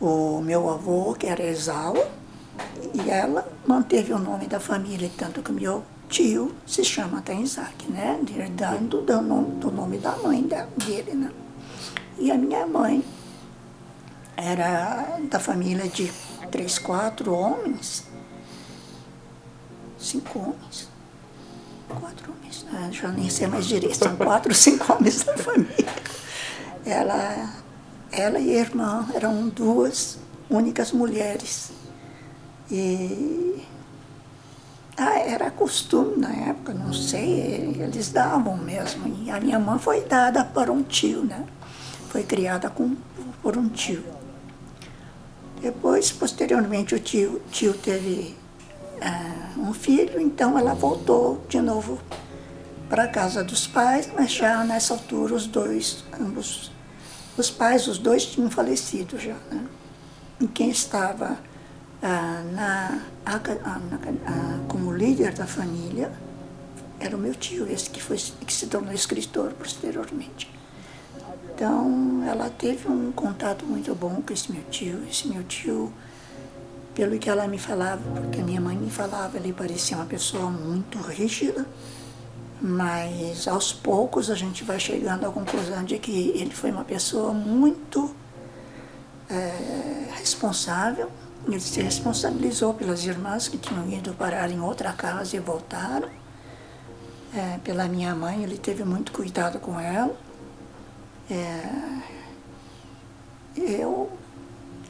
o 0.00 0.40
meu 0.40 0.70
avô, 0.70 1.14
que 1.14 1.26
era 1.26 1.42
Ezawa, 1.42 2.08
e 2.94 3.10
ela 3.10 3.46
manteve 3.66 4.12
o 4.12 4.18
nome 4.18 4.46
da 4.46 4.60
família, 4.60 5.10
tanto 5.16 5.42
que 5.42 5.52
meu 5.52 5.82
tio 6.08 6.54
se 6.66 6.84
chama 6.84 7.22
Tanizaki, 7.22 7.90
né? 7.90 8.20
Herdando 8.36 9.00
do 9.02 9.22
nome, 9.22 9.54
do 9.56 9.70
nome 9.70 9.98
da 9.98 10.16
mãe 10.16 10.46
dele, 10.76 11.12
né? 11.12 11.30
E 12.18 12.30
a 12.30 12.36
minha 12.36 12.66
mãe 12.66 13.04
era 14.36 15.18
da 15.30 15.38
família 15.38 15.88
de 15.88 16.12
três, 16.50 16.78
quatro 16.78 17.32
homens, 17.32 18.04
cinco 19.98 20.38
homens, 20.38 20.89
quatro 21.90 22.32
homens, 22.32 22.64
né? 22.64 22.88
já 22.92 23.08
nem 23.08 23.28
sei 23.28 23.46
mais 23.46 23.66
direito, 23.66 23.96
são 23.96 24.16
quatro, 24.16 24.52
cinco 24.56 24.92
homens 24.92 25.22
da 25.24 25.36
família. 25.36 25.94
Ela, 26.84 27.54
ela 28.10 28.38
e 28.38 28.56
a 28.56 28.60
irmã 28.60 29.06
eram 29.14 29.48
duas 29.48 30.18
únicas 30.48 30.92
mulheres. 30.92 31.70
E 32.70 33.64
ah, 34.96 35.18
era 35.18 35.50
costume 35.50 36.18
na 36.18 36.30
época, 36.30 36.74
não 36.74 36.92
sei, 36.92 37.74
eles 37.80 38.10
davam 38.10 38.56
mesmo. 38.56 39.08
E 39.24 39.30
a 39.30 39.40
minha 39.40 39.58
mãe 39.58 39.78
foi 39.78 40.02
dada 40.02 40.44
para 40.44 40.70
um 40.70 40.82
tio, 40.82 41.24
né? 41.24 41.44
Foi 42.10 42.22
criada 42.22 42.68
com, 42.68 42.96
por 43.42 43.56
um 43.56 43.68
tio. 43.68 44.04
Depois, 45.60 46.10
posteriormente, 46.10 46.94
o 46.94 46.98
tio, 46.98 47.40
tio 47.50 47.72
teve 47.72 48.36
uh, 49.00 49.60
um 49.60 49.72
filho, 49.72 50.20
então 50.20 50.58
ela 50.58 50.74
voltou 50.74 51.44
de 51.48 51.60
novo 51.60 51.98
para 52.88 53.04
a 53.04 53.08
casa 53.08 53.42
dos 53.44 53.66
pais, 53.66 54.10
mas 54.14 54.32
já 54.32 54.64
nessa 54.64 54.94
altura 54.94 55.34
os 55.34 55.46
dois, 55.46 56.04
ambos, 56.20 56.72
os 57.36 57.50
pais, 57.50 57.86
os 57.86 57.98
dois 57.98 58.26
tinham 58.26 58.50
falecido 58.50 59.18
já. 59.18 59.36
Né? 59.50 59.64
E 60.40 60.48
quem 60.48 60.70
estava 60.70 61.32
uh, 62.02 62.54
na, 62.54 63.02
na, 63.24 64.60
como 64.68 64.92
líder 64.92 65.32
da 65.32 65.46
família 65.46 66.10
era 66.98 67.16
o 67.16 67.18
meu 67.18 67.34
tio, 67.34 67.66
esse 67.70 67.88
que, 67.88 68.02
foi, 68.02 68.16
que 68.16 68.52
se 68.52 68.66
tornou 68.66 68.92
escritor 68.92 69.52
posteriormente. 69.52 70.50
Então, 71.54 72.22
ela 72.26 72.48
teve 72.48 72.88
um 72.88 73.12
contato 73.12 73.66
muito 73.66 73.94
bom 73.94 74.22
com 74.22 74.32
esse 74.32 74.50
meu 74.50 74.62
tio. 74.70 75.02
Esse 75.10 75.28
meu 75.28 75.44
tio, 75.44 75.92
pelo 76.94 77.18
que 77.18 77.30
ela 77.30 77.46
me 77.46 77.58
falava, 77.58 78.02
porque 78.20 78.42
minha 78.42 78.60
mãe 78.60 78.76
me 78.76 78.90
falava, 78.90 79.36
ele 79.36 79.52
parecia 79.52 79.96
uma 79.96 80.06
pessoa 80.06 80.50
muito 80.50 80.98
rígida, 80.98 81.66
mas 82.60 83.48
aos 83.48 83.72
poucos 83.72 84.30
a 84.30 84.34
gente 84.34 84.64
vai 84.64 84.78
chegando 84.78 85.26
à 85.26 85.30
conclusão 85.30 85.84
de 85.84 85.98
que 85.98 86.30
ele 86.34 86.50
foi 86.50 86.70
uma 86.70 86.84
pessoa 86.84 87.32
muito 87.32 88.14
é, 89.30 90.08
responsável. 90.18 91.10
Ele 91.46 91.58
se 91.58 91.80
responsabilizou 91.80 92.74
pelas 92.74 93.04
irmãs 93.06 93.48
que 93.48 93.56
tinham 93.56 93.88
ido 93.88 94.12
parar 94.12 94.50
em 94.50 94.60
outra 94.60 94.92
casa 94.92 95.36
e 95.36 95.38
voltaram. 95.38 96.08
É, 97.34 97.58
pela 97.64 97.86
minha 97.86 98.14
mãe, 98.14 98.42
ele 98.42 98.58
teve 98.58 98.84
muito 98.84 99.12
cuidado 99.12 99.58
com 99.58 99.80
ela. 99.80 100.14
É, 101.30 101.62
eu 103.56 104.10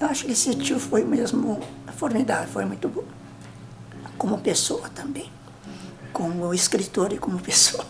acho 0.06 0.24
que 0.24 0.32
esse 0.32 0.54
tio 0.54 0.78
foi 0.78 1.04
mesmo 1.04 1.60
formidável, 1.96 2.48
foi 2.48 2.64
muito 2.64 2.88
bom. 2.88 3.04
Como 4.16 4.38
pessoa 4.38 4.88
também. 4.90 5.30
Como 6.12 6.52
escritor 6.54 7.12
e 7.12 7.18
como 7.18 7.38
pessoa. 7.38 7.84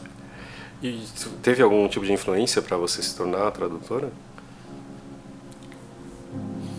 E 0.83 1.05
teve 1.43 1.63
algum 1.63 1.87
tipo 1.89 2.05
de 2.05 2.13
influência 2.13 2.63
para 2.63 2.77
você 2.77 3.03
se 3.03 3.15
tornar 3.15 3.51
tradutora? 3.51 4.11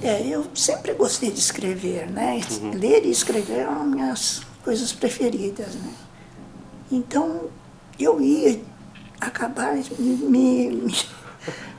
É, 0.01 0.27
eu 0.27 0.47
sempre 0.55 0.93
gostei 0.93 1.29
de 1.29 1.39
escrever, 1.39 2.09
né? 2.09 2.41
Uhum. 2.59 2.71
Ler 2.71 3.05
e 3.05 3.11
escrever 3.11 3.59
eram 3.59 3.85
minhas 3.85 4.41
coisas 4.63 4.91
preferidas, 4.91 5.75
né? 5.75 5.93
Então, 6.91 7.49
eu 7.99 8.19
ia 8.19 8.59
acabar 9.19 9.75
me, 9.99 10.71
me 10.71 10.95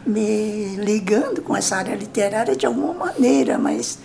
me 0.06 0.76
ligando 0.76 1.42
com 1.42 1.56
essa 1.56 1.76
área 1.76 1.94
literária 1.94 2.56
de 2.56 2.66
alguma 2.66 2.92
maneira, 2.92 3.58
mas 3.58 3.98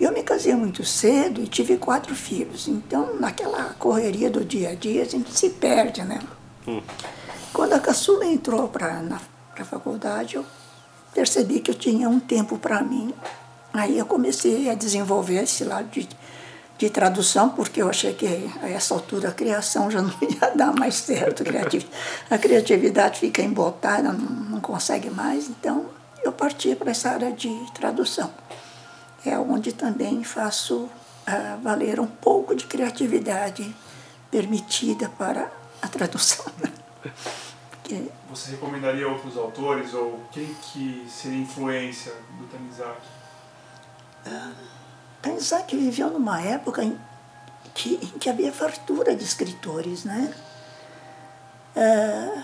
eu 0.00 0.12
me 0.12 0.22
casei 0.22 0.54
muito 0.54 0.84
cedo 0.84 1.42
e 1.42 1.46
tive 1.46 1.76
quatro 1.76 2.14
filhos. 2.14 2.68
Então, 2.68 3.20
naquela 3.20 3.74
correria 3.78 4.30
do 4.30 4.44
dia 4.44 4.70
a 4.70 4.74
dia, 4.74 5.02
a 5.02 5.06
gente 5.06 5.30
se 5.32 5.50
perde, 5.50 6.02
né? 6.02 6.20
Hum. 6.66 6.80
Quando 7.52 7.74
a 7.74 7.78
caçula 7.78 8.24
entrou 8.24 8.68
para 8.68 9.02
a 9.58 9.64
faculdade, 9.64 10.36
eu 10.36 10.44
percebi 11.14 11.60
que 11.60 11.70
eu 11.70 11.74
tinha 11.74 12.08
um 12.08 12.18
tempo 12.18 12.58
para 12.58 12.82
mim. 12.82 13.12
Aí 13.72 13.98
eu 13.98 14.06
comecei 14.06 14.70
a 14.70 14.74
desenvolver 14.74 15.42
esse 15.42 15.64
lado 15.64 15.88
de 15.88 16.08
de 16.82 16.90
tradução, 16.90 17.50
porque 17.50 17.80
eu 17.80 17.88
achei 17.88 18.12
que 18.12 18.26
a 18.60 18.68
essa 18.68 18.92
altura 18.92 19.28
a 19.28 19.32
criação 19.32 19.88
já 19.88 20.02
não 20.02 20.12
ia 20.20 20.50
dar 20.56 20.72
mais 20.72 20.96
certo. 20.96 21.44
A 22.28 22.38
criatividade 22.38 23.20
fica 23.20 23.40
embotada, 23.40 24.12
não, 24.12 24.60
consegue 24.60 25.08
mais. 25.08 25.48
Então, 25.48 25.86
eu 26.24 26.32
parti 26.32 26.74
para 26.74 26.90
essa 26.90 27.10
área 27.10 27.30
de 27.30 27.50
tradução. 27.72 28.32
É 29.24 29.38
onde 29.38 29.72
também 29.72 30.24
faço 30.24 30.84
uh, 30.84 31.60
valer 31.62 32.00
um 32.00 32.06
pouco 32.06 32.52
de 32.52 32.66
criatividade 32.66 33.74
permitida 34.28 35.08
para 35.10 35.52
a 35.80 35.86
tradução. 35.86 36.44
Você 38.28 38.52
recomendaria 38.52 39.06
outros 39.06 39.36
autores 39.36 39.94
ou 39.94 40.20
quem 40.32 40.52
que 40.54 41.06
seria 41.08 41.38
influência 41.38 42.12
do 42.38 42.46
Tanizaki? 42.46 43.06
Uh, 44.26 44.81
pensar 45.22 45.62
que 45.62 45.76
viveu 45.76 46.10
numa 46.10 46.42
época 46.42 46.82
em 46.84 46.98
que, 47.72 47.94
em 48.02 48.18
que 48.18 48.28
havia 48.28 48.52
fartura 48.52 49.14
de 49.14 49.24
escritores, 49.24 50.04
né? 50.04 50.34
É, 51.74 52.42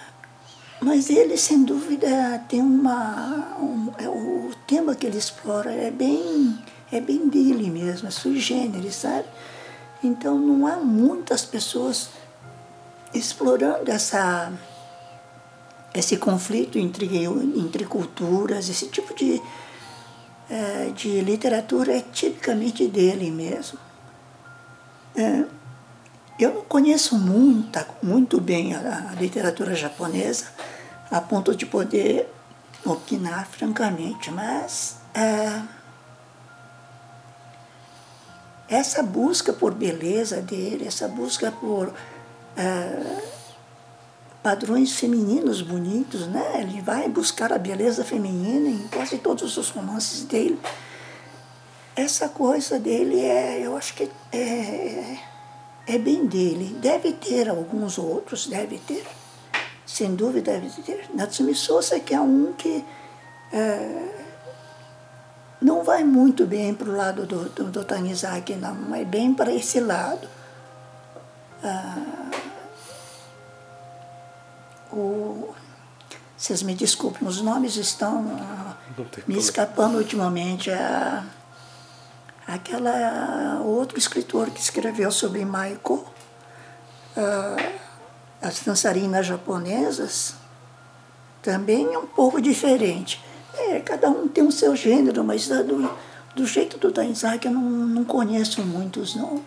mas 0.80 1.10
ele, 1.10 1.36
sem 1.36 1.64
dúvida, 1.64 2.42
tem 2.48 2.62
uma... 2.62 3.56
Um, 3.58 3.92
é, 3.98 4.08
o 4.08 4.52
tema 4.66 4.94
que 4.94 5.06
ele 5.06 5.18
explora 5.18 5.72
é 5.72 5.90
bem, 5.90 6.58
é 6.90 7.00
bem 7.00 7.28
dele 7.28 7.68
mesmo, 7.68 8.08
é 8.08 8.10
sui 8.10 8.38
generis, 8.38 8.94
sabe? 8.94 9.26
Então 10.02 10.38
não 10.38 10.66
há 10.66 10.76
muitas 10.76 11.44
pessoas 11.44 12.10
explorando 13.12 13.90
essa, 13.90 14.52
esse 15.92 16.16
conflito 16.16 16.78
entre, 16.78 17.24
entre 17.24 17.84
culturas, 17.84 18.68
esse 18.68 18.86
tipo 18.86 19.14
de, 19.14 19.42
é, 20.50 20.90
de 20.94 21.20
literatura 21.20 21.96
é 21.96 22.00
tipicamente 22.00 22.86
dele 22.86 23.30
mesmo. 23.30 23.78
É, 25.16 25.44
eu 26.38 26.54
não 26.54 26.62
conheço 26.62 27.18
muita, 27.18 27.86
muito 28.02 28.40
bem 28.40 28.74
a, 28.74 29.10
a, 29.10 29.14
literatura 29.14 29.74
japonesa, 29.74 30.46
a 31.10 31.20
ponto 31.20 31.54
de 31.54 31.66
poder 31.66 32.32
opinar 32.84 33.46
francamente, 33.48 34.30
mas 34.30 34.98
é, 35.14 35.62
essa 38.68 39.02
busca 39.02 39.52
por 39.52 39.74
beleza 39.74 40.40
dele, 40.40 40.86
essa 40.86 41.08
busca 41.08 41.50
por 41.50 41.92
é, 42.56 43.37
padrões 44.48 44.94
femininos 44.94 45.60
bonitos, 45.60 46.26
né? 46.26 46.62
Ele 46.62 46.80
vai 46.80 47.06
buscar 47.06 47.52
a 47.52 47.58
beleza 47.58 48.02
feminina 48.02 48.70
em 48.70 48.88
quase 48.88 49.18
todos 49.18 49.58
os 49.58 49.68
romances 49.68 50.24
dele. 50.24 50.58
Essa 51.94 52.30
coisa 52.30 52.78
dele 52.78 53.20
é, 53.20 53.60
eu 53.60 53.76
acho 53.76 53.92
que 53.92 54.10
é, 54.32 55.18
é 55.86 55.98
bem 55.98 56.24
dele. 56.24 56.74
Deve 56.80 57.12
ter 57.12 57.50
alguns 57.50 57.98
outros, 57.98 58.46
deve 58.46 58.78
ter. 58.78 59.04
Sem 59.84 60.14
dúvida 60.14 60.52
deve 60.52 60.70
ter. 60.80 61.10
Natsumi 61.12 61.54
Sosa 61.54 62.00
que 62.00 62.14
é 62.14 62.20
um 62.20 62.54
que 62.54 62.82
é, 63.52 64.32
não 65.60 65.84
vai 65.84 66.04
muito 66.04 66.46
bem 66.46 66.72
para 66.72 66.88
o 66.88 66.96
lado 66.96 67.26
do, 67.26 67.50
do, 67.50 67.64
do 67.64 67.84
Tanizaki, 67.84 68.54
não, 68.54 68.94
é 68.94 69.04
bem 69.04 69.34
para 69.34 69.52
esse 69.52 69.78
lado. 69.78 70.26
Ah, 71.62 72.47
o, 74.92 75.54
vocês 76.36 76.62
me 76.62 76.74
desculpem, 76.74 77.26
os 77.26 77.40
nomes 77.40 77.76
estão. 77.76 78.22
me 79.26 79.38
escapando 79.38 79.98
ultimamente 79.98 80.70
a 80.70 81.24
aquela 82.46 83.60
outro 83.62 83.98
escritor 83.98 84.48
que 84.50 84.58
escreveu 84.58 85.10
sobre 85.10 85.44
Maiko, 85.44 86.06
as 88.40 88.60
dançarinas 88.60 89.26
japonesas, 89.26 90.34
também 91.42 91.92
é 91.92 91.98
um 91.98 92.06
pouco 92.06 92.40
diferente. 92.40 93.22
É, 93.54 93.80
cada 93.80 94.08
um 94.08 94.28
tem 94.28 94.46
o 94.46 94.52
seu 94.52 94.74
gênero, 94.74 95.22
mas 95.24 95.48
do, 95.48 95.90
do 96.34 96.46
jeito 96.46 96.78
do 96.78 96.90
Dainzaki 96.90 97.46
eu 97.46 97.52
não, 97.52 97.60
não 97.62 98.04
conheço 98.04 98.62
muitos, 98.62 99.14
não. 99.14 99.42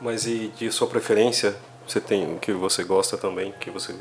Mas 0.00 0.26
e 0.26 0.52
de 0.56 0.70
sua 0.72 0.86
preferência? 0.86 1.54
Você 1.86 2.00
tem 2.00 2.34
o 2.34 2.38
que 2.38 2.52
você 2.52 2.82
gosta 2.82 3.16
também? 3.16 3.52
que 3.60 3.70
você 3.70 3.94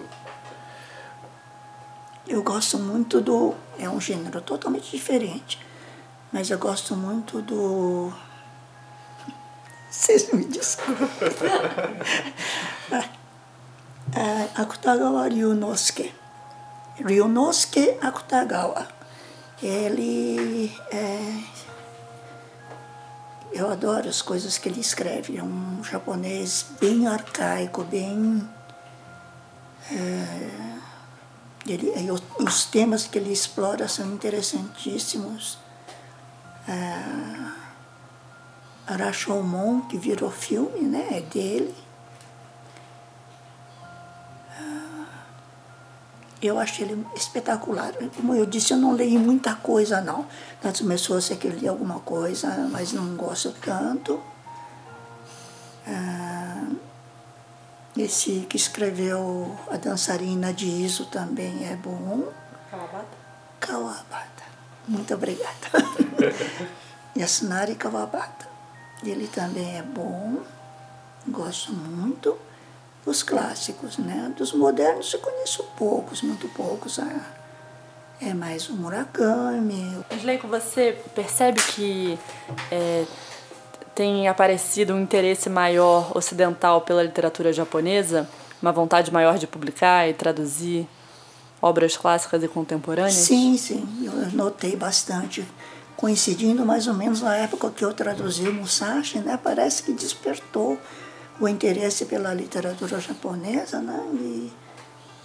Eu 2.27 2.43
gosto 2.43 2.79
muito 2.79 3.21
do. 3.21 3.53
É 3.77 3.89
um 3.89 3.99
gênero 3.99 4.41
totalmente 4.41 4.91
diferente. 4.91 5.59
Mas 6.31 6.49
eu 6.49 6.57
gosto 6.57 6.95
muito 6.95 7.41
do. 7.41 8.13
Vocês 9.89 10.31
me 10.31 10.45
desculpem. 10.45 11.07
Akutagawa 14.55 15.27
Ryunosuke. 15.27 16.13
Ryunosuke 16.97 17.97
Akutagawa. 18.01 18.87
Ele 19.61 20.75
é, 20.91 21.39
eu 23.51 23.71
adoro 23.71 24.09
as 24.09 24.21
coisas 24.21 24.57
que 24.57 24.67
ele 24.67 24.81
escreve. 24.81 25.37
É 25.37 25.43
um 25.43 25.83
japonês 25.83 26.65
bem 26.79 27.07
arcaico, 27.07 27.83
bem. 27.83 28.47
É, 29.91 30.72
ele, 31.65 31.93
os 32.39 32.65
temas 32.65 33.07
que 33.07 33.17
ele 33.17 33.31
explora 33.31 33.87
são 33.87 34.13
interessantíssimos. 34.13 35.57
É, 36.67 37.63
Rashomon, 38.85 39.81
que 39.81 39.97
virou 39.97 40.29
filme, 40.29 40.81
né, 40.81 41.07
é 41.11 41.21
dele. 41.21 41.83
eu 46.47 46.59
achei 46.59 46.85
ele 46.85 47.05
espetacular. 47.15 47.93
Como 48.15 48.35
eu 48.35 48.45
disse, 48.45 48.73
eu 48.73 48.77
não 48.77 48.93
leio 48.93 49.19
muita 49.19 49.55
coisa, 49.55 50.01
não. 50.01 50.25
Nas 50.61 50.81
pessoas 50.81 51.25
sei 51.25 51.37
que 51.37 51.47
eu 51.47 51.51
li 51.51 51.67
alguma 51.67 51.99
coisa, 52.01 52.67
mas 52.69 52.91
não 52.91 53.15
gosto 53.15 53.53
tanto. 53.61 54.21
Ah, 55.87 56.67
esse 57.97 58.47
que 58.49 58.57
escreveu 58.57 59.55
A 59.69 59.77
Dançarina 59.77 60.51
de 60.53 60.65
Iso 60.65 61.05
também 61.05 61.67
é 61.69 61.75
bom. 61.75 62.27
Kawabata? 62.69 63.17
Kawabata. 63.59 64.43
Muito 64.87 65.13
obrigada. 65.13 65.69
Yasunari 67.15 67.75
Kawabata. 67.75 68.47
Ele 69.03 69.27
também 69.27 69.77
é 69.77 69.83
bom. 69.83 70.41
Gosto 71.27 71.71
muito 71.71 72.37
os 73.05 73.21
clássicos, 73.21 73.97
né? 73.97 74.33
Dos 74.37 74.53
modernos 74.53 75.13
eu 75.13 75.19
conheço 75.19 75.63
poucos, 75.77 76.21
muito 76.21 76.47
poucos. 76.49 76.99
Ah, 76.99 77.31
é 78.21 78.33
mais 78.33 78.69
o 78.69 78.73
Murakami. 78.73 80.03
Sleico, 80.11 80.47
você 80.47 80.97
percebe 81.13 81.61
que 81.61 82.17
é, 82.71 83.05
tem 83.95 84.27
aparecido 84.27 84.93
um 84.93 85.01
interesse 85.01 85.49
maior 85.49 86.15
ocidental 86.15 86.81
pela 86.81 87.03
literatura 87.03 87.53
japonesa? 87.53 88.27
Uma 88.61 88.71
vontade 88.71 89.11
maior 89.11 89.37
de 89.37 89.45
publicar 89.45 90.07
e 90.07 90.13
traduzir 90.13 90.87
obras 91.61 91.95
clássicas 91.95 92.43
e 92.43 92.47
contemporâneas? 92.47 93.13
Sim, 93.13 93.57
sim. 93.57 93.87
Eu 94.03 94.31
notei 94.31 94.75
bastante. 94.75 95.45
Coincidindo 95.95 96.65
mais 96.65 96.87
ou 96.87 96.93
menos 96.93 97.21
na 97.21 97.35
época 97.35 97.69
que 97.69 97.85
eu 97.85 97.93
traduzi 97.93 98.47
o 98.47 98.53
Musashi, 98.53 99.19
né? 99.19 99.39
Parece 99.41 99.83
que 99.83 99.93
despertou 99.93 100.77
o 101.39 101.47
interesse 101.47 102.05
pela 102.05 102.33
literatura 102.33 102.99
japonesa, 102.99 103.79
né? 103.79 104.01
E, 104.13 104.51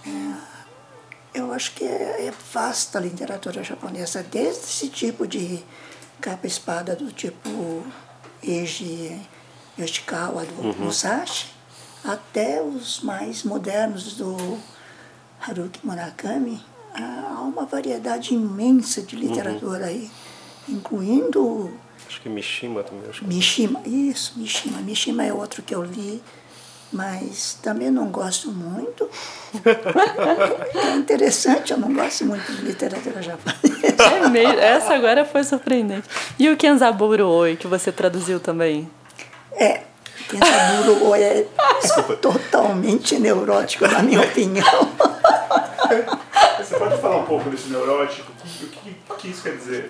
é, 0.05 1.39
eu 1.39 1.53
acho 1.53 1.73
que 1.73 1.83
é, 1.83 2.27
é, 2.27 2.33
vasta 2.53 2.97
a 2.97 3.01
literatura 3.01 3.63
japonesa, 3.63 4.23
desde 4.23 4.63
esse 4.63 4.89
tipo 4.89 5.27
de 5.27 5.63
capa-espada 6.21 6.95
do 6.95 7.11
tipo 7.11 7.83
Eiji 8.43 9.19
Yoshikawa, 9.77 10.45
do 10.45 10.61
uhum. 10.61 10.85
Musashi, 10.85 11.47
até 12.03 12.61
os 12.61 13.01
mais 13.01 13.43
modernos 13.43 14.15
do 14.15 14.57
Haruki 15.39 15.85
Murakami. 15.85 16.63
Há 16.93 17.41
uma 17.41 17.65
variedade 17.65 18.33
imensa 18.33 19.01
de 19.01 19.15
literatura 19.15 19.79
uhum. 19.79 19.85
aí, 19.85 20.11
incluindo 20.67 21.71
Acho 22.09 22.21
que 22.21 22.29
Mishima 22.29 22.81
também. 22.81 23.07
Acho 23.07 23.21
que... 23.21 23.27
Mishima, 23.27 23.81
isso, 23.85 24.33
Mishima. 24.35 24.79
Mishima 24.79 25.23
é 25.23 25.31
outro 25.31 25.61
que 25.61 25.75
eu 25.75 25.83
li, 25.83 26.21
mas 26.91 27.57
também 27.61 27.91
não 27.91 28.07
gosto 28.07 28.51
muito. 28.51 29.09
é 30.75 30.95
interessante, 30.95 31.71
eu 31.71 31.77
não 31.77 31.93
gosto 31.93 32.25
muito 32.25 32.51
de 32.51 32.61
literatura 32.63 33.21
japonesa. 33.21 34.03
É 34.03 34.29
mesmo, 34.29 34.59
essa 34.59 34.93
agora 34.93 35.25
foi 35.25 35.43
surpreendente. 35.43 36.07
E 36.37 36.49
o 36.49 36.57
Kenzaburo 36.57 37.27
Oi, 37.27 37.55
que 37.55 37.67
você 37.67 37.91
traduziu 37.91 38.39
também? 38.39 38.89
É, 39.53 39.81
Kenzaburo 40.29 41.05
Oi 41.07 41.21
é 41.21 41.47
totalmente 42.21 43.19
neurótico, 43.19 43.87
na 43.87 44.01
minha 44.01 44.21
opinião. 44.21 44.89
Você 46.59 46.77
pode 46.77 47.01
falar 47.01 47.17
um 47.17 47.25
pouco 47.25 47.49
desse 47.49 47.69
neurótico? 47.69 48.31
O 48.31 48.67
que, 48.67 48.95
o 49.09 49.15
que 49.15 49.27
isso 49.29 49.41
quer 49.41 49.55
dizer? 49.57 49.89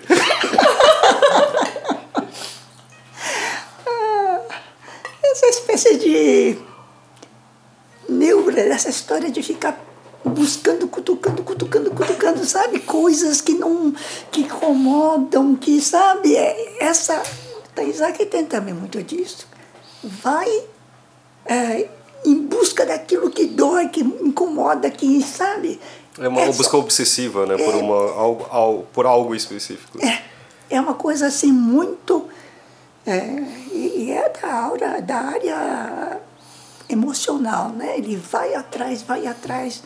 essa 5.22 5.46
espécie 5.46 5.96
de 5.98 6.58
neura, 8.10 8.60
essa 8.60 8.90
história 8.90 9.30
de 9.30 9.42
ficar 9.42 9.78
buscando, 10.24 10.86
cutucando, 10.88 11.42
cutucando, 11.42 11.90
cutucando, 11.90 12.44
sabe? 12.44 12.80
Coisas 12.80 13.40
que 13.40 13.54
não, 13.54 13.94
que 14.30 14.42
incomodam, 14.42 15.56
que, 15.56 15.80
sabe? 15.80 16.36
É, 16.36 16.84
essa, 16.84 17.22
Isaac 17.80 18.24
tem 18.26 18.44
também 18.44 18.74
muito 18.74 19.02
disso. 19.02 19.46
Vai 20.02 20.48
é, 21.46 21.88
em 22.24 22.46
busca 22.46 22.84
daquilo 22.84 23.30
que 23.30 23.46
dói, 23.46 23.88
que 23.88 24.00
incomoda, 24.00 24.90
que, 24.90 25.22
sabe? 25.22 25.80
É 26.18 26.28
uma 26.28 26.42
essa, 26.42 26.58
busca 26.58 26.76
obsessiva, 26.76 27.46
né? 27.46 27.54
É, 27.54 27.64
por, 27.64 27.74
uma, 27.74 28.12
algo, 28.12 28.46
algo, 28.50 28.86
por 28.92 29.06
algo 29.06 29.34
específico. 29.34 29.98
É, 30.04 30.22
é 30.68 30.80
uma 30.80 30.94
coisa 30.94 31.28
assim 31.28 31.52
muito 31.52 32.28
é, 33.06 33.42
e 33.72 34.10
é 34.10 34.28
da, 34.28 34.52
aura, 34.52 35.00
da 35.00 35.16
área 35.16 36.09
emocional, 36.90 37.70
né? 37.70 37.98
Ele 37.98 38.16
vai 38.16 38.54
atrás, 38.54 39.02
vai 39.02 39.26
atrás. 39.26 39.82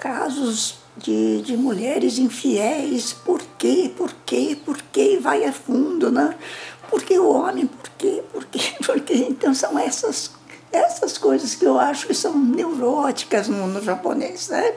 Casos 0.00 0.78
de, 0.96 1.42
de 1.42 1.56
mulheres 1.56 2.18
infiéis, 2.18 3.12
por 3.12 3.42
quê, 3.58 3.92
por 3.96 4.12
quê, 4.24 4.56
por 4.64 4.80
quê, 4.92 5.18
vai 5.20 5.44
a 5.44 5.52
fundo, 5.52 6.10
né? 6.10 6.36
Porque 6.90 7.18
o 7.18 7.28
homem, 7.28 7.66
por 7.66 7.90
quê, 7.98 8.22
por 8.32 8.44
quê, 8.46 8.60
por 8.84 9.00
quê? 9.00 9.26
Então 9.28 9.54
são 9.54 9.78
essas, 9.78 10.30
essas 10.70 11.18
coisas 11.18 11.54
que 11.54 11.64
eu 11.64 11.78
acho 11.78 12.06
que 12.06 12.14
são 12.14 12.36
neuróticas 12.38 13.48
no, 13.48 13.66
no 13.66 13.82
japonês, 13.82 14.48
né? 14.48 14.74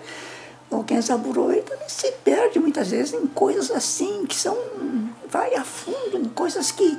O 0.70 0.84
Kenzaburo 0.84 1.44
também 1.64 1.88
se 1.88 2.12
perde 2.24 2.60
muitas 2.60 2.92
vezes 2.92 3.14
em 3.14 3.26
coisas 3.28 3.72
assim, 3.72 4.26
que 4.26 4.36
são, 4.36 4.58
vai 5.30 5.56
a 5.56 5.64
fundo, 5.64 6.18
em 6.18 6.26
coisas 6.26 6.72
que 6.72 6.98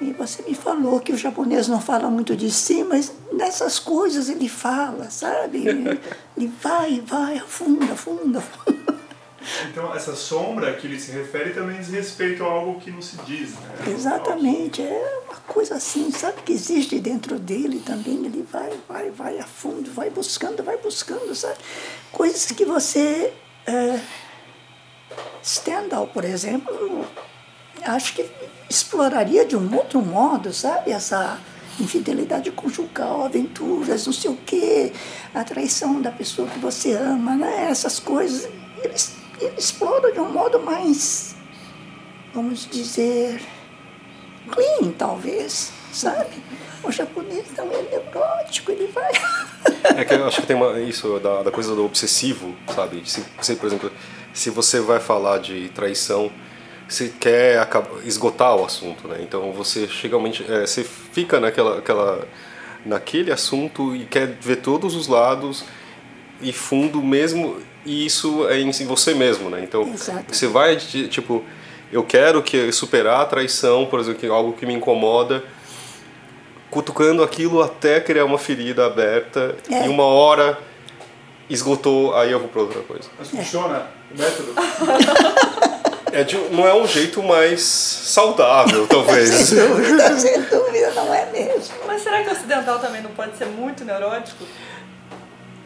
e 0.00 0.12
você 0.12 0.42
me 0.42 0.54
falou 0.54 0.98
que 1.00 1.12
o 1.12 1.16
japonês 1.16 1.68
não 1.68 1.80
fala 1.80 2.08
muito 2.08 2.34
de 2.34 2.50
si, 2.50 2.82
mas 2.82 3.12
nessas 3.32 3.78
coisas 3.78 4.28
ele 4.28 4.48
fala, 4.48 5.10
sabe? 5.10 5.64
Ele 6.36 6.50
vai, 6.62 7.02
vai, 7.04 7.36
afunda, 7.36 7.92
afunda, 7.92 8.38
afunda. 8.38 8.98
Então, 9.68 9.94
essa 9.94 10.14
sombra 10.14 10.72
que 10.74 10.86
ele 10.86 10.98
se 10.98 11.12
refere 11.12 11.50
também 11.52 11.78
diz 11.78 11.88
respeito 11.88 12.42
a 12.42 12.46
algo 12.46 12.80
que 12.80 12.90
não 12.90 13.02
se 13.02 13.16
diz, 13.26 13.50
né? 13.52 13.68
Exatamente, 13.88 14.80
é 14.80 15.22
uma 15.28 15.36
coisa 15.46 15.74
assim, 15.74 16.10
sabe? 16.10 16.40
Que 16.42 16.52
existe 16.52 16.98
dentro 16.98 17.38
dele 17.38 17.82
também. 17.84 18.24
Ele 18.24 18.46
vai, 18.50 18.72
vai, 18.88 19.10
vai 19.10 19.38
a 19.38 19.44
fundo, 19.44 19.90
vai 19.92 20.08
buscando, 20.08 20.62
vai 20.62 20.78
buscando, 20.78 21.34
sabe? 21.34 21.58
Coisas 22.12 22.46
que 22.52 22.64
você. 22.64 23.32
É, 23.66 24.00
Stendhal, 25.42 26.06
por 26.06 26.24
exemplo, 26.24 27.06
acho 27.84 28.14
que 28.14 28.26
exploraria 28.68 29.44
de 29.44 29.56
um 29.56 29.74
outro 29.76 30.00
modo, 30.00 30.52
sabe? 30.52 30.92
Essa 30.92 31.38
infidelidade 31.78 32.50
conjugal, 32.50 33.24
aventuras, 33.24 34.06
não 34.06 34.12
sei 34.12 34.30
o 34.30 34.36
quê, 34.36 34.92
a 35.34 35.42
traição 35.42 36.00
da 36.00 36.10
pessoa 36.10 36.46
que 36.48 36.58
você 36.58 36.92
ama, 36.92 37.34
né? 37.34 37.68
Essas 37.70 37.98
coisas. 37.98 38.48
Eles, 38.82 39.14
eles 39.40 39.74
de 40.12 40.20
um 40.20 40.30
modo 40.30 40.60
mais, 40.60 41.34
vamos 42.34 42.68
dizer, 42.70 43.40
clean, 44.50 44.92
talvez. 44.96 45.72
sabe? 45.92 46.42
O 46.82 46.90
japonês 46.90 47.44
não 47.56 47.70
é 47.72 47.82
neurótico, 47.82 48.72
ele 48.72 48.86
vai. 48.88 49.10
É 49.96 50.04
que 50.04 50.14
eu 50.14 50.26
acho 50.26 50.40
que 50.40 50.46
tem 50.46 50.56
uma, 50.56 50.78
isso 50.80 51.18
da, 51.20 51.42
da 51.42 51.50
coisa 51.50 51.74
do 51.74 51.84
obsessivo, 51.84 52.54
sabe? 52.74 53.02
Se 53.04 53.24
você, 53.38 53.54
por 53.54 53.66
exemplo, 53.66 53.92
se 54.32 54.50
você 54.50 54.80
vai 54.80 55.00
falar 55.00 55.38
de 55.38 55.68
traição, 55.70 56.30
você 56.90 57.12
quer 57.20 57.68
esgotar 58.04 58.56
o 58.56 58.64
assunto, 58.64 59.06
né? 59.06 59.18
Então 59.20 59.52
você 59.52 59.86
chega 59.86 60.16
é, 60.48 60.66
você 60.66 60.82
fica 60.84 61.38
naquela, 61.38 61.78
aquela, 61.78 62.26
naquele 62.84 63.32
assunto 63.32 63.94
e 63.94 64.04
quer 64.04 64.26
ver 64.40 64.56
todos 64.56 64.96
os 64.96 65.06
lados 65.06 65.64
e 66.42 66.52
fundo 66.52 67.00
mesmo, 67.00 67.58
e 67.86 68.04
isso 68.04 68.48
é 68.48 68.58
em 68.58 68.70
você 68.86 69.14
mesmo, 69.14 69.48
né? 69.48 69.62
Então 69.62 69.82
Exato. 69.82 70.34
você 70.34 70.48
vai 70.48 70.76
tipo, 70.76 71.44
eu 71.92 72.02
quero 72.02 72.42
que 72.42 72.72
superar 72.72 73.20
a 73.20 73.24
traição, 73.24 73.86
por 73.86 74.00
exemplo, 74.00 74.18
que 74.18 74.26
é 74.26 74.30
algo 74.30 74.52
que 74.52 74.66
me 74.66 74.74
incomoda 74.74 75.44
cutucando 76.70 77.22
aquilo 77.22 77.62
até 77.62 78.00
criar 78.00 78.24
uma 78.24 78.38
ferida 78.38 78.86
aberta 78.86 79.56
é. 79.68 79.86
e 79.86 79.88
uma 79.88 80.04
hora 80.04 80.58
esgotou, 81.48 82.14
aí 82.14 82.30
eu 82.30 82.38
vou 82.38 82.48
para 82.48 82.62
outra 82.62 82.80
coisa. 82.82 83.08
Mas 83.18 83.28
funciona 83.28 83.88
o 84.12 84.18
método? 84.18 84.54
É 86.12 86.24
de, 86.24 86.36
não 86.50 86.66
é 86.66 86.74
um 86.74 86.86
jeito 86.86 87.22
mais 87.22 87.62
saudável, 87.62 88.86
talvez. 88.86 89.30
sem 89.48 89.68
dúvida, 89.68 90.18
sem 90.18 90.42
dúvida, 90.42 90.90
não 90.94 91.14
é 91.14 91.30
mesmo. 91.30 91.74
Mas 91.86 92.02
será 92.02 92.22
que 92.22 92.28
o 92.28 92.32
ocidental 92.32 92.78
também 92.78 93.02
não 93.02 93.10
pode 93.10 93.36
ser 93.36 93.46
muito 93.46 93.84
neurótico? 93.84 94.44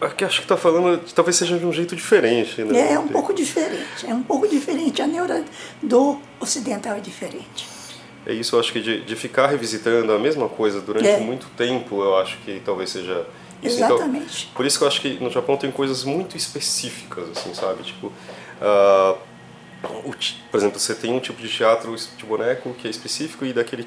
Aqui 0.01 0.25
acho 0.25 0.39
que 0.39 0.45
está 0.45 0.57
falando, 0.57 1.01
talvez 1.15 1.37
seja 1.37 1.57
de 1.57 1.65
um 1.65 1.73
jeito 1.73 1.97
diferente, 1.97 2.63
né? 2.63 2.91
É, 2.91 2.93
é 2.95 2.99
um 2.99 3.09
pouco 3.09 3.33
diferente, 3.33 4.07
é 4.07 4.13
um 4.13 4.23
pouco 4.23 4.47
diferente. 4.47 5.01
A 5.01 5.07
neura 5.07 5.45
do 5.83 6.21
ocidental 6.41 6.97
é 6.97 7.01
diferente. 7.01 7.67
É 8.27 8.33
isso, 8.33 8.57
eu 8.57 8.61
acho 8.61 8.73
que 8.73 8.81
de, 8.81 9.03
de 9.03 9.17
ficar 9.17 9.47
revisitando 9.47 10.13
a 10.13 10.19
mesma 10.19 10.49
coisa 10.49 10.81
durante 10.81 11.09
é. 11.09 11.19
muito 11.19 11.47
tempo, 11.57 12.03
eu 12.03 12.17
acho 12.17 12.39
que 12.39 12.61
talvez 12.65 12.91
seja 12.91 13.27
isso. 13.63 13.77
Então, 13.77 13.97
Exatamente. 13.97 14.43
Então, 14.45 14.55
por 14.55 14.67
isso 14.67 14.79
que 14.79 14.85
eu 14.85 14.89
acho 14.89 15.01
que 15.01 15.23
no 15.23 15.31
Japão 15.31 15.57
tem 15.57 15.71
coisas 15.71 16.05
muito 16.05 16.37
específicas, 16.37 17.25
assim, 17.31 17.55
sabe? 17.55 17.83
Tipo, 17.83 18.09
uh, 18.09 19.19
por 20.51 20.57
exemplo, 20.57 20.79
você 20.79 20.95
tem 20.95 21.13
um 21.13 21.21
tipo 21.21 21.41
de 21.41 21.49
teatro 21.49 21.95
de 21.95 22.25
boneco 22.25 22.75
que 22.75 22.87
é 22.87 22.91
específico 22.91 23.45
e 23.45 23.53
daquele 23.53 23.87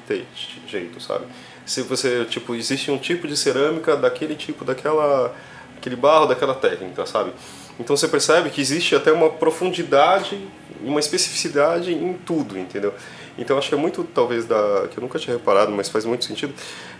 jeito, 0.66 1.00
sabe? 1.00 1.26
Se 1.66 1.82
você, 1.82 2.24
tipo, 2.24 2.54
existe 2.54 2.90
um 2.90 2.98
tipo 2.98 3.26
de 3.26 3.36
cerâmica 3.36 3.96
daquele 3.96 4.34
tipo, 4.34 4.64
daquela, 4.64 5.34
aquele 5.76 5.96
barro, 5.96 6.26
daquela 6.26 6.54
técnica, 6.54 7.06
sabe? 7.06 7.32
Então 7.78 7.96
você 7.96 8.08
percebe 8.08 8.50
que 8.50 8.60
existe 8.60 8.94
até 8.94 9.12
uma 9.12 9.30
profundidade, 9.30 10.38
uma 10.82 11.00
especificidade 11.00 11.92
em 11.92 12.14
tudo, 12.14 12.58
entendeu? 12.58 12.92
Então 13.38 13.56
acho 13.56 13.68
que 13.68 13.74
é 13.74 13.78
muito, 13.78 14.02
talvez, 14.02 14.46
da 14.46 14.88
que 14.90 14.98
eu 14.98 15.02
nunca 15.02 15.18
tinha 15.18 15.36
reparado, 15.36 15.70
mas 15.70 15.88
faz 15.88 16.04
muito 16.04 16.24
sentido, 16.24 16.52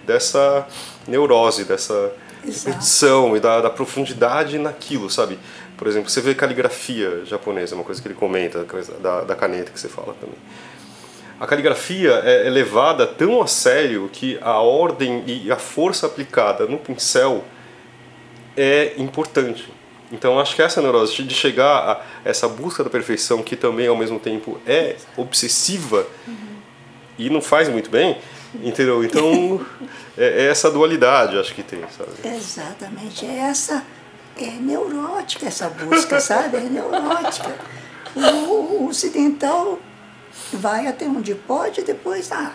dessa 0.06 0.66
neurose, 1.06 1.64
dessa 1.64 2.12
repetição 2.44 3.36
e 3.36 3.40
da, 3.40 3.60
da, 3.60 3.70
profundidade 3.70 4.56
naquilo, 4.58 5.10
sabe? 5.10 5.38
Por 5.78 5.86
exemplo, 5.86 6.10
você 6.10 6.20
vê 6.20 6.34
caligrafia 6.34 7.24
japonesa, 7.24 7.76
uma 7.76 7.84
coisa 7.84 8.02
que 8.02 8.08
ele 8.08 8.14
comenta, 8.14 8.66
da, 9.00 9.22
da 9.22 9.34
caneta 9.36 9.70
que 9.70 9.78
você 9.78 9.88
fala 9.88 10.12
também. 10.20 10.36
A 11.40 11.46
caligrafia 11.46 12.20
é, 12.24 12.48
é 12.48 12.50
levada 12.50 13.06
tão 13.06 13.40
a 13.40 13.46
sério 13.46 14.10
que 14.12 14.36
a 14.42 14.58
ordem 14.60 15.22
e 15.24 15.52
a 15.52 15.56
força 15.56 16.06
aplicada 16.06 16.66
no 16.66 16.78
pincel 16.78 17.44
é 18.56 18.94
importante. 18.98 19.72
Então 20.10 20.40
acho 20.40 20.56
que 20.56 20.62
essa 20.62 20.82
neurose 20.82 21.22
de 21.22 21.34
chegar 21.34 21.78
a 21.78 22.02
essa 22.24 22.48
busca 22.48 22.82
da 22.82 22.90
perfeição 22.90 23.40
que 23.40 23.54
também 23.54 23.86
ao 23.86 23.96
mesmo 23.96 24.18
tempo 24.18 24.60
é 24.66 24.96
obsessiva 25.16 26.04
uhum. 26.26 26.34
e 27.16 27.30
não 27.30 27.40
faz 27.40 27.68
muito 27.68 27.88
bem, 27.88 28.18
entendeu? 28.64 29.04
Então 29.04 29.64
é, 30.18 30.46
é, 30.46 30.46
essa 30.46 30.70
dualidade 30.72 31.38
acho 31.38 31.54
que 31.54 31.62
tem, 31.62 31.82
sabe? 31.96 32.10
Exatamente, 32.36 33.24
é 33.24 33.38
essa 33.38 33.84
é 34.44 34.50
neurótica 34.52 35.46
essa 35.46 35.68
busca, 35.68 36.20
sabe? 36.20 36.56
É 36.56 36.60
neurótica. 36.60 37.54
O, 38.14 38.20
o 38.20 38.88
ocidental 38.88 39.78
vai 40.52 40.86
até 40.86 41.06
onde 41.06 41.34
pode, 41.34 41.82
depois 41.82 42.32
ah, 42.32 42.54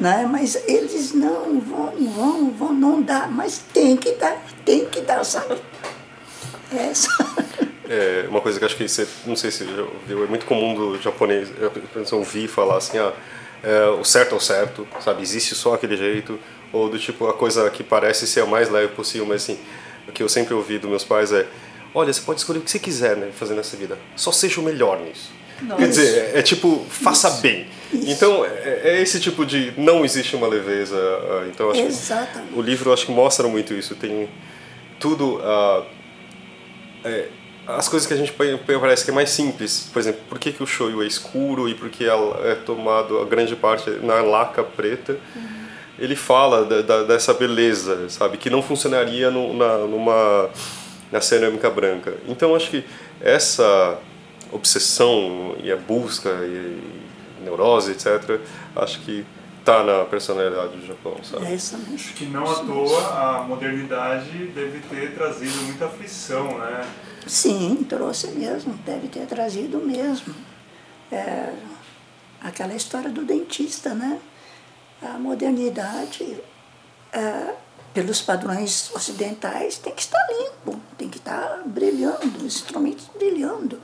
né? 0.00 0.28
Mas 0.30 0.56
eles 0.66 1.12
não 1.12 1.60
vão, 1.60 1.92
vão, 2.12 2.50
vão, 2.50 2.72
não 2.72 3.02
dar, 3.02 3.30
mas 3.30 3.58
tem 3.72 3.96
que 3.96 4.12
dar, 4.12 4.42
tem 4.64 4.86
que 4.86 5.00
dar, 5.00 5.24
sabe? 5.24 5.60
essa. 6.76 7.08
É, 7.88 8.24
uma 8.28 8.40
coisa 8.40 8.58
que 8.58 8.64
acho 8.64 8.76
que 8.76 8.88
você, 8.88 9.06
não 9.26 9.36
sei 9.36 9.50
se 9.50 9.64
já 9.64 9.86
viu, 10.06 10.24
é 10.24 10.26
muito 10.26 10.46
comum 10.46 10.74
do 10.74 11.00
japonês, 11.00 11.50
eu 11.60 11.70
ouvir 12.18 12.48
falar 12.48 12.78
assim, 12.78 12.98
ah, 12.98 13.12
é, 13.62 13.86
o 13.88 14.04
certo 14.04 14.34
é 14.34 14.38
o 14.38 14.40
certo, 14.40 14.88
sabe, 15.00 15.22
existe 15.22 15.54
só 15.54 15.74
aquele 15.74 15.96
jeito, 15.96 16.38
ou 16.72 16.88
do 16.88 16.98
tipo, 16.98 17.28
a 17.28 17.34
coisa 17.34 17.68
que 17.70 17.82
parece 17.82 18.26
ser 18.26 18.40
a 18.40 18.46
mais 18.46 18.70
leve 18.70 18.94
possível, 18.94 19.26
mas 19.26 19.42
assim, 19.42 19.58
o 20.08 20.12
que 20.12 20.22
eu 20.22 20.28
sempre 20.28 20.54
ouvi 20.54 20.78
dos 20.78 20.88
meus 20.88 21.04
pais 21.04 21.32
é, 21.32 21.46
olha, 21.94 22.12
você 22.12 22.20
pode 22.20 22.40
escolher 22.40 22.58
o 22.58 22.62
que 22.62 22.70
você 22.70 22.78
quiser 22.78 23.16
né, 23.16 23.30
fazer 23.32 23.54
nessa 23.54 23.76
vida, 23.76 23.98
só 24.16 24.32
seja 24.32 24.60
o 24.60 24.64
melhor 24.64 25.00
nisso. 25.00 25.30
Nossa. 25.62 25.80
Quer 25.80 25.88
dizer, 25.88 26.18
é, 26.34 26.38
é 26.38 26.42
tipo, 26.42 26.84
faça 26.88 27.28
Isso. 27.28 27.40
bem. 27.40 27.66
Isso. 27.92 28.10
Então, 28.10 28.44
é, 28.44 28.80
é, 28.84 29.02
esse 29.02 29.20
tipo 29.20 29.46
de 29.46 29.72
não 29.76 30.04
existe 30.04 30.34
uma 30.34 30.48
leveza. 30.48 30.96
Ah, 30.96 31.46
então, 31.48 31.70
acho 31.70 31.80
Exatamente. 31.80 32.52
que 32.52 32.58
o 32.58 32.62
livro 32.62 32.92
acho 32.92 33.06
que 33.06 33.12
mostra 33.12 33.46
muito 33.46 33.72
isso. 33.72 33.94
Tem 33.94 34.28
tudo. 34.98 35.36
Uh, 35.36 35.84
é, 37.04 37.28
as 37.66 37.88
coisas 37.88 38.06
que 38.06 38.12
a 38.12 38.16
gente 38.16 38.32
parece 38.32 39.04
que 39.04 39.10
é 39.10 39.14
mais 39.14 39.30
simples. 39.30 39.88
Por 39.92 39.98
exemplo, 40.00 40.20
por 40.28 40.38
que, 40.38 40.52
que 40.52 40.62
o 40.62 40.66
shoyu 40.66 41.02
é 41.02 41.06
escuro 41.06 41.68
e 41.68 41.74
por 41.74 41.88
que 41.88 42.04
é 42.04 42.54
tomado 42.66 43.20
a 43.20 43.24
grande 43.24 43.54
parte 43.56 43.90
na 44.02 44.20
laca 44.20 44.62
preta. 44.62 45.18
Uhum. 45.34 45.53
Ele 45.98 46.16
fala 46.16 46.64
da, 46.64 46.82
da, 46.82 47.02
dessa 47.04 47.32
beleza, 47.32 48.08
sabe? 48.08 48.36
Que 48.36 48.50
não 48.50 48.62
funcionaria 48.62 49.30
no, 49.30 49.54
na, 49.54 49.78
numa, 49.78 50.50
na 51.10 51.20
cerâmica 51.20 51.70
branca. 51.70 52.14
Então, 52.26 52.54
acho 52.54 52.70
que 52.70 52.84
essa 53.20 53.98
obsessão 54.50 55.56
e 55.62 55.70
a 55.70 55.76
busca 55.76 56.28
e, 56.28 56.80
e 57.40 57.44
neurose, 57.44 57.92
etc., 57.92 58.40
acho 58.74 59.00
que 59.00 59.24
está 59.64 59.82
na 59.82 60.04
personalidade 60.04 60.76
do 60.76 60.86
Japão, 60.86 61.16
sabe? 61.24 61.46
É 61.46 61.54
isso 61.54 61.78
mesmo. 61.78 62.12
Que 62.14 62.26
não 62.26 62.44
à 62.44 62.54
toa 62.56 63.38
a 63.38 63.42
modernidade 63.44 64.46
deve 64.48 64.80
ter 64.80 65.14
trazido 65.14 65.56
muita 65.62 65.86
aflição, 65.86 66.58
né? 66.58 66.86
Sim, 67.26 67.86
trouxe 67.88 68.28
mesmo, 68.32 68.74
deve 68.84 69.08
ter 69.08 69.26
trazido 69.26 69.78
mesmo. 69.78 70.34
É, 71.10 71.54
aquela 72.42 72.74
história 72.74 73.08
do 73.08 73.24
dentista, 73.24 73.94
né? 73.94 74.20
A 75.04 75.18
modernidade, 75.18 76.42
é, 77.12 77.54
pelos 77.92 78.22
padrões 78.22 78.90
ocidentais, 78.94 79.76
tem 79.78 79.94
que 79.94 80.00
estar 80.00 80.26
limpo, 80.28 80.80
tem 80.96 81.08
que 81.08 81.18
estar 81.18 81.62
brilhando, 81.66 82.38
os 82.38 82.56
instrumentos 82.56 83.08
brilhando. 83.14 83.80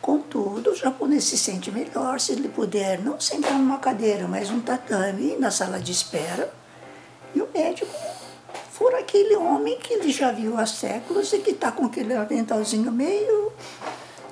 Contudo, 0.00 0.70
o 0.70 0.76
japonês 0.76 1.24
se 1.24 1.36
sente 1.36 1.70
melhor 1.72 2.20
se 2.20 2.32
ele 2.32 2.48
puder 2.48 3.02
não 3.02 3.18
sentar 3.18 3.54
numa 3.54 3.78
cadeira, 3.78 4.28
mas 4.28 4.48
um 4.50 4.60
tatame 4.60 5.36
na 5.36 5.50
sala 5.50 5.80
de 5.80 5.90
espera. 5.90 6.52
E 7.34 7.42
o 7.42 7.48
médico 7.52 7.92
for 8.70 8.94
aquele 8.94 9.34
homem 9.36 9.78
que 9.78 9.94
ele 9.94 10.12
já 10.12 10.30
viu 10.30 10.56
há 10.56 10.64
séculos 10.64 11.32
e 11.32 11.38
que 11.38 11.50
está 11.50 11.72
com 11.72 11.86
aquele 11.86 12.14
aventalzinho 12.14 12.92
meio, 12.92 13.52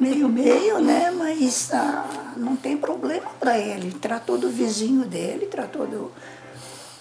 meio, 0.00 0.28
meio, 0.28 0.80
né? 0.80 1.10
Mas 1.10 1.70
ah, 1.72 2.32
não 2.36 2.56
tem 2.56 2.76
problema 2.76 3.30
para 3.38 3.58
ele. 3.58 3.92
Tratou 3.92 4.38
do 4.38 4.48
vizinho 4.48 5.04
dele, 5.04 5.46
tratou 5.46 5.86
do. 5.86 6.12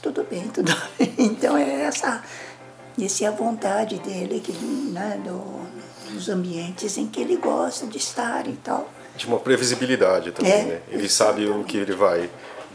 Tudo 0.01 0.25
bem, 0.29 0.47
tudo 0.49 0.71
bem. 0.97 1.13
Então 1.17 1.57
é 1.57 1.83
essa, 1.83 2.23
essa 3.01 3.25
é 3.25 3.27
a 3.27 3.31
vontade 3.31 3.99
dele, 3.99 4.41
que, 4.41 4.51
né, 4.51 5.19
do, 5.23 6.13
nos 6.13 6.29
ambientes 6.29 6.97
em 6.97 7.07
que 7.07 7.21
ele 7.21 7.37
gosta 7.37 7.87
de 7.87 7.97
estar 7.97 8.47
e 8.47 8.53
tal. 8.53 8.89
De 9.15 9.27
uma 9.27 9.39
previsibilidade 9.39 10.31
também, 10.31 10.51
é, 10.51 10.63
né? 10.63 10.81
Ele 10.89 11.07
sabe 11.07 11.45
o 11.45 11.63
que 11.63 11.77
ele 11.77 11.93
vai. 11.93 12.29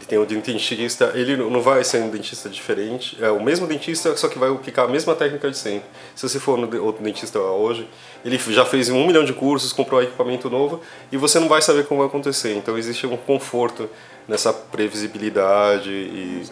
Tem 0.07 0.17
um 0.17 0.25
dentista, 0.25 1.11
ele 1.15 1.37
não 1.37 1.61
vai 1.61 1.83
ser 1.83 2.01
um 2.01 2.09
dentista 2.09 2.49
diferente, 2.49 3.17
é 3.23 3.29
o 3.29 3.41
mesmo 3.41 3.67
dentista, 3.67 4.15
só 4.17 4.27
que 4.27 4.39
vai 4.39 4.49
aplicar 4.49 4.83
a 4.83 4.87
mesma 4.87 5.15
técnica 5.15 5.49
de 5.51 5.57
sempre. 5.57 5.87
Se 6.15 6.27
você 6.27 6.39
for 6.39 6.57
no 6.57 6.83
outro 6.83 7.03
dentista 7.03 7.39
hoje, 7.39 7.87
ele 8.25 8.37
já 8.37 8.65
fez 8.65 8.89
um 8.89 9.05
milhão 9.05 9.23
de 9.23 9.33
cursos, 9.33 9.71
comprou 9.71 10.01
equipamento 10.01 10.49
novo 10.49 10.81
e 11.11 11.17
você 11.17 11.39
não 11.39 11.47
vai 11.47 11.61
saber 11.61 11.85
como 11.85 11.99
vai 11.99 12.07
acontecer. 12.07 12.55
Então 12.55 12.77
existe 12.77 13.05
um 13.05 13.17
conforto 13.17 13.89
nessa 14.27 14.51
previsibilidade 14.51 15.89
e 15.89 16.43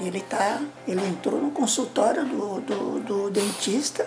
ele 0.00 0.20
tá, 0.20 0.60
ele 0.86 1.04
entrou 1.04 1.40
no 1.40 1.50
consultório 1.50 2.24
do, 2.24 2.60
do, 2.60 3.00
do 3.00 3.30
dentista 3.30 4.06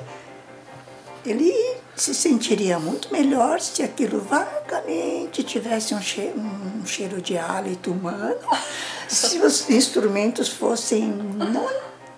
ele 1.26 1.54
se 1.96 2.14
sentiria 2.16 2.80
muito 2.80 3.12
melhor 3.12 3.60
se 3.60 3.84
aquilo 3.84 4.20
vagamente 4.20 5.44
tivesse 5.44 5.94
um 5.94 6.02
cheiro, 6.02 6.40
um 6.40 6.86
cheiro 6.86 7.22
de 7.22 7.38
hálito 7.38 7.92
humano, 7.92 8.40
se 9.08 9.38
os 9.40 9.70
instrumentos 9.70 10.50
fossem 10.50 11.08
não 11.08 11.68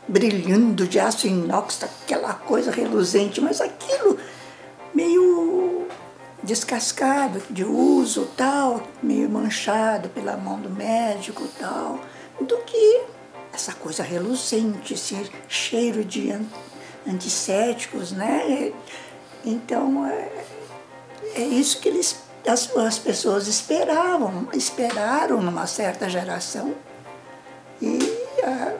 brilhando 0.08 0.88
de 0.88 1.00
aço 1.00 1.28
inox, 1.28 1.82
aquela 1.84 2.34
coisa 2.34 2.72
reluzente, 2.72 3.42
mas 3.42 3.62
aquilo 3.62 4.18
meio 4.94 5.88
descascado 6.44 7.42
de 7.50 7.64
uso 7.64 8.28
tal, 8.36 8.84
meio 9.02 9.30
manchado 9.30 10.10
pela 10.10 10.36
mão 10.36 10.60
do 10.60 10.70
médico 10.70 11.48
tal, 11.60 12.00
do 12.40 12.58
que 12.60 13.02
essa 13.54 13.74
coisa 13.74 14.04
reluzente, 14.04 14.94
esse 14.94 15.30
cheiro 15.48 16.04
de 16.04 16.30
antissépticos, 17.08 18.12
né? 18.12 18.72
Então, 19.46 20.06
é, 20.08 20.46
é 21.36 21.42
isso 21.42 21.80
que 21.80 21.90
eles, 21.90 22.24
as, 22.48 22.76
as 22.78 23.00
pessoas 23.00 23.48
esperavam, 23.48 24.48
esperaram 24.54 25.42
numa 25.42 25.68
certa 25.68 26.10
geração. 26.10 26.74
E 27.82 28.00
ah, 28.44 28.74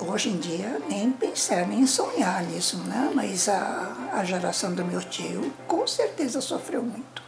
hoje 0.00 0.30
em 0.30 0.38
dia 0.38 0.80
nem 0.88 1.10
pensar, 1.10 1.66
nem 1.66 1.86
sonhar 1.86 2.42
nisso, 2.44 2.78
né? 2.86 3.10
Mas 3.14 3.48
a, 3.48 4.10
a 4.12 4.24
geração 4.24 4.74
do 4.74 4.84
meu 4.84 5.00
tio 5.00 5.52
com 5.66 5.86
certeza 5.86 6.40
sofreu 6.40 6.82
muito. 6.82 7.22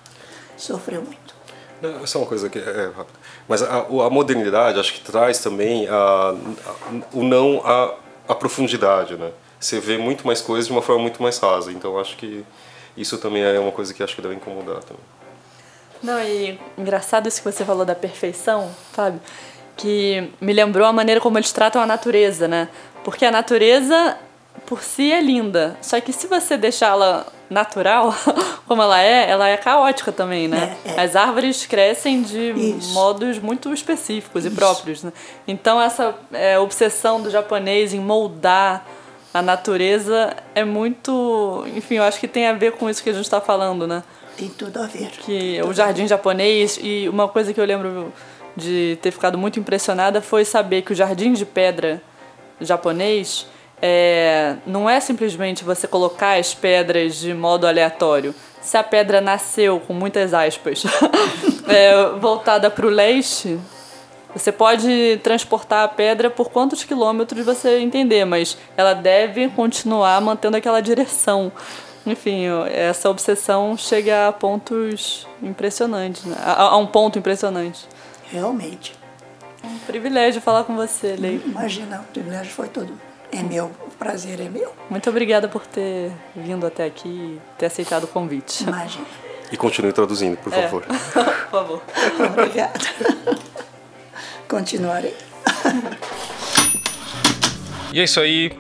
Sofreu 0.57 1.03
muito. 1.03 1.35
Não, 1.83 1.91
é 1.91 2.17
uma 2.19 2.27
coisa 2.27 2.49
que 2.49 2.59
é, 2.59 2.63
é 2.63 2.93
rápido. 2.97 3.19
Mas 3.49 3.61
a, 3.61 3.81
a, 3.81 4.11
modernidade 4.11 4.79
acho 4.79 4.95
que 4.95 5.01
traz 5.01 5.41
também 5.41 5.89
a, 5.89 5.95
a, 5.95 6.35
o 7.13 7.25
não 7.25 7.61
a 8.29 8.35
profundidade, 8.35 9.17
né? 9.17 9.33
Você 9.63 9.79
vê 9.79 9.97
muito 9.97 10.27
mais 10.27 10.41
coisas 10.41 10.67
de 10.67 10.73
uma 10.73 10.83
forma 10.83 11.03
muito 11.03 11.23
mais 11.23 11.39
rasa. 11.39 11.71
Então 11.71 11.97
acho 11.99 12.17
que 12.17 12.45
isso 12.97 13.17
também 13.19 13.43
é 13.43 13.61
uma 13.61 13.71
coisa 13.71 13.95
que 13.95 14.03
acho 14.03 14.17
que 14.17 14.21
deve 14.21 14.35
incomodar 14.35 14.83
também. 14.83 15.03
Não, 16.03 16.21
e 16.21 16.59
engraçado 16.77 17.29
isso 17.29 17.41
que 17.41 17.51
você 17.51 17.65
falou 17.65 17.85
da 17.85 17.95
perfeição, 17.95 18.69
sabe? 18.93 19.21
Que 19.77 20.29
me 20.41 20.53
lembrou 20.53 20.85
a 20.85 20.93
maneira 20.93 21.21
como 21.21 21.39
eles 21.39 21.53
tratam 21.53 21.81
a 21.81 21.87
natureza, 21.87 22.49
né? 22.49 22.69
Porque 23.05 23.25
a 23.25 23.31
natureza 23.31 24.19
por 24.67 24.83
si 24.83 25.13
é 25.13 25.21
linda, 25.21 25.77
só 25.81 26.01
que 26.01 26.13
se 26.13 26.27
você 26.27 26.57
deixá-la 26.57 27.25
natural, 27.49 28.13
como 28.67 28.83
ela 28.83 29.01
é, 29.01 29.31
ela 29.31 29.49
é 29.49 29.57
caótica 29.57 30.11
também, 30.11 30.49
né? 30.49 30.77
É, 30.85 30.91
é. 30.91 31.01
As 31.05 31.15
árvores 31.15 31.67
crescem 31.67 32.21
de 32.21 32.51
Isso. 32.51 32.93
modos 32.95 33.39
muito 33.39 33.73
específicos 33.73 34.45
Isso. 34.45 34.53
e 34.53 34.57
próprios, 34.57 35.05
né? 35.05 35.13
Então 35.47 35.81
essa 35.81 36.17
é, 36.33 36.59
obsessão 36.59 37.23
do 37.23 37.31
japonês 37.31 37.95
em 37.95 38.01
moldar 38.01 38.85
a 39.33 39.41
natureza 39.41 40.37
é 40.55 40.65
muito. 40.65 41.65
Enfim, 41.75 41.97
eu 41.97 42.05
acho 42.05 42.21
que 42.21 42.29
tem 42.29 42.47
a 42.47 42.53
ver 42.53 42.73
com 42.73 42.89
isso 42.89 43.03
que 43.03 43.11
a 43.11 43.13
gente 43.13 43.25
está 43.25 43.41
falando, 43.41 43.87
né? 43.87 44.03
Tem 44.37 44.49
tudo 44.49 44.79
a 44.79 44.87
ver. 44.87 45.11
Que 45.11 45.61
o 45.63 45.73
jardim 45.73 46.07
japonês, 46.07 46.79
e 46.83 47.09
uma 47.09 47.29
coisa 47.29 47.53
que 47.53 47.61
eu 47.61 47.65
lembro 47.65 48.13
de 48.57 48.99
ter 49.01 49.11
ficado 49.11 49.39
muito 49.39 49.59
impressionada 49.59 50.21
foi 50.21 50.45
saber 50.45 50.83
que 50.83 50.93
o 50.93 50.95
jardim 50.95 51.33
de 51.33 51.47
pedra 51.47 52.03
japonês 52.61 53.47
é, 53.81 54.57
não 54.67 54.89
é 54.89 55.01
simplesmente 55.01 55.65
você 55.65 55.89
colocar 55.89 56.39
as 56.39 56.55
pedras 56.55 57.17
de 57.17 57.35
modo 57.35 57.67
aleatório. 57.67 58.35
Se 58.61 58.77
a 58.77 58.83
pedra 58.85 59.21
nasceu, 59.21 59.81
com 59.81 59.93
muitas 59.93 60.33
aspas, 60.33 60.85
é, 61.67 62.11
voltada 62.21 62.71
para 62.71 62.87
o 62.87 62.91
leste, 62.91 63.59
você 64.35 64.51
pode 64.51 65.21
transportar 65.23 65.85
a 65.85 65.89
pedra 65.89 66.31
por 66.31 66.51
quantos 66.51 66.85
quilômetros 66.85 67.45
você 67.45 67.79
entender, 67.79 68.25
mas 68.25 68.57
ela 68.77 68.95
deve 68.95 69.49
continuar 69.49 70.21
mantendo 70.21 70.57
aquela 70.57 70.81
direção. 70.81 71.53
Enfim, 72.07 72.47
essa 72.71 73.09
obsessão 73.09 73.77
chega 73.77 74.29
a 74.29 74.33
pontos 74.33 75.27
impressionantes, 75.43 76.25
né? 76.25 76.37
a, 76.41 76.63
a, 76.63 76.77
um 76.77 76.87
ponto 76.87 77.19
impressionante. 77.19 77.87
Realmente. 78.31 78.95
É 79.63 79.67
um 79.67 79.79
privilégio 79.81 80.41
falar 80.41 80.65
com 80.65 80.75
você, 80.75 81.15
Lei. 81.17 81.41
Imagina, 81.45 82.01
o 82.01 82.13
privilégio 82.13 82.53
foi 82.53 82.69
todo. 82.69 82.93
É 83.31 83.43
meu, 83.43 83.71
o 83.87 83.91
prazer 83.91 84.41
é 84.41 84.49
meu. 84.49 84.73
Muito 84.91 85.09
obrigada 85.09 85.47
por 85.47 85.65
ter 85.67 86.11
vindo 86.35 86.67
até 86.67 86.85
aqui 86.85 87.09
e 87.09 87.41
ter 87.57 87.67
aceitado 87.67 88.05
o 88.05 88.09
convite. 88.09 88.65
Imagina. 88.65 89.07
E 89.51 89.57
continue 89.57 89.93
traduzindo, 89.93 90.37
por 90.39 90.53
é. 90.53 90.63
favor. 90.63 90.83
por 91.13 91.51
favor. 91.51 91.83
Obrigada 92.31 92.81
continuarei. 94.53 95.15
e 97.91 98.01
é 98.01 98.05
isso 98.05 98.21
aí. 98.21 98.53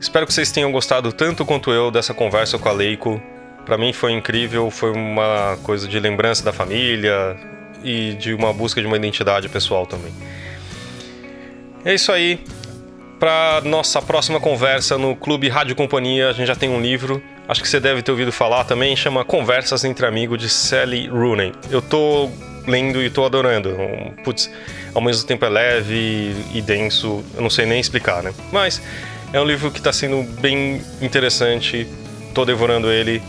Espero 0.00 0.24
que 0.24 0.32
vocês 0.32 0.52
tenham 0.52 0.70
gostado 0.70 1.12
tanto 1.12 1.44
quanto 1.44 1.72
eu 1.72 1.90
dessa 1.90 2.14
conversa 2.14 2.56
com 2.56 2.68
a 2.68 2.72
Leiko. 2.72 3.20
Para 3.66 3.76
mim 3.76 3.92
foi 3.92 4.12
incrível, 4.12 4.70
foi 4.70 4.92
uma 4.92 5.58
coisa 5.64 5.88
de 5.88 5.98
lembrança 5.98 6.44
da 6.44 6.52
família 6.52 7.36
e 7.82 8.14
de 8.14 8.32
uma 8.32 8.52
busca 8.52 8.80
de 8.80 8.86
uma 8.86 8.96
identidade 8.96 9.48
pessoal 9.48 9.86
também. 9.86 10.14
É 11.84 11.92
isso 11.92 12.12
aí. 12.12 12.38
Para 13.18 13.60
nossa 13.64 14.00
próxima 14.00 14.40
conversa 14.40 14.96
no 14.96 15.14
Clube 15.14 15.48
Rádio 15.48 15.74
Companhia, 15.74 16.28
a 16.30 16.32
gente 16.32 16.46
já 16.46 16.56
tem 16.56 16.70
um 16.70 16.80
livro. 16.80 17.22
Acho 17.46 17.60
que 17.60 17.68
você 17.68 17.80
deve 17.80 18.02
ter 18.02 18.12
ouvido 18.12 18.32
falar 18.32 18.64
também, 18.64 18.96
chama 18.96 19.24
Conversas 19.24 19.84
entre 19.84 20.06
Amigos 20.06 20.38
de 20.38 20.48
Sally 20.48 21.08
Rooney. 21.08 21.52
Eu 21.70 21.82
tô 21.82 22.30
lendo 22.66 23.02
e 23.02 23.10
tô 23.10 23.24
adorando. 23.24 23.76
Putz, 24.24 24.50
ao 24.94 25.00
mesmo 25.00 25.26
tempo 25.26 25.44
é 25.44 25.48
leve 25.48 26.34
e 26.52 26.60
denso, 26.60 27.24
eu 27.34 27.42
não 27.42 27.50
sei 27.50 27.66
nem 27.66 27.80
explicar, 27.80 28.22
né? 28.22 28.32
Mas 28.52 28.80
é 29.32 29.40
um 29.40 29.44
livro 29.44 29.70
que 29.70 29.78
está 29.78 29.92
sendo 29.92 30.22
bem 30.40 30.82
interessante, 31.00 31.86
tô 32.34 32.44
devorando 32.44 32.90
ele. 32.90 33.22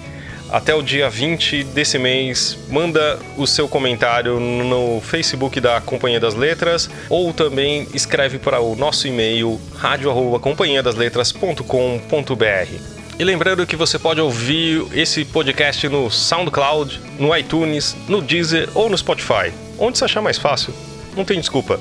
Até 0.49 0.73
o 0.75 0.81
dia 0.81 1.09
20 1.09 1.63
desse 1.65 1.97
mês, 1.97 2.57
manda 2.69 3.17
o 3.37 3.47
seu 3.47 3.69
comentário 3.69 4.37
no 4.37 4.99
Facebook 4.99 5.61
da 5.61 5.79
Companhia 5.79 6.19
das 6.19 6.35
Letras 6.35 6.89
ou 7.07 7.31
também 7.31 7.87
escreve 7.93 8.37
para 8.37 8.59
o 8.59 8.75
nosso 8.75 9.07
e-mail 9.07 9.57
radio@companhiadasletras.com.br. 9.77 12.75
E 13.17 13.23
lembrando 13.23 13.65
que 13.65 13.77
você 13.77 13.97
pode 13.97 14.19
ouvir 14.19 14.85
esse 14.93 15.23
podcast 15.23 15.87
no 15.87 16.11
SoundCloud, 16.11 16.99
no 17.17 17.33
iTunes, 17.37 17.95
no 18.09 18.21
Deezer 18.21 18.67
ou 18.73 18.89
no 18.89 18.97
Spotify, 18.97 19.53
onde 19.79 19.97
você 19.97 20.03
achar 20.05 20.21
mais 20.21 20.37
fácil 20.37 20.73
não 21.15 21.25
tem 21.25 21.39
desculpa. 21.39 21.79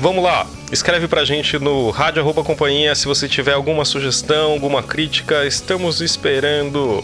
Vamos 0.00 0.22
lá, 0.22 0.46
escreve 0.70 1.08
pra 1.08 1.24
gente 1.24 1.58
no 1.58 1.90
Rádio 1.90 2.22
Arroba 2.22 2.44
Companhia 2.44 2.94
se 2.94 3.06
você 3.06 3.28
tiver 3.28 3.52
alguma 3.52 3.84
sugestão, 3.84 4.52
alguma 4.52 4.82
crítica, 4.82 5.44
estamos 5.44 6.00
esperando. 6.00 7.02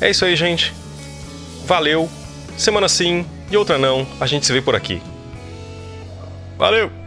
É 0.00 0.10
isso 0.10 0.24
aí, 0.24 0.36
gente. 0.36 0.74
Valeu. 1.66 2.08
Semana 2.56 2.88
sim 2.88 3.24
e 3.50 3.56
outra 3.56 3.78
não, 3.78 4.06
a 4.20 4.26
gente 4.26 4.46
se 4.46 4.52
vê 4.52 4.60
por 4.60 4.74
aqui. 4.74 5.00
Valeu! 6.58 7.05